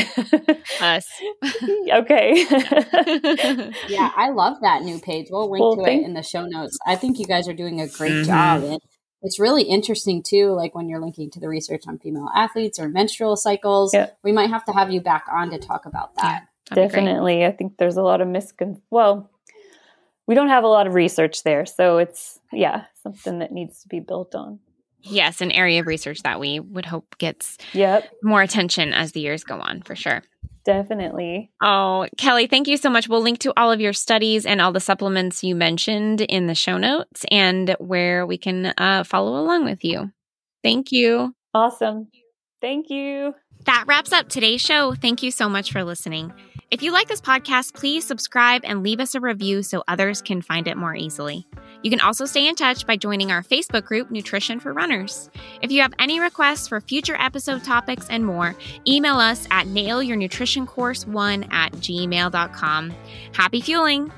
Us. 0.81 1.07
okay. 1.93 2.47
yeah, 3.89 4.13
I 4.17 4.31
love 4.31 4.59
that 4.63 4.83
new 4.83 5.01
page. 5.01 5.27
We'll 5.31 5.51
link 5.51 5.63
well, 5.63 5.77
to 5.77 5.91
it 5.91 6.05
in 6.05 6.15
the 6.15 6.23
show 6.23 6.47
notes. 6.47 6.79
I 6.87 6.95
think 6.95 7.19
you 7.19 7.27
guys 7.27 7.49
are 7.49 7.55
doing 7.55 7.81
a 7.81 7.89
great 7.89 8.13
mm-hmm. 8.13 8.27
job. 8.27 8.63
And 8.63 8.81
it's 9.23 9.41
really 9.41 9.65
interesting 9.65 10.23
too, 10.23 10.53
like 10.53 10.75
when 10.75 10.89
you're 10.89 11.01
linking 11.01 11.31
to 11.33 11.41
the 11.41 11.49
research 11.49 11.83
on 11.89 11.99
female 11.99 12.29
athletes 12.35 12.79
or 12.79 12.89
menstrual 12.89 13.37
cycles. 13.37 13.93
Yep. 13.93 14.19
We 14.23 14.31
might 14.31 14.51
have 14.51 14.65
to 14.67 14.73
have 14.73 14.93
you 14.93 15.01
back 15.01 15.27
on 15.33 15.51
to 15.51 15.59
talk 15.59 15.85
about 15.85 16.15
that. 16.17 16.47
Yeah, 16.71 16.75
Definitely. 16.75 17.45
I 17.45 17.51
think 17.51 17.77
there's 17.77 17.97
a 17.97 18.03
lot 18.03 18.21
of 18.21 18.29
miscon 18.29 18.81
well, 18.91 19.31
we 20.29 20.35
don't 20.35 20.49
have 20.49 20.63
a 20.63 20.69
lot 20.69 20.87
of 20.87 20.95
research 20.95 21.43
there. 21.43 21.67
So 21.67 21.99
it's 21.99 22.39
yeah, 22.53 22.85
something 23.03 23.41
that 23.41 23.51
needs 23.51 23.83
to 23.83 23.89
be 23.89 23.99
built 23.99 24.37
on. 24.37 24.61
Yes, 25.11 25.41
an 25.41 25.53
area 25.53 25.81
of 25.81 25.87
research 25.87 26.23
that 26.23 26.41
we 26.41 26.61
would 26.61 26.87
hope 26.87 27.19
gets 27.19 27.59
yep. 27.73 28.09
more 28.23 28.43
attention 28.43 28.93
as 28.93 29.13
the 29.13 29.21
years 29.21 29.45
go 29.45 29.59
on, 29.59 29.83
for 29.83 29.97
sure. 29.97 30.23
Definitely. 30.65 31.51
Oh, 31.63 32.07
Kelly, 32.19 32.47
thank 32.47 32.69
you 32.69 32.77
so 32.77 32.91
much. 32.91 33.09
We'll 33.09 33.23
link 33.23 33.39
to 33.39 33.55
all 33.57 33.73
of 33.73 33.81
your 33.81 33.95
studies 33.95 34.45
and 34.45 34.61
all 34.61 34.71
the 34.71 34.81
supplements 34.81 35.43
you 35.43 35.55
mentioned 35.55 36.21
in 36.21 36.47
the 36.47 36.55
show 36.55 36.77
notes 36.77 37.25
and 37.31 37.75
where 37.79 38.27
we 38.27 38.37
can 38.37 38.75
uh, 38.77 39.05
follow 39.05 39.41
along 39.41 39.65
with 39.65 39.83
you. 39.83 40.13
Thank 40.63 40.93
you. 40.93 41.35
Awesome. 41.55 42.09
Thank 42.61 42.91
you. 42.91 43.35
That 43.65 43.85
wraps 43.87 44.13
up 44.13 44.29
today's 44.29 44.61
show. 44.61 44.95
Thank 44.95 45.23
you 45.23 45.31
so 45.31 45.49
much 45.49 45.73
for 45.73 45.85
listening. 45.85 46.33
If 46.71 46.83
you 46.83 46.93
like 46.93 47.09
this 47.09 47.23
podcast, 47.23 47.73
please 47.73 48.05
subscribe 48.05 48.61
and 48.65 48.83
leave 48.83 49.01
us 49.01 49.15
a 49.15 49.21
review 49.21 49.63
so 49.63 49.83
others 49.89 50.21
can 50.21 50.43
find 50.43 50.69
it 50.69 50.77
more 50.77 50.95
easily. 50.95 51.47
You 51.83 51.91
can 51.91 52.01
also 52.01 52.25
stay 52.25 52.49
in 52.49 52.55
touch 52.55 52.87
by 52.87 52.97
joining 52.97 53.31
our 53.31 53.43
Facebook 53.43 53.85
group, 53.85 54.11
Nutrition 54.11 54.61
for 54.61 54.73
Runners. 54.73 55.31
If 55.63 55.71
you 55.71 55.83
have 55.83 55.95
any 55.99 56.21
requests 56.21 56.69
for 56.69 56.81
future 56.81 57.17
episode 57.19 57.65
topics 57.65 58.09
and 58.09 58.25
more, 58.25 58.55
email 58.87 59.17
us 59.17 59.47
at 59.51 59.67
nailyournutritioncourse1 59.67 61.53
at 61.53 61.73
gmail.com. 61.73 62.95
Happy 63.33 63.61
fueling! 63.61 64.13